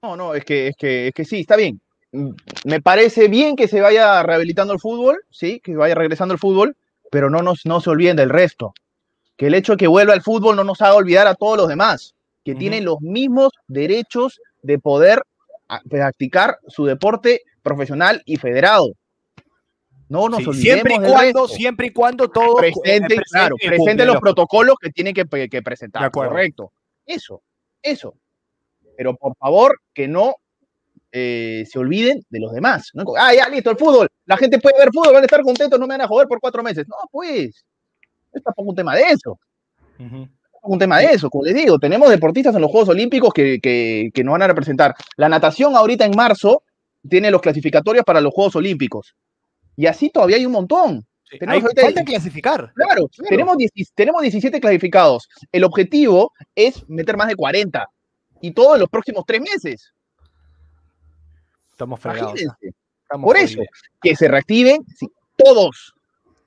No, 0.02 0.16
no, 0.16 0.34
es 0.34 0.44
que, 0.44 0.70
es 0.70 0.76
que, 0.76 1.10
es 1.10 1.14
que 1.14 1.24
sí, 1.24 1.42
está 1.42 1.56
bien. 1.56 1.80
Mm, 2.14 2.32
Me 2.66 2.82
parece 2.82 3.28
bien 3.28 3.56
que 3.56 3.68
se 3.68 3.80
vaya 3.80 4.24
rehabilitando 4.24 4.74
el 4.74 4.80
fútbol, 4.80 5.24
sí, 5.30 5.60
que 5.60 5.76
vaya 5.76 5.94
regresando 5.94 6.34
el 6.34 6.40
fútbol, 6.40 6.76
pero 7.12 7.30
no, 7.30 7.44
nos, 7.44 7.68
no 7.68 7.80
se 7.80 7.92
olviden 7.92 8.16
del 8.16 8.32
resto. 8.32 8.74
Que 9.40 9.48
el 9.48 9.54
hecho 9.54 9.72
de 9.74 9.78
que 9.78 9.88
vuelva 9.88 10.14
el 10.14 10.22
fútbol 10.22 10.58
no 10.58 10.66
nos 10.66 10.82
haga 10.82 10.96
olvidar 10.96 11.26
a 11.26 11.34
todos 11.34 11.56
los 11.56 11.70
demás, 11.70 12.14
que 12.44 12.56
tienen 12.56 12.84
los 12.84 13.00
mismos 13.00 13.52
derechos 13.68 14.42
de 14.62 14.78
poder 14.80 15.22
a- 15.70 15.80
practicar 15.90 16.58
su 16.68 16.84
deporte 16.84 17.44
profesional 17.64 18.22
y 18.26 18.36
federado. 18.36 18.92
No 20.10 20.28
nos 20.28 20.40
Sí, 20.42 20.50
olvidemos 20.50 20.62
siempre 20.82 20.94
y 20.94 21.12
cuando, 21.12 21.48
siempre 21.48 21.88
y 21.88 21.94
cuando 21.94 22.28
todo 22.28 22.56
presenten, 22.56 23.22
claro, 23.32 23.56
presenten 23.56 24.08
los 24.08 24.18
protocolos 24.20 24.76
que 24.82 24.90
tienen 24.90 25.14
que, 25.14 25.26
presentar. 25.26 26.12
Correcto. 26.12 26.74
Eso, 27.06 27.42
eso. 27.82 28.16
Pero 28.98 29.16
por 29.16 29.38
favor, 29.38 29.80
que 29.94 30.10
no 30.10 30.36
eh, 31.14 31.64
se 31.72 31.80
olviden 31.80 32.26
de 32.30 32.40
los 32.42 32.52
demás. 32.52 32.90
¿no? 32.94 33.06
Ah, 33.18 33.34
ya, 33.34 33.48
listo, 33.48 33.72
el 33.72 33.78
fútbol. 33.78 34.10
La 34.26 34.36
gente 34.36 34.60
puede 34.60 34.78
ver 34.80 34.90
fútbol, 34.92 35.14
van 35.14 35.24
a 35.24 35.26
estar 35.28 35.42
contentos, 35.44 35.80
no 35.80 35.88
me 35.88 35.94
van 35.94 36.02
a 36.02 36.08
joder 36.08 36.28
por 36.28 36.42
cuatro 36.42 36.62
meses. 36.62 36.86
No, 36.90 36.98
pues. 37.10 37.64
Es 38.32 38.44
tampoco 38.44 38.70
un 38.70 38.76
tema 38.76 38.96
de 38.96 39.04
eso. 39.04 39.40
un 40.64 40.80
tema 40.80 41.00
de 41.00 41.06
eso, 41.06 41.30
como 41.30 41.46
les 41.46 41.56
digo, 41.56 41.80
tenemos 41.80 42.10
deportistas 42.10 42.56
en 42.56 42.62
los 42.62 42.72
Juegos 42.72 42.90
Olímpicos 42.90 43.34
que, 43.34 43.60
que, 43.60 44.10
que 44.14 44.24
nos 44.24 44.34
van 44.34 44.44
a 44.44 44.48
representar. 44.48 44.94
La 45.18 45.30
natación 45.30 45.76
ahorita 45.76 46.06
en 46.06 46.16
marzo 46.16 46.64
tiene 47.08 47.32
los 47.32 47.42
clasificatorios 47.42 48.06
para 48.06 48.22
los 48.22 48.34
Juegos 48.34 48.56
Olímpicos. 48.56 49.16
Y 49.76 49.86
así 49.88 50.10
todavía 50.10 50.38
hay 50.38 50.46
un 50.46 50.52
montón. 50.52 51.06
Tenemos 51.38 51.70
Hay, 51.70 51.84
falta 51.84 52.04
clasificar. 52.04 52.72
Claro, 52.74 53.08
Claro. 53.08 53.30
Tenemos, 53.30 53.58
10 53.58 53.72
tenemos 53.94 54.22
17 54.22 54.60
clasificados. 54.60 55.30
El 55.52 55.64
objetivo 55.64 56.34
es 56.56 56.88
meter 56.90 57.16
más 57.16 57.28
de 57.28 57.36
40. 57.36 57.88
Y 58.42 58.52
todo 58.52 58.74
en 58.74 58.82
los 58.82 58.90
próximos 58.90 59.24
tres 59.28 59.42
meses. 59.42 59.94
Estamos 61.70 62.00
fregados. 62.00 62.34
Estamos 62.40 63.26
Por 63.26 63.38
eso, 63.38 63.62
que 64.02 64.16
se 64.16 64.28
reactiven 64.28 64.84
sí, 64.96 65.08
todos, 65.36 65.94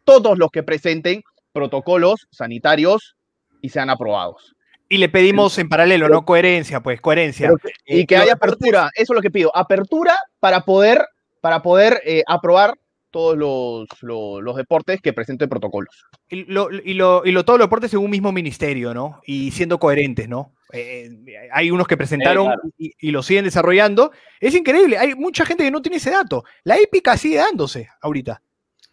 todos 0.04 0.38
los 0.38 0.50
que 0.50 0.62
presenten 0.62 1.22
protocolos 1.52 2.26
sanitarios 2.30 3.16
y 3.60 3.68
sean 3.68 3.90
aprobados. 3.90 4.54
Y 4.88 4.98
le 4.98 5.08
pedimos 5.08 5.56
en 5.58 5.68
paralelo, 5.68 6.08
¿no? 6.08 6.24
Coherencia, 6.24 6.80
pues, 6.82 7.00
coherencia. 7.00 7.48
Pero 7.48 7.74
y 7.86 8.00
Eh, 8.00 8.06
que 8.06 8.16
haya 8.16 8.34
apertura, 8.34 8.90
eso 8.94 9.12
es 9.12 9.16
lo 9.16 9.22
que 9.22 9.30
pido, 9.30 9.50
apertura 9.56 10.14
para 10.38 10.60
poder, 10.64 11.06
para 11.40 11.62
poder 11.62 12.02
eh, 12.04 12.22
aprobar 12.26 12.74
todos 13.10 13.36
los, 13.36 13.86
los- 14.02 14.42
los 14.42 14.56
deportes 14.56 15.00
que 15.00 15.12
presenten 15.12 15.48
protocolos. 15.48 16.04
Y, 16.28 16.44
lo, 16.44 16.70
y, 16.70 16.94
lo, 16.94 17.22
y 17.24 17.32
lo, 17.32 17.44
todos 17.44 17.58
los 17.58 17.66
deportes 17.68 17.92
en 17.94 18.00
un 18.00 18.10
mismo 18.10 18.32
ministerio, 18.32 18.92
¿no? 18.94 19.20
Y 19.26 19.50
siendo 19.50 19.78
coherentes, 19.78 20.28
¿no? 20.28 20.52
Eh, 20.74 21.10
hay 21.52 21.70
unos 21.70 21.86
que 21.86 21.96
presentaron 21.98 22.46
claro. 22.46 22.62
y, 22.78 22.92
y 22.98 23.10
lo 23.10 23.22
siguen 23.22 23.44
desarrollando. 23.44 24.12
Es 24.40 24.54
increíble, 24.54 24.96
hay 24.98 25.14
mucha 25.14 25.44
gente 25.44 25.64
que 25.64 25.70
no 25.70 25.82
tiene 25.82 25.96
ese 25.98 26.10
dato. 26.10 26.44
La 26.64 26.76
épica 26.78 27.16
sigue 27.18 27.36
dándose 27.36 27.88
ahorita. 28.00 28.40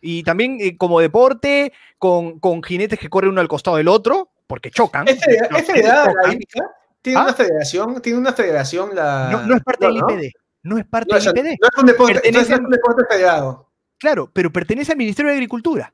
Y 0.02 0.24
también 0.24 0.58
eh, 0.62 0.78
como 0.78 1.00
deporte, 1.02 1.74
con, 1.98 2.40
con 2.40 2.64
jinetes 2.64 2.98
que 3.00 3.10
corren 3.10 3.32
uno 3.32 3.42
al 3.42 3.48
costado 3.48 3.78
del 3.78 3.88
otro, 3.88 4.30
porque 4.48 4.72
chocan. 4.72 5.08
¿Es 5.08 5.20
federada 5.66 6.14
la 6.26 6.34
hípica? 6.34 6.64
¿Tiene 7.02 7.20
¿Ah? 7.20 7.24
una 7.24 7.34
federación? 7.34 8.02
¿Tiene 8.02 8.20
una 8.20 8.34
federación 8.34 8.96
la...? 8.96 9.30
No, 9.32 9.44
no 9.46 9.56
es 9.56 9.64
parte 9.64 9.88
no, 9.88 9.94
del. 10.08 10.26
IPD. 10.26 10.32
No 10.64 10.78
es 10.78 10.86
parte 10.86 11.16
del 11.16 11.24
IPD. 11.24 11.58
no 11.62 11.68
es 11.68 11.78
un 11.80 11.86
deporte, 11.86 12.14
Pertenece 12.16 12.54
es 12.54 12.60
un 12.60 12.70
deporte 12.70 13.04
federado. 13.10 13.70
Claro, 13.98 14.30
pero 14.34 14.52
pertenece 14.52 14.92
al 14.94 14.98
Ministerio 14.98 15.30
de 15.30 15.36
Agricultura. 15.36 15.94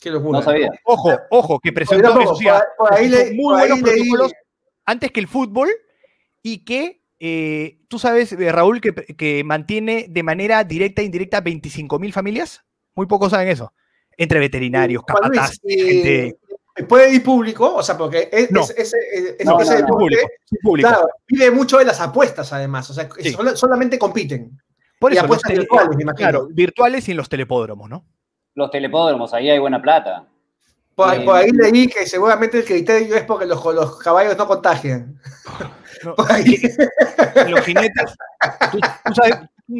Qué 0.00 0.10
locura. 0.10 0.38
No 0.38 0.44
sabía. 0.44 0.70
Ojo, 0.84 1.12
ojo, 1.30 1.60
que 1.60 1.72
presentó, 1.72 2.14
por- 2.14 2.24
por 2.78 2.94
ahí 2.94 3.08
presentó 3.10 3.30
le- 3.30 3.34
muy 3.36 3.44
por 3.44 3.54
ahí 3.60 3.68
buenos 3.68 3.78
leí- 3.80 3.98
protocolos 4.10 4.32
antes 4.86 5.10
que 5.12 5.20
el 5.20 5.28
fútbol 5.28 5.68
y 6.42 6.64
que 6.64 6.99
eh, 7.20 7.78
tú 7.88 7.98
sabes, 7.98 8.32
eh, 8.32 8.50
Raúl, 8.50 8.80
que, 8.80 8.92
que 8.94 9.44
mantiene 9.44 10.06
de 10.08 10.22
manera 10.22 10.64
directa 10.64 11.02
e 11.02 11.04
indirecta 11.04 11.40
25 11.40 11.98
mil 11.98 12.12
familias. 12.12 12.64
Muy 12.96 13.06
pocos 13.06 13.30
saben 13.30 13.48
eso. 13.48 13.72
Entre 14.16 14.40
veterinarios, 14.40 15.02
Juan 15.06 15.28
Luis, 15.28 15.40
capataz, 15.40 15.58
eh, 15.64 15.76
gente 15.76 16.36
¿Puede 16.88 17.12
ir 17.12 17.22
público? 17.22 17.74
O 17.74 17.82
sea, 17.82 17.98
porque 17.98 18.28
es, 18.32 18.50
No. 18.50 18.62
es- 18.62 18.70
es- 18.70 18.94
No, 19.44 19.60
ese 19.60 19.74
no, 19.74 19.80
no. 19.80 19.86
deporte, 19.86 20.16
público. 20.62 20.88
claro, 20.88 21.08
vive 21.28 21.50
mucho 21.50 21.76
de 21.78 21.84
las 21.84 22.00
apuestas, 22.00 22.52
además. 22.54 22.88
O 22.88 22.94
sea, 22.94 23.08
Sí. 23.18 23.36
solamente 23.54 23.98
compiten. 23.98 24.58
Por 24.98 25.12
y 25.12 25.14
eso, 25.16 25.22
los 25.22 25.26
apuestas 25.26 25.50
tele- 25.50 25.60
virtuales, 25.60 25.96
me 25.96 26.02
imagino. 26.04 26.16
Claro, 26.30 26.48
virtuales 26.50 27.06
y 27.08 27.10
en 27.10 27.16
los 27.18 27.28
telepódromos, 27.28 27.90
¿no? 27.90 28.06
Los 28.54 28.70
telepódromos, 28.70 29.34
ahí 29.34 29.50
hay 29.50 29.58
buena 29.58 29.82
plata. 29.82 30.26
Por, 30.94 31.12
Eh, 31.14 31.20
por 31.20 31.36
ahí 31.36 31.50
leí 31.50 31.86
que 31.88 32.06
seguramente 32.06 32.58
el 32.58 32.64
criterio 32.64 33.14
es 33.16 33.24
porque 33.24 33.46
los, 33.46 33.62
los 33.74 33.98
caballos 33.98 34.36
no 34.38 34.46
contagian. 34.46 35.18
No, 36.04 36.14
los 37.48 37.60
jinetes, 37.64 38.14
tú, 38.72 38.78
tú 39.04 39.14
sabes, 39.14 39.34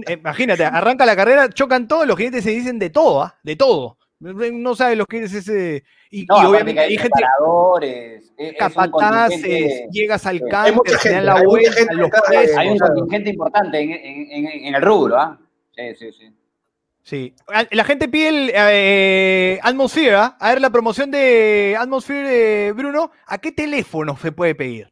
eh, 0.07 0.13
imagínate, 0.13 0.65
arranca 0.65 1.07
la 1.07 1.17
carrera, 1.17 1.49
chocan 1.49 1.89
todos, 1.89 2.07
los 2.07 2.17
jinetes 2.17 2.45
se 2.45 2.51
dicen 2.51 2.79
de 2.79 2.91
todo, 2.91 3.23
¿ah? 3.23 3.35
De 3.43 3.57
todo. 3.57 3.97
No 4.21 4.75
sabes 4.77 4.99
lo 4.99 5.07
que 5.07 5.23
es 5.25 5.33
ese. 5.33 5.83
Y, 6.11 6.27
No, 6.27 6.43
y 6.43 6.47
obviamente 6.47 6.81
hay 6.83 6.91
hay 6.91 6.99
gente, 6.99 7.23
un 7.49 8.55
capataces, 8.59 9.83
llegas 9.91 10.27
al 10.27 10.37
hay 10.37 10.49
campo, 10.51 10.83
te 11.03 11.11
dan 11.11 11.25
la 11.25 11.35
hay 11.37 11.45
vuelta, 11.47 11.73
gente 11.73 11.95
los 11.95 12.11
de- 12.11 12.19
precios. 12.29 12.59
Hay 12.59 12.69
un 12.69 12.79
contingente 12.79 13.31
importante 13.31 13.81
en, 13.81 13.91
en- 13.93 14.47
en- 14.67 14.75
el 14.75 14.83
rubro, 14.83 15.17
¿ah? 15.19 15.39
Sí, 15.75 15.83
sí, 15.99 16.13
sí. 16.13 16.35
Sí. 17.03 17.35
Ah, 17.49 17.65
La 17.71 17.85
gente 17.85 18.09
pide 18.09 18.29
el 18.29 18.53
eh, 18.55 19.59
Atmosphere, 19.63 20.15
¿ah? 20.17 20.37
a 20.39 20.51
ver 20.51 20.61
la 20.61 20.71
promoción 20.71 21.11
de 21.11 21.77
Atmosphere, 21.79 22.69
eh, 22.69 22.73
Bruno, 22.73 23.11
¿a 23.27 23.39
qué 23.39 23.53
teléfono 23.53 24.19
se 24.19 24.33
puede 24.33 24.55
pedir? 24.55 24.91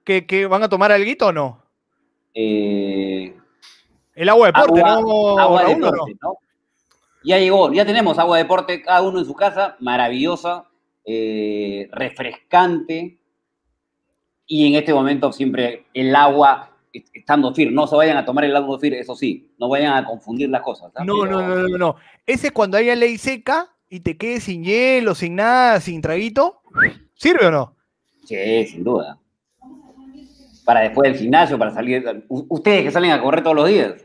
¿qué, 0.06 0.26
qué, 0.26 0.46
van 0.46 0.64
a 0.64 0.70
tomar 0.70 0.94
algo 0.94 1.12
o 1.26 1.32
no? 1.34 1.62
Eh, 2.34 3.36
El 4.14 4.30
agua 4.30 4.48
de 4.48 4.54
deporte, 4.54 4.82
agua, 4.82 5.02
¿no? 5.02 5.40
agua 5.40 5.66
de 5.66 5.74
o 5.74 5.78
no? 5.78 5.92
Ya 7.26 7.40
llegó, 7.40 7.72
ya 7.74 7.86
tenemos 7.86 8.18
agua 8.20 8.38
de 8.38 8.44
deporte, 8.44 8.82
cada 8.82 9.02
uno 9.02 9.20
en 9.20 9.26
su 9.26 9.34
casa, 9.34 9.76
maravillosa, 9.80 10.66
eh, 11.06 11.90
refrescante. 11.92 13.18
Y 14.48 14.68
en 14.68 14.76
este 14.76 14.94
momento 14.94 15.32
siempre 15.32 15.86
el 15.94 16.16
agua 16.16 16.70
est- 16.94 17.10
estando 17.14 17.54
firme, 17.54 17.74
no 17.74 17.88
se 17.88 17.96
vayan 17.96 18.18
a 18.18 18.26
tomar 18.26 18.44
el 18.46 18.56
agua 18.56 18.80
firme, 18.80 19.00
eso 19.00 19.16
sí, 19.16 19.52
no 19.58 19.70
vayan 19.70 19.94
a 19.94 20.06
confundir 20.06 20.50
las 20.50 20.62
cosas. 20.62 20.92
¿ah? 20.96 21.04
No, 21.04 21.22
Pero- 21.24 21.42
no, 21.42 21.48
no, 21.48 21.68
no, 21.68 21.78
no. 21.78 21.96
Ese 22.28 22.48
es 22.48 22.54
cuando 22.54 22.78
haya 22.78 22.96
ley 22.96 23.18
seca 23.18 23.72
y 23.90 24.02
te 24.02 24.18
quedes 24.18 24.44
sin 24.44 24.64
hielo, 24.64 25.16
sin 25.16 25.36
nada, 25.36 25.80
sin 25.80 26.02
traguito. 26.02 26.62
¿Sirve 27.16 27.48
o 27.48 27.52
no? 27.52 27.76
Sí, 28.26 28.66
sin 28.68 28.84
duda. 28.84 29.18
Para 30.64 30.82
después 30.82 31.12
del 31.12 31.20
gimnasio, 31.22 31.58
para 31.58 31.72
salir. 31.72 32.24
Ustedes 32.28 32.84
que 32.84 32.92
salen 32.92 33.12
a 33.12 33.22
correr 33.22 33.44
todos 33.44 33.56
los 33.56 33.68
días. 33.68 34.04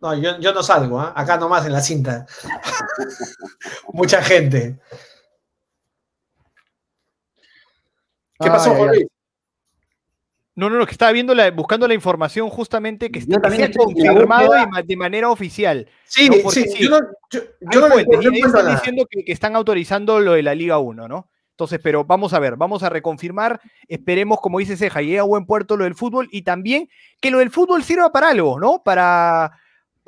No, 0.00 0.14
yo, 0.14 0.38
yo 0.38 0.52
no 0.52 0.62
salgo, 0.62 1.00
¿ah? 1.00 1.12
acá 1.16 1.36
nomás 1.36 1.66
en 1.66 1.72
la 1.72 1.80
cinta. 1.80 2.26
Mucha 3.92 4.22
gente. 4.22 4.78
¿Qué 8.38 8.48
pasó, 8.48 8.74
Juan 8.74 8.88
Luis? 8.90 9.06
No, 10.54 10.68
no, 10.68 10.76
no, 10.76 10.86
que 10.86 10.92
estaba 10.92 11.12
viendo 11.12 11.34
la, 11.34 11.50
buscando 11.52 11.86
la 11.86 11.94
información 11.94 12.48
justamente 12.50 13.12
que, 13.12 13.22
la 13.28 13.40
confirmado 13.40 14.52
de, 14.52 14.82
de 14.84 14.96
manera 14.96 15.30
oficial. 15.30 15.88
Sí, 16.04 16.28
No, 16.28 16.50
sí, 16.50 16.64
sí. 16.64 16.82
yo 16.84 16.90
no, 16.90 16.98
yo, 17.30 17.80
no 17.80 17.96
están 17.96 18.52
nada. 18.52 18.74
diciendo 18.74 19.06
que, 19.08 19.24
que 19.24 19.32
están 19.32 19.54
autorizando 19.54 20.18
lo 20.18 20.32
de 20.32 20.42
la 20.42 20.56
Liga 20.56 20.78
1, 20.78 21.06
¿no? 21.06 21.30
Entonces, 21.50 21.80
pero 21.82 22.04
vamos 22.04 22.34
a 22.34 22.40
ver, 22.40 22.56
vamos 22.56 22.82
a 22.82 22.88
reconfirmar, 22.88 23.60
esperemos, 23.88 24.40
como 24.40 24.58
dice 24.58 24.76
Ceja, 24.76 25.00
llegue 25.00 25.18
a 25.20 25.24
buen 25.24 25.46
puerto 25.46 25.76
lo 25.76 25.84
del 25.84 25.94
fútbol 25.94 26.28
y 26.30 26.42
también 26.42 26.88
que 27.20 27.30
lo 27.30 27.38
del 27.38 27.50
fútbol 27.50 27.82
sirva 27.84 28.10
para 28.12 28.30
algo, 28.30 28.58
¿no? 28.60 28.82
Para, 28.84 29.52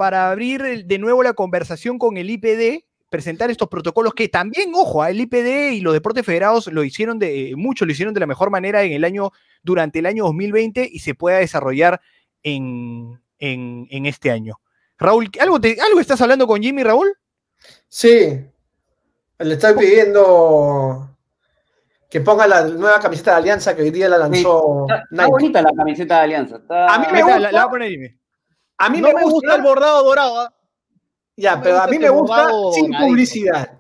para 0.01 0.31
abrir 0.31 0.63
el- 0.63 0.87
de 0.89 0.99
nuevo 0.99 1.23
la 1.23 1.35
conversación 1.35 1.99
con 1.99 2.17
el 2.17 2.31
IPD, 2.31 2.87
presentar 3.11 3.51
estos 3.51 3.69
protocolos 3.69 4.15
que 4.15 4.31
también, 4.31 4.71
ojo, 4.75 5.05
el 5.05 5.21
IPD 5.21 5.73
y 5.75 5.81
los 5.83 5.93
deportes 5.93 6.25
federados 6.25 6.69
lo 6.69 6.83
hicieron 6.85 7.19
de, 7.19 7.53
muchos 7.55 7.87
lo 7.87 7.93
hicieron 7.93 8.15
de 8.15 8.21
la 8.21 8.27
mejor 8.27 8.49
manera 8.51 8.83
en 8.83 8.93
el 8.93 9.05
año, 9.05 9.31
durante 9.63 9.99
el 9.99 10.07
año 10.07 10.25
2020 10.25 10.89
y 10.91 11.01
se 11.01 11.15
pueda 11.15 11.37
desarrollar 11.37 12.01
en, 12.43 13.21
en, 13.39 13.89
en 13.91 14.07
este 14.07 14.31
año. 14.31 14.59
Raúl, 14.97 15.29
¿algo, 15.39 15.61
te- 15.61 15.79
¿algo 15.79 16.01
estás 16.01 16.19
hablando 16.23 16.47
con 16.47 16.63
Jimmy, 16.63 16.83
Raúl? 16.83 17.13
Sí, 17.87 18.41
le 19.39 19.53
estoy 19.53 19.75
pidiendo 19.77 21.15
que 22.09 22.23
ponga 22.23 22.47
la 22.47 22.65
nueva 22.69 23.01
camiseta 23.01 23.33
de 23.33 23.37
Alianza 23.37 23.77
que 23.77 23.83
hoy 23.83 23.91
día 23.91 24.09
la 24.09 24.17
lanzó 24.17 24.87
Está, 24.89 25.03
está 25.03 25.07
Nike. 25.25 25.31
bonita 25.31 25.61
la 25.61 25.73
camiseta 25.77 26.15
de 26.17 26.21
Alianza. 26.23 26.57
está- 26.57 26.87
A 26.95 26.99
mí 27.01 27.07
me 27.13 27.23
gusta. 27.23 27.39
la, 27.39 27.53
la 27.53 27.61
voy 27.65 27.69
a 27.69 27.71
poner 27.71 27.91
Jimmy. 27.91 28.09
A 28.81 28.89
mí 28.89 29.01
no 29.01 29.13
me 29.13 29.23
gusta, 29.25 29.55
el 29.57 29.63
bordado 29.63 30.03
dorado. 30.05 30.41
¿ah? 30.41 30.55
ya, 31.37 31.61
pero 31.63 31.81
a 31.81 31.87
mí 31.87 31.99
me 31.99 32.11
gusta 32.11 32.49
sin 32.75 32.91
publicidad. 32.93 33.79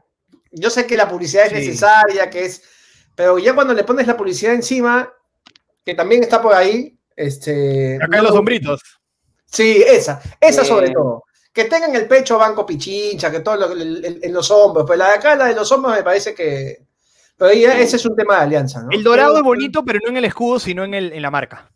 Yo 0.52 0.70
sé 0.70 0.86
que 0.86 0.96
la 0.96 1.08
publicidad 1.08 1.44
es 1.46 1.50
Sí. 1.50 1.54
necesaria, 1.56 2.30
que 2.30 2.44
es, 2.46 2.62
pero 3.14 3.38
ya 3.38 3.54
cuando 3.54 3.74
le 3.74 3.84
pones 3.84 4.06
la 4.06 4.16
publicidad 4.16 4.54
encima, 4.54 5.12
que 5.84 5.94
también 5.94 6.22
está 6.22 6.40
por 6.40 6.54
ahí, 6.54 6.98
este, 7.16 7.96
Acá 7.96 8.06
no 8.08 8.16
en 8.18 8.24
los 8.24 8.32
hombritos. 8.36 8.80
Sí, 9.46 9.82
esa, 9.86 10.20
esa 10.40 10.62
Eh. 10.62 10.64
sobre 10.64 10.90
todo. 10.90 11.24
Que 11.52 11.64
tengan 11.64 11.94
el 11.96 12.06
pecho 12.08 12.38
banco 12.38 12.64
pichincha, 12.64 13.30
que 13.30 13.40
todo 13.40 13.56
lo, 13.56 13.72
el- 13.72 14.04
el- 14.04 14.20
en 14.22 14.32
los 14.32 14.50
hombros, 14.50 14.84
pero 14.86 14.96
la 14.98 15.08
de 15.08 15.14
acá, 15.14 15.34
la 15.34 15.46
de 15.46 15.54
los 15.54 15.70
hombros 15.72 15.94
me 15.96 16.02
parece 16.02 16.34
que, 16.34 16.86
pero 17.36 17.52
ya 17.52 17.78
ese 17.78 17.96
es 17.96 18.06
un 18.06 18.14
tema 18.16 18.36
de 18.36 18.42
alianza, 18.42 18.82
¿no? 18.82 18.88
El 18.90 19.02
dorado 19.02 19.30
Pero- 19.30 19.38
es 19.38 19.44
bonito, 19.44 19.84
pero 19.84 19.98
no 20.02 20.08
en 20.10 20.16
el 20.18 20.24
escudo, 20.24 20.58
sino 20.60 20.84
en, 20.84 20.94
el, 20.94 21.12
en 21.12 21.22
la 21.22 21.30
marca. 21.30 21.70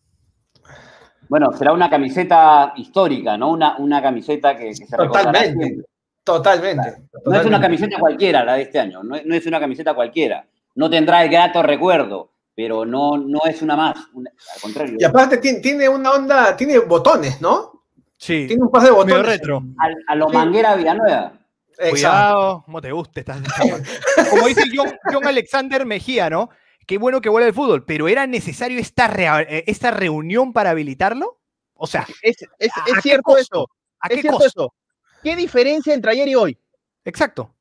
Bueno, 1.29 1.53
será 1.57 1.73
una 1.73 1.89
camiseta 1.91 2.73
histórica, 2.77 3.37
¿no? 3.37 3.51
Una, 3.51 3.77
una 3.79 4.03
camiseta 4.03 4.57
que, 4.57 4.67
que 4.67 4.75
se 4.87 4.97
recordará 4.97 5.33
Totalmente. 5.33 5.85
Totalmente. 6.23 6.95
No 7.27 7.35
es 7.39 7.45
una 7.47 7.61
camiseta 7.61 7.99
cualquiera 7.99 8.45
la 8.45 8.55
de 8.55 8.63
este 8.63 8.81
año, 8.81 9.03
no 9.03 9.15
es, 9.17 9.27
no 9.27 9.35
es 9.35 9.45
una 9.47 9.61
camiseta 9.61 9.95
cualquiera. 9.95 10.47
No 10.77 10.89
tendrá 10.89 11.23
el 11.23 11.31
grato 11.31 11.63
recuerdo, 11.63 12.31
pero 12.55 12.85
no, 12.87 13.17
no 13.19 13.41
es 13.47 13.61
una 13.63 13.77
más. 13.77 13.97
una- 14.15 14.31
al 14.55 14.61
contrario, 14.61 14.97
Y 14.99 15.05
aparte 15.05 15.37
tiene, 15.39 15.61
tiene 15.61 15.89
una 15.89 16.13
onda, 16.13 16.57
tiene 16.57 16.79
botones, 16.79 17.41
¿no? 17.41 17.83
Sí. 18.17 18.47
Tiene 18.47 18.63
un 18.63 18.71
par 18.71 18.83
de 18.83 18.91
Medio 18.91 19.05
botones. 19.05 19.27
retro. 19.27 19.63
a, 19.79 20.13
a 20.13 20.15
lo 20.17 20.29
Sí. 20.29 20.35
Manguera 20.35 20.75
Villanueva. 20.77 21.33
Exacto. 21.77 21.91
Cuidado, 21.91 22.63
como 22.65 22.81
te 22.81 22.93
guste. 22.93 23.21
estás- 23.21 23.43
Como 24.31 24.47
dice 24.47 24.63
John, 24.75 24.93
John 25.13 25.27
Alexander 25.27 25.85
Mejía, 25.85 26.31
¿no? 26.31 26.49
Qué 26.87 26.99
bueno 26.99 27.21
que 27.21 27.29
vuelva 27.29 27.49
el 27.49 27.55
fútbol, 27.55 27.85
pero 27.85 28.09
¿era 28.09 28.27
necesario 28.27 28.79
esta, 28.79 29.11
eh, 29.43 29.65
esta 29.67 29.91
reunión 29.91 30.53
para 30.53 30.71
habilitarlo? 30.71 31.39
O 31.75 31.87
sea, 31.87 32.07
Es, 32.23 32.37
es, 32.59 32.71
¿A 32.77 32.85
es 32.87 32.95
qué 32.97 33.01
cierto 33.03 33.23
costo? 33.25 33.41
eso. 33.41 33.71
¿a 34.01 34.09
Es 34.09 34.15
qué 34.17 34.21
cierto 34.23 34.39
costo? 34.39 34.63
eso. 34.65 34.75
¿Qué 35.23 35.37
diferencia 35.37 35.95
entre 35.95 36.13
ayer 36.13 36.29
y 36.29 36.35
hoy? 36.35 36.59
Exacto. 37.05 37.55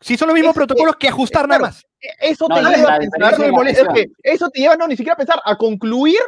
Si 0.00 0.16
son 0.16 0.28
los 0.28 0.34
mismos 0.34 0.50
Es- 0.50 0.56
protocolos 0.56 0.96
que 0.96 1.08
ajustar 1.08 1.46
claro. 1.46 1.62
nada 1.64 1.72
más. 1.72 1.84
E- 2.00 2.30
Eso 2.30 2.46
te 2.46 2.54
lleva 2.54 2.68
a 2.94 2.98
pensar, 2.98 3.34
es 3.66 3.78
es 3.78 3.88
que 3.92 4.06
eso 4.22 4.48
te 4.50 4.60
lleva 4.60 4.76
no 4.76 4.86
ni 4.86 4.96
siquiera 4.96 5.14
a 5.14 5.16
pensar, 5.16 5.40
a 5.44 5.56
concluir 5.56 6.20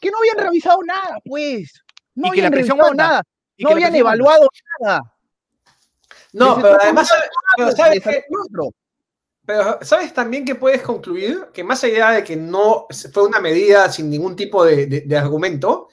que 0.00 0.10
no 0.10 0.18
habían 0.18 0.38
revisado 0.38 0.78
nada, 0.84 1.18
pues. 1.24 1.82
No 2.14 2.28
Y 2.28 2.30
que 2.32 2.42
la 2.42 2.48
habían 2.48 2.52
revisado 2.52 2.94
nada, 2.94 3.22
Y 3.56 3.62
no 3.62 3.68
que 3.68 3.74
habían 3.74 3.94
evaluado 3.94 4.48
nada. 4.80 5.14
No, 6.32 6.56
Les 6.56 6.64
pero 6.64 6.78
además, 6.82 7.10
pero 7.56 7.72
¿sabes, 7.72 8.02
otro. 8.06 8.70
Pero 9.48 9.78
¿sabes 9.80 10.12
también 10.12 10.44
que 10.44 10.56
puedes 10.56 10.82
concluir? 10.82 11.46
Que 11.54 11.64
más 11.64 11.82
allá 11.82 12.10
de 12.10 12.22
que 12.22 12.36
no 12.36 12.86
fue 13.10 13.24
una 13.24 13.40
medida 13.40 13.90
sin 13.90 14.10
ningún 14.10 14.36
tipo 14.36 14.62
de, 14.62 14.84
de- 14.84 15.00
de 15.00 15.16
argumento, 15.16 15.88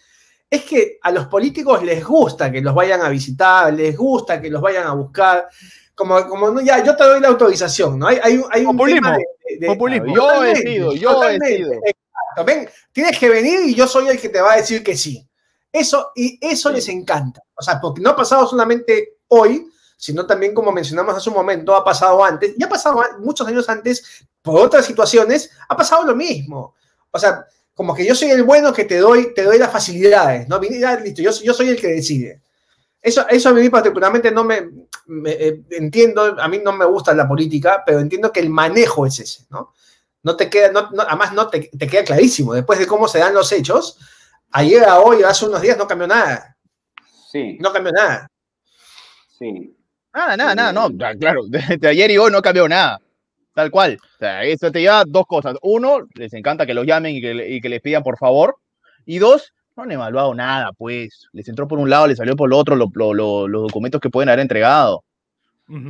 es 0.50 0.64
que 0.66 1.00
a 1.02 1.10
los 1.10 1.28
políticos 1.28 1.82
les 1.82 2.04
gusta 2.04 2.52
que 2.52 2.60
los 2.60 2.76
vayan 2.76 3.02
a 3.02 3.08
visitar, 3.08 3.74
les 3.74 3.96
gusta 3.96 4.42
que 4.42 4.50
los 4.50 4.62
vayan 4.62 4.86
a 4.88 4.94
buscar. 4.94 5.48
Como, 5.96 6.28
como 6.28 6.52
no, 6.52 6.60
ya, 6.60 6.84
yo 6.84 6.98
te 6.98 7.06
doy 7.06 7.22
la 7.22 7.30
autorización, 7.30 7.98
¿no? 7.98 8.08
Hay, 8.08 8.20
hay, 8.22 8.36
un- 8.38 8.46
hay 8.52 8.66
un 8.66 8.76
Populismo. 8.76 9.02
tema 9.08 9.18
de- 9.18 9.58
de- 9.60 9.68
Populismo. 9.68 10.14
Yo 10.16 10.42
decido, 10.42 10.94
yo 10.94 11.22
decido. 11.22 11.72
exacto. 11.76 12.46
Ven, 12.46 12.70
tienes 12.92 13.18
que 13.18 13.30
venir 13.30 13.62
y 13.68 13.74
yo 13.74 13.88
soy 13.88 14.10
el 14.10 14.20
que 14.20 14.28
te 14.28 14.42
va 14.42 14.52
a 14.52 14.58
decir 14.58 14.84
que 14.84 14.98
sí. 14.98 15.26
Eso, 15.72 16.12
y 16.14 16.38
eso 16.42 16.70
les 16.74 16.90
encanta. 16.90 17.42
O 17.56 17.62
sea, 17.64 17.80
porque 17.80 18.02
no 18.02 18.10
ha 18.10 18.16
pasado 18.18 18.46
solamente 18.46 19.20
hoy, 19.30 19.66
sino 20.06 20.28
también, 20.28 20.54
como 20.54 20.72
mencionamos 20.72 21.16
hace 21.16 21.30
un 21.30 21.36
momento, 21.36 21.76
ha 21.76 21.84
pasado 21.84 22.24
antes, 22.24 22.54
y 22.58 22.64
ha 22.64 22.70
pasado 22.70 23.02
muchos 23.20 23.48
años 23.48 23.68
antes, 23.70 24.24
por 24.44 24.60
otras 24.62 24.86
situaciones, 24.86 25.50
ha 25.68 25.76
pasado 25.76 26.04
lo 26.04 26.16
mismo. 26.16 26.76
O 27.10 27.18
sea, 27.18 27.46
como 27.74 27.96
que 27.96 28.06
yo 28.06 28.14
soy 28.14 28.30
el 28.30 28.44
bueno 28.44 28.72
que 28.72 28.86
te 28.86 29.00
doy, 29.00 29.34
te 29.34 29.42
doy 29.42 29.58
las 29.58 29.72
facilidades, 29.72 30.48
¿no? 30.48 30.62
Ya, 30.62 30.96
listo, 31.00 31.24
yo, 31.24 31.32
yo 31.44 31.54
soy 31.56 31.70
el 31.70 31.82
que 31.82 31.88
decide. 31.88 32.42
Eso, 33.02 33.28
eso 33.28 33.50
a 33.50 33.54
mí 33.54 33.68
particularmente 33.70 34.30
no 34.32 34.44
me, 34.44 34.70
me, 35.08 35.32
eh, 35.32 35.62
entiendo, 35.72 36.40
a 36.40 36.48
mí 36.48 36.60
no 36.64 36.72
me 36.74 36.86
gusta 36.86 37.14
la 37.16 37.28
política, 37.28 37.82
pero 37.86 38.00
entiendo 38.00 38.32
que 38.32 38.42
el 38.42 38.50
manejo 38.52 39.08
es 39.08 39.20
ese, 39.20 39.46
¿no? 39.50 39.74
No 40.22 40.36
te 40.36 40.50
queda, 40.52 40.72
no, 40.72 40.92
no- 40.92 41.02
además 41.04 41.34
no 41.34 41.50
te, 41.50 41.70
te 41.78 41.88
queda 41.88 42.04
clarísimo, 42.04 42.54
después 42.54 42.78
de 42.78 42.86
cómo 42.88 43.08
se 43.08 43.20
dan 43.20 43.34
los 43.34 43.52
hechos, 43.52 43.98
ayer 44.52 44.84
a 44.86 45.00
hoy, 45.00 45.24
hace 45.24 45.46
unos 45.48 45.62
días 45.62 45.78
no 45.80 45.88
cambió 45.88 46.06
nada, 46.08 46.56
Sí, 47.32 47.58
no 47.60 47.74
cambió 47.74 47.92
nada. 47.92 48.28
sí. 49.38 49.75
Nada, 50.16 50.38
nada, 50.38 50.56
nada, 50.56 50.74
no. 50.74 50.90
ya, 50.98 51.14
Claro, 51.20 51.42
de 51.48 51.88
ayer 51.88 52.10
y 52.12 52.18
hoy 52.18 52.32
no 52.32 52.42
cambió 52.42 52.68
nada. 52.68 53.00
Tal 53.54 53.70
cual. 53.72 53.98
O 54.16 54.18
sea, 54.18 54.44
eso 54.44 54.72
te 54.72 54.82
lleva 54.82 55.04
dos 55.06 55.26
cosas. 55.28 55.56
Uno, 55.62 56.00
les 56.16 56.34
encanta 56.34 56.66
que 56.66 56.74
los 56.74 56.86
llamen 56.86 57.16
y 57.16 57.22
que, 57.22 57.34
le- 57.34 57.50
y 57.52 57.62
que 57.62 57.70
les 57.70 57.82
pidan 57.82 58.02
por 58.04 58.18
favor. 58.18 58.56
Y 59.06 59.20
dos, 59.20 59.54
no 59.76 59.84
han 59.84 59.92
evaluado 59.92 60.34
nada, 60.34 60.72
pues. 60.78 61.28
Les 61.34 61.48
entró 61.48 61.68
por 61.68 61.80
un 61.80 61.90
lado, 61.90 62.08
les 62.08 62.18
salió 62.18 62.36
por 62.36 62.50
el 62.50 62.54
otro 62.54 62.76
lo- 62.76 62.88
lo- 62.94 63.14
lo- 63.14 63.48
los 63.48 63.62
documentos 63.64 64.02
que 64.02 64.10
pueden 64.10 64.30
haber 64.30 64.40
entregado. 64.42 65.04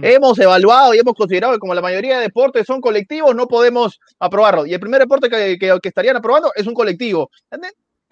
Hemos 0.03 0.39
evaluado 0.39 0.93
y 0.93 0.99
hemos 0.99 1.15
considerado 1.15 1.51
que 1.53 1.59
como 1.59 1.73
la 1.73 1.82
mayoría 1.82 2.15
de 2.17 2.23
deportes 2.23 2.65
son 2.65 2.80
colectivos, 2.80 3.36
no 3.36 3.45
podemos 3.47 3.99
aprobarlo. 4.19 4.65
Y 4.65 4.73
el 4.73 4.80
primer 4.80 5.01
deporte 5.01 5.30
que, 5.30 5.57
que- 5.59 5.78
que 5.82 5.89
estarían 5.89 6.15
aprobando 6.15 6.51
es 6.55 6.65
un 6.65 6.73
colectivo. 6.73 7.30
¿Te 7.49 7.57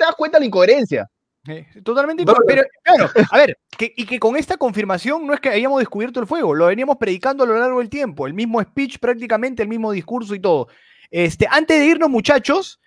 das 0.04 0.16
cuenta 0.16 0.38
de 0.38 0.42
la 0.42 0.48
incoherencia? 0.48 1.08
Eh, 1.48 1.66
Totalmente. 1.84 2.24
Bueno. 2.24 2.40
Pero, 2.48 2.64
claro, 2.84 3.10
a 3.32 3.38
ver, 3.38 3.58
que, 3.78 3.94
y 3.96 4.06
que 4.06 4.20
con 4.20 4.38
esta 4.38 4.58
confirmación 4.58 5.28
no 5.28 5.34
es 5.34 5.40
que 5.40 5.50
hayamos 5.50 5.80
descubierto 5.80 6.20
el 6.20 6.28
fuego, 6.28 6.54
lo 6.54 6.68
veníamos 6.68 6.98
predicando 6.98 7.44
a 7.44 7.48
lo 7.48 7.58
largo 7.58 7.80
del 7.80 7.90
tiempo, 7.90 8.28
el 8.28 8.34
mismo 8.34 8.62
speech 8.62 9.00
prácticamente, 9.00 9.62
el 9.62 9.70
mismo 9.70 9.92
discurso 9.92 10.36
y 10.36 10.40
todo. 10.40 10.70
Este, 11.12 11.48
antes 11.50 11.78
de 11.80 11.86
irnos, 11.86 12.10
muchachos, 12.10 12.80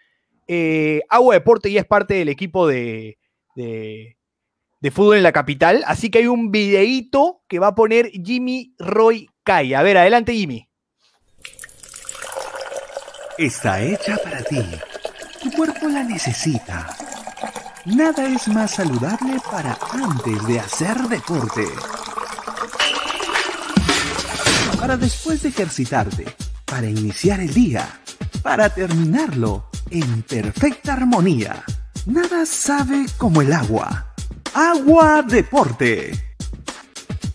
eh, 0.48 1.02
Agua 1.08 1.34
Deporte 1.34 1.70
ya 1.70 1.80
es 1.80 1.86
parte 1.86 2.14
del 2.14 2.28
equipo 2.28 2.66
de, 2.66 3.18
de, 3.54 4.16
de 4.80 4.90
fútbol 4.90 5.18
en 5.18 5.22
la 5.22 5.32
capital, 5.32 5.84
así 5.86 6.10
que 6.10 6.18
hay 6.18 6.26
un 6.26 6.50
videíto 6.50 7.42
que 7.48 7.58
va 7.58 7.68
a 7.68 7.74
poner 7.74 8.10
Jimmy 8.10 8.74
Roy 8.78 9.28
Kai. 9.44 9.74
A 9.74 9.82
ver, 9.82 9.98
adelante, 9.98 10.32
Jimmy. 10.32 10.66
Está 13.36 13.82
hecha 13.82 14.16
para 14.16 14.42
ti. 14.42 14.64
Tu 15.42 15.50
cuerpo 15.52 15.88
la 15.88 16.02
necesita. 16.04 16.96
Nada 17.86 18.26
es 18.26 18.48
más 18.48 18.72
saludable 18.72 19.40
para 19.48 19.78
antes 19.92 20.44
de 20.48 20.58
hacer 20.58 20.96
deporte. 21.02 21.64
Para 24.80 24.96
después 24.96 25.44
de 25.44 25.50
ejercitarte, 25.50 26.26
para 26.64 26.90
iniciar 26.90 27.38
el 27.38 27.54
día, 27.54 27.88
para 28.42 28.70
terminarlo 28.70 29.68
en 29.90 30.22
perfecta 30.22 30.94
armonía. 30.94 31.62
Nada 32.06 32.44
sabe 32.44 33.06
como 33.16 33.40
el 33.40 33.52
agua. 33.52 34.12
Agua 34.52 35.22
Deporte. 35.22 36.25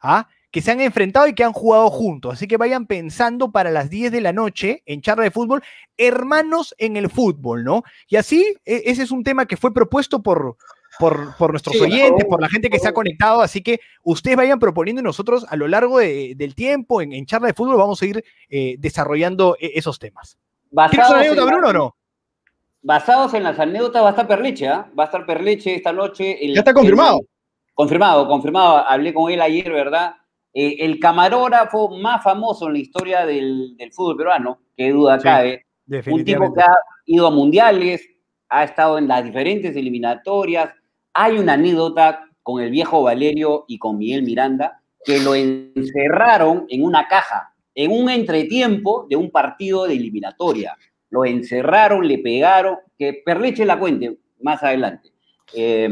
¿Ah? 0.00 0.28
que 0.52 0.62
se 0.62 0.70
han 0.70 0.80
enfrentado 0.80 1.26
y 1.26 1.34
que 1.34 1.44
han 1.44 1.52
jugado 1.52 1.90
juntos. 1.90 2.32
Así 2.32 2.46
que 2.46 2.56
vayan 2.56 2.86
pensando 2.86 3.50
para 3.52 3.70
las 3.70 3.90
10 3.90 4.10
de 4.12 4.22
la 4.22 4.32
noche 4.32 4.82
en 4.86 5.02
charla 5.02 5.24
de 5.24 5.30
fútbol, 5.30 5.62
hermanos 5.98 6.74
en 6.78 6.96
el 6.96 7.10
fútbol, 7.10 7.62
¿no? 7.62 7.82
Y 8.08 8.16
así, 8.16 8.42
e- 8.64 8.84
ese 8.86 9.02
es 9.02 9.10
un 9.10 9.22
tema 9.22 9.44
que 9.44 9.58
fue 9.58 9.74
propuesto 9.74 10.22
por, 10.22 10.56
por, 10.98 11.36
por 11.36 11.50
nuestros 11.50 11.76
Sí, 11.76 11.82
oyentes, 11.82 12.24
por 12.24 12.40
la 12.40 12.48
gente 12.48 12.70
que 12.70 12.78
se 12.78 12.88
ha 12.88 12.94
conectado. 12.94 13.42
Así 13.42 13.60
que 13.62 13.80
ustedes 14.02 14.36
vayan 14.38 14.58
proponiendo 14.58 15.00
y 15.00 15.04
nosotros 15.04 15.44
a 15.48 15.56
lo 15.56 15.68
largo 15.68 15.98
de- 15.98 16.32
del 16.36 16.54
tiempo 16.54 17.02
en, 17.02 17.12
en 17.12 17.26
charla 17.26 17.48
de 17.48 17.54
fútbol 17.54 17.76
vamos 17.76 18.00
a 18.00 18.06
ir 18.06 18.24
eh, 18.48 18.76
desarrollando 18.78 19.56
e- 19.60 19.72
esos 19.74 19.98
temas. 19.98 20.38
¿Tienes 20.70 20.98
Basados 20.98 21.10
una 21.10 21.20
en 21.20 21.26
anécdota, 21.28 21.52
Bruno, 21.52 21.68
o 21.68 21.72
no? 21.72 21.96
Basados 22.82 23.34
en 23.34 23.42
las 23.42 23.58
anécdotas 23.58 24.02
va 24.02 24.08
a 24.08 24.10
estar 24.10 24.28
Perleche, 24.28 24.68
¿ah? 24.68 24.90
Va 24.98 25.04
a 25.04 25.06
estar 25.06 25.26
Perleche 25.26 25.74
esta 25.74 25.92
noche. 25.92 26.44
el- 26.44 26.54
Ya 26.54 26.60
está 26.60 26.72
confirmado. 26.74 27.18
el- 27.20 27.26
confirmado, 27.74 28.28
confirmado. 28.28 28.76
Hablé 28.88 29.12
con 29.12 29.30
él 29.30 29.40
ayer, 29.40 29.70
¿verdad? 29.72 30.14
Eh, 30.54 30.76
el 30.80 30.98
camarógrafo 30.98 31.90
más 31.90 32.22
famoso 32.22 32.66
en 32.68 32.72
la 32.74 32.78
historia 32.78 33.26
del, 33.26 33.76
del 33.76 33.92
fútbol 33.92 34.16
peruano, 34.16 34.60
que 34.76 34.90
duda 34.90 35.18
Sí, 35.18 35.24
cabe. 35.24 35.66
Un 36.10 36.24
tipo 36.24 36.52
que 36.54 36.62
ha 36.62 36.74
ido 37.06 37.26
a 37.26 37.30
mundiales, 37.30 38.08
ha 38.48 38.64
estado 38.64 38.98
en 38.98 39.06
las 39.08 39.24
diferentes 39.24 39.76
eliminatorias. 39.76 40.70
Hay 41.12 41.38
una 41.38 41.54
anécdota 41.54 42.28
con 42.42 42.62
el 42.62 42.70
viejo 42.70 43.02
Valerio 43.02 43.64
y 43.68 43.78
con 43.78 43.98
Miguel 43.98 44.22
Miranda 44.22 44.80
que 45.04 45.18
lo 45.20 45.34
encerraron 45.34 46.66
en 46.68 46.82
una 46.84 47.06
caja, 47.08 47.54
en 47.76 47.92
un 47.92 48.08
entretiempo 48.10 49.06
de 49.08 49.16
un 49.16 49.30
partido 49.30 49.86
de 49.86 49.94
eliminatoria. 49.94 50.76
Lo 51.10 51.24
encerraron, 51.24 52.08
le 52.08 52.18
pegaron, 52.18 52.78
que 52.98 53.22
Perleche 53.24 53.64
la 53.64 53.78
cuente 53.78 54.16
más 54.40 54.62
adelante. 54.62 55.12
Eh, 55.54 55.88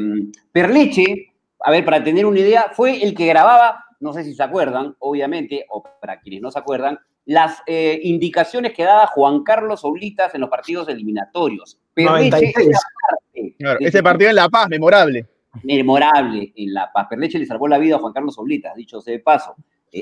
Perleche, 0.51 1.35
a 1.61 1.71
ver, 1.71 1.85
para 1.85 2.03
tener 2.03 2.25
una 2.25 2.41
idea, 2.41 2.71
fue 2.73 3.05
el 3.05 3.15
que 3.15 3.27
grababa, 3.27 3.85
no 4.01 4.15
sé 4.15 4.25
si 4.25 4.35
se 4.35 4.43
acuerdan, 4.43 4.97
obviamente, 4.99 5.67
o 5.69 5.85
para 6.01 6.19
quienes 6.21 6.41
no 6.41 6.51
se 6.51 6.59
acuerdan, 6.59 6.99
las 7.27 7.63
eh, 7.67 8.01
indicaciones 8.03 8.73
que 8.73 8.85
daba 8.85 9.07
Juan 9.09 9.43
Carlos 9.45 9.85
Oblitas 9.85 10.35
en 10.35 10.41
los 10.41 10.51
partidos 10.51 10.89
eliminatorios. 10.89 11.79
Perleche 11.93 12.31
96. 12.31 12.67
era 12.67 12.79
parte 13.09 13.55
Claro, 13.59 13.79
ese 13.81 14.03
partido 14.03 14.31
en 14.31 14.37
La 14.37 14.49
Paz, 14.49 14.69
memorable. 14.69 15.27
memorable 15.63 16.53
en 16.57 16.73
La 16.73 16.91
Paz. 16.93 17.07
Perleche 17.11 17.39
le 17.39 17.47
salvó 17.47 17.69
la 17.69 17.79
vida 17.79 17.97
a 17.97 17.99
Juan 17.99 18.13
Carlos 18.13 18.39
Oblitas, 18.39 18.75
dicho 18.75 19.01
sea 19.01 19.13
de 19.13 19.21
paso, 19.21 19.55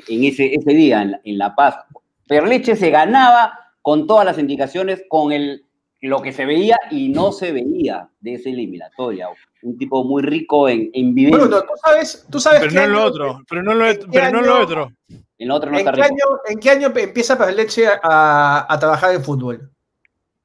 en 0.09 0.25
ese, 0.25 0.55
ese 0.55 0.73
día 0.73 1.03
en 1.03 1.11
la, 1.13 1.21
en 1.25 1.39
La 1.39 1.55
Paz. 1.55 1.77
Perleche 2.27 2.77
se 2.77 2.91
ganaba 2.91 3.59
con 3.83 4.07
todas 4.07 4.25
las 4.25 4.39
indicaciones, 4.39 5.03
con 5.09 5.33
el, 5.33 5.65
lo 6.01 6.23
que 6.23 6.33
se 6.33 6.47
veía 6.47 6.79
y 6.91 7.09
no 7.11 7.33
se 7.33 7.53
veía 7.53 8.09
de 8.21 8.35
esa 8.35 8.49
eliminatoria. 8.49 9.29
Un 9.63 9.77
tipo 9.79 10.03
muy 10.05 10.23
rico 10.23 10.69
en, 10.69 10.91
en 10.95 11.15
vivencia. 11.15 11.41
Bruno, 11.47 11.63
tú 11.63 11.73
sabes, 11.85 12.27
tú 12.31 12.41
sabes 12.41 12.61
Pero 12.61 12.73
no 12.73 12.81
en 12.85 12.93
lo 12.93 12.99
año- 12.99 13.07
otro, 13.07 13.43
pero 13.49 13.63
no 13.63 13.73
en 13.73 13.79
lo, 13.79 13.87
¿en 13.89 13.99
qué 13.99 14.07
pero 14.13 14.31
no 14.33 14.39
en 14.41 14.47
lo 14.47 14.55
año- 14.55 14.65
otro. 14.65 14.93
el 15.39 15.51
otro 15.51 15.71
no 15.71 15.79
¿En 15.79 15.87
está 15.87 15.93
qué, 15.93 16.03
rico. 16.03 16.15
año, 16.15 16.39
¿En 16.49 16.59
qué 16.59 16.71
año 16.71 16.93
empieza 16.97 17.39
Perleche 17.39 17.87
a, 18.03 18.67
a 18.73 18.79
trabajar 18.79 19.15
en 19.15 19.23
fútbol? 19.23 19.71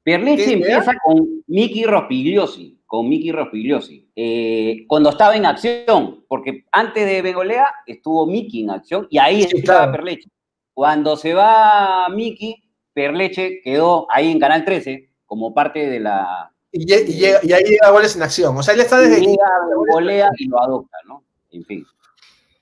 Perleche 0.02 0.52
empieza 0.52 0.92
con 1.04 1.42
Miki 1.46 1.84
Rospigliosi, 1.84 2.77
con 2.88 3.06
Miki 3.06 3.30
Rospigliosi, 3.32 4.10
eh, 4.16 4.86
cuando 4.88 5.10
estaba 5.10 5.36
en 5.36 5.44
acción, 5.44 6.24
porque 6.26 6.64
antes 6.72 7.04
de 7.06 7.20
Begolea 7.20 7.66
estuvo 7.86 8.26
Miki 8.26 8.62
en 8.62 8.70
acción 8.70 9.06
y 9.10 9.18
ahí 9.18 9.42
Sí, 9.42 9.58
estaba 9.58 9.80
claro. 9.80 9.92
Perleche. 9.92 10.30
Cuando 10.72 11.14
se 11.16 11.34
va 11.34 12.08
Miki, 12.08 12.56
Perleche 12.94 13.60
quedó 13.62 14.06
ahí 14.10 14.32
en 14.32 14.40
Canal 14.40 14.64
13 14.64 15.10
como 15.26 15.52
parte 15.52 15.86
de 15.86 16.00
la... 16.00 16.50
Y, 16.72 16.82
y 16.90 17.18
llega- 17.18 17.40
y 17.42 17.52
ahí 17.52 17.62
llega 17.64 17.90
goles 17.90 18.16
en 18.16 18.22
acción. 18.22 18.56
O 18.56 18.62
sea, 18.62 18.72
él 18.72 18.80
está 18.80 18.98
desde 18.98 19.20
Llega 19.20 19.46
Begolea 19.86 20.30
y 20.38 20.48
lo 20.48 20.58
adopta, 20.62 20.96
¿no? 21.06 21.22
En 21.50 21.64
fin. 21.66 21.84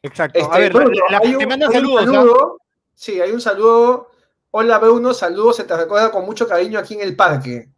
Exacto. 0.03 0.41
Este, 0.41 0.55
a 0.55 0.59
ver, 0.59 0.75
la- 0.75 1.19
hay 1.23 1.35
un- 1.35 1.39
te 1.39 1.47
un 1.47 1.73
saludos. 1.73 2.03
¿ah? 2.03 2.05
saludo. 2.13 2.59
Sí, 2.95 3.21
hay 3.21 3.31
un 3.31 3.41
saludo. 3.41 4.09
Hola 4.51 4.79
Bruno, 4.79 5.15
saludos, 5.15 5.57
se 5.57 5.65
te 5.65 5.77
recuerda 5.77 6.11
con 6.11 6.25
mucho 6.25 6.49
cariño 6.49 6.79
aquí 6.81 6.95
en 6.95 7.03
el 7.03 7.15
parque. 7.15 7.69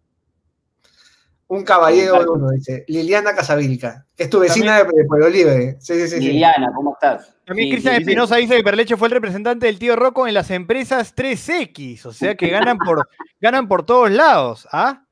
Un 1.49 1.65
caballero 1.65 2.13
parque. 2.13 2.27
Bruno, 2.27 2.51
dice. 2.51 2.85
Liliana 2.89 3.35
Casavilca, 3.35 4.07
que 4.15 4.25
es 4.25 4.31
tu 4.31 4.39
vecina 4.39 4.79
de, 4.79 4.85
de 4.85 5.05
Pueblo 5.07 5.29
Libre. 5.31 5.77
Sí, 5.81 5.95
sí, 5.95 6.09
sí. 6.09 6.17
sí. 6.17 6.21
Liliana, 6.21 6.71
¿cómo 6.75 6.93
estás? 6.93 7.35
También 7.47 7.69
Sí, 7.69 7.73
Cristian 7.73 7.95
sí, 7.95 7.97
sí. 7.99 8.03
Espinosa 8.03 8.37
dice 8.37 8.57
que 8.57 8.63
Perleche 8.63 8.97
fue 8.99 9.09
el 9.09 9.13
representante 9.13 9.65
del 9.67 9.79
tío 9.79 9.97
Rocco 9.97 10.27
en 10.29 10.35
las 10.35 10.51
empresas 10.51 11.17
3X, 11.17 12.05
o 12.05 12.13
sea 12.13 12.35
que 12.35 12.49
ganan 12.49 12.77
por, 12.77 13.09
ganan 13.41 13.67
por 13.67 13.85
todos 13.87 14.11
lados, 14.11 14.69
¿ah? 14.73 15.05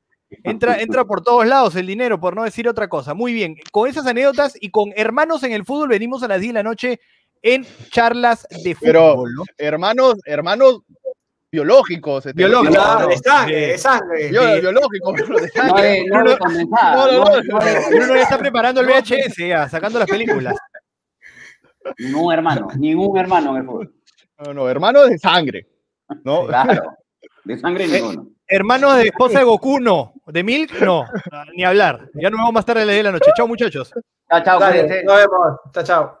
Entra, 0.43 0.79
entra 0.81 1.05
por 1.05 1.23
todos 1.23 1.47
lados 1.47 1.75
el 1.77 1.87
dinero, 1.87 2.19
por 2.19 2.35
no 2.35 2.43
decir 2.43 2.67
otra 2.67 2.87
cosa. 2.89 3.13
Muy 3.13 3.33
bien, 3.33 3.55
con 3.71 3.89
esas 3.89 4.05
anécdotas 4.05 4.55
y 4.59 4.69
con 4.71 4.91
hermanos 4.95 5.41
en 5.43 5.53
el 5.53 5.65
fútbol 5.65 5.87
venimos 5.89 6.21
a 6.21 6.27
las 6.27 6.41
10 6.41 6.49
de 6.49 6.53
la 6.53 6.63
noche 6.63 6.99
en 7.41 7.65
charlas 7.91 8.45
de 8.63 8.75
Pero- 8.79 9.13
fútbol, 9.13 9.33
¿no? 9.35 9.43
Hermanos, 9.57 10.15
hermanos 10.25 10.81
biológicos. 11.51 12.25
este, 12.25 12.37
Biológicos, 12.37 12.75
Claro, 12.75 13.07
de 13.07 13.17
sangre, 13.17 13.55
de 13.67 13.77
sangre. 13.77 14.29
Bio- 14.29 14.55
Sí. 14.55 14.61
biológicos, 14.61 15.13
pero 15.15 15.39
de 15.39 15.51
No 15.55 15.63
sangre. 15.67 16.05
no. 16.07 16.23
No, 16.23 18.07
no, 18.07 18.15
está 18.15 18.37
preparando 18.37 18.81
el 18.81 18.87
VHS, 18.87 19.47
ya, 19.47 19.67
sacando 19.69 19.99
las 19.99 20.09
películas. 20.09 20.55
Ningún 21.99 22.33
hermano, 22.33 22.67
ningún 22.77 23.17
hermano 23.17 23.51
en 23.51 23.57
el 23.57 23.65
fútbol. 23.65 23.93
No, 24.45 24.53
no, 24.53 24.69
hermanos 24.69 25.09
de 25.09 25.17
sangre. 25.17 25.67
¿no? 26.23 26.45
Claro. 26.47 26.95
De 27.43 27.57
sangre 27.57 27.85
Eh, 27.85 27.87
ninguno. 27.87 28.27
Hermanos 28.49 28.95
de 28.97 29.03
esposa 29.03 29.39
de 29.39 29.45
Goku, 29.45 29.79
no. 29.79 30.13
De 30.27 30.41
Milk, 30.43 30.79
no. 30.81 31.05
Ni 31.55 31.63
hablar. 31.65 32.09
Ya 32.13 32.29
nos 32.29 32.39
vemos 32.39 32.53
más 32.53 32.65
tarde 32.65 32.81
a 32.83 32.85
las 32.85 32.93
10 32.93 32.99
de 32.99 33.03
la 33.03 33.11
noche. 33.11 33.31
Chao, 33.35 33.47
muchachos. 33.47 33.91
Chao, 34.29 34.43
chao, 34.43 34.59
nos 34.59 34.71
vemos. 34.71 35.59
Chao, 35.73 35.83
chao. 35.83 36.19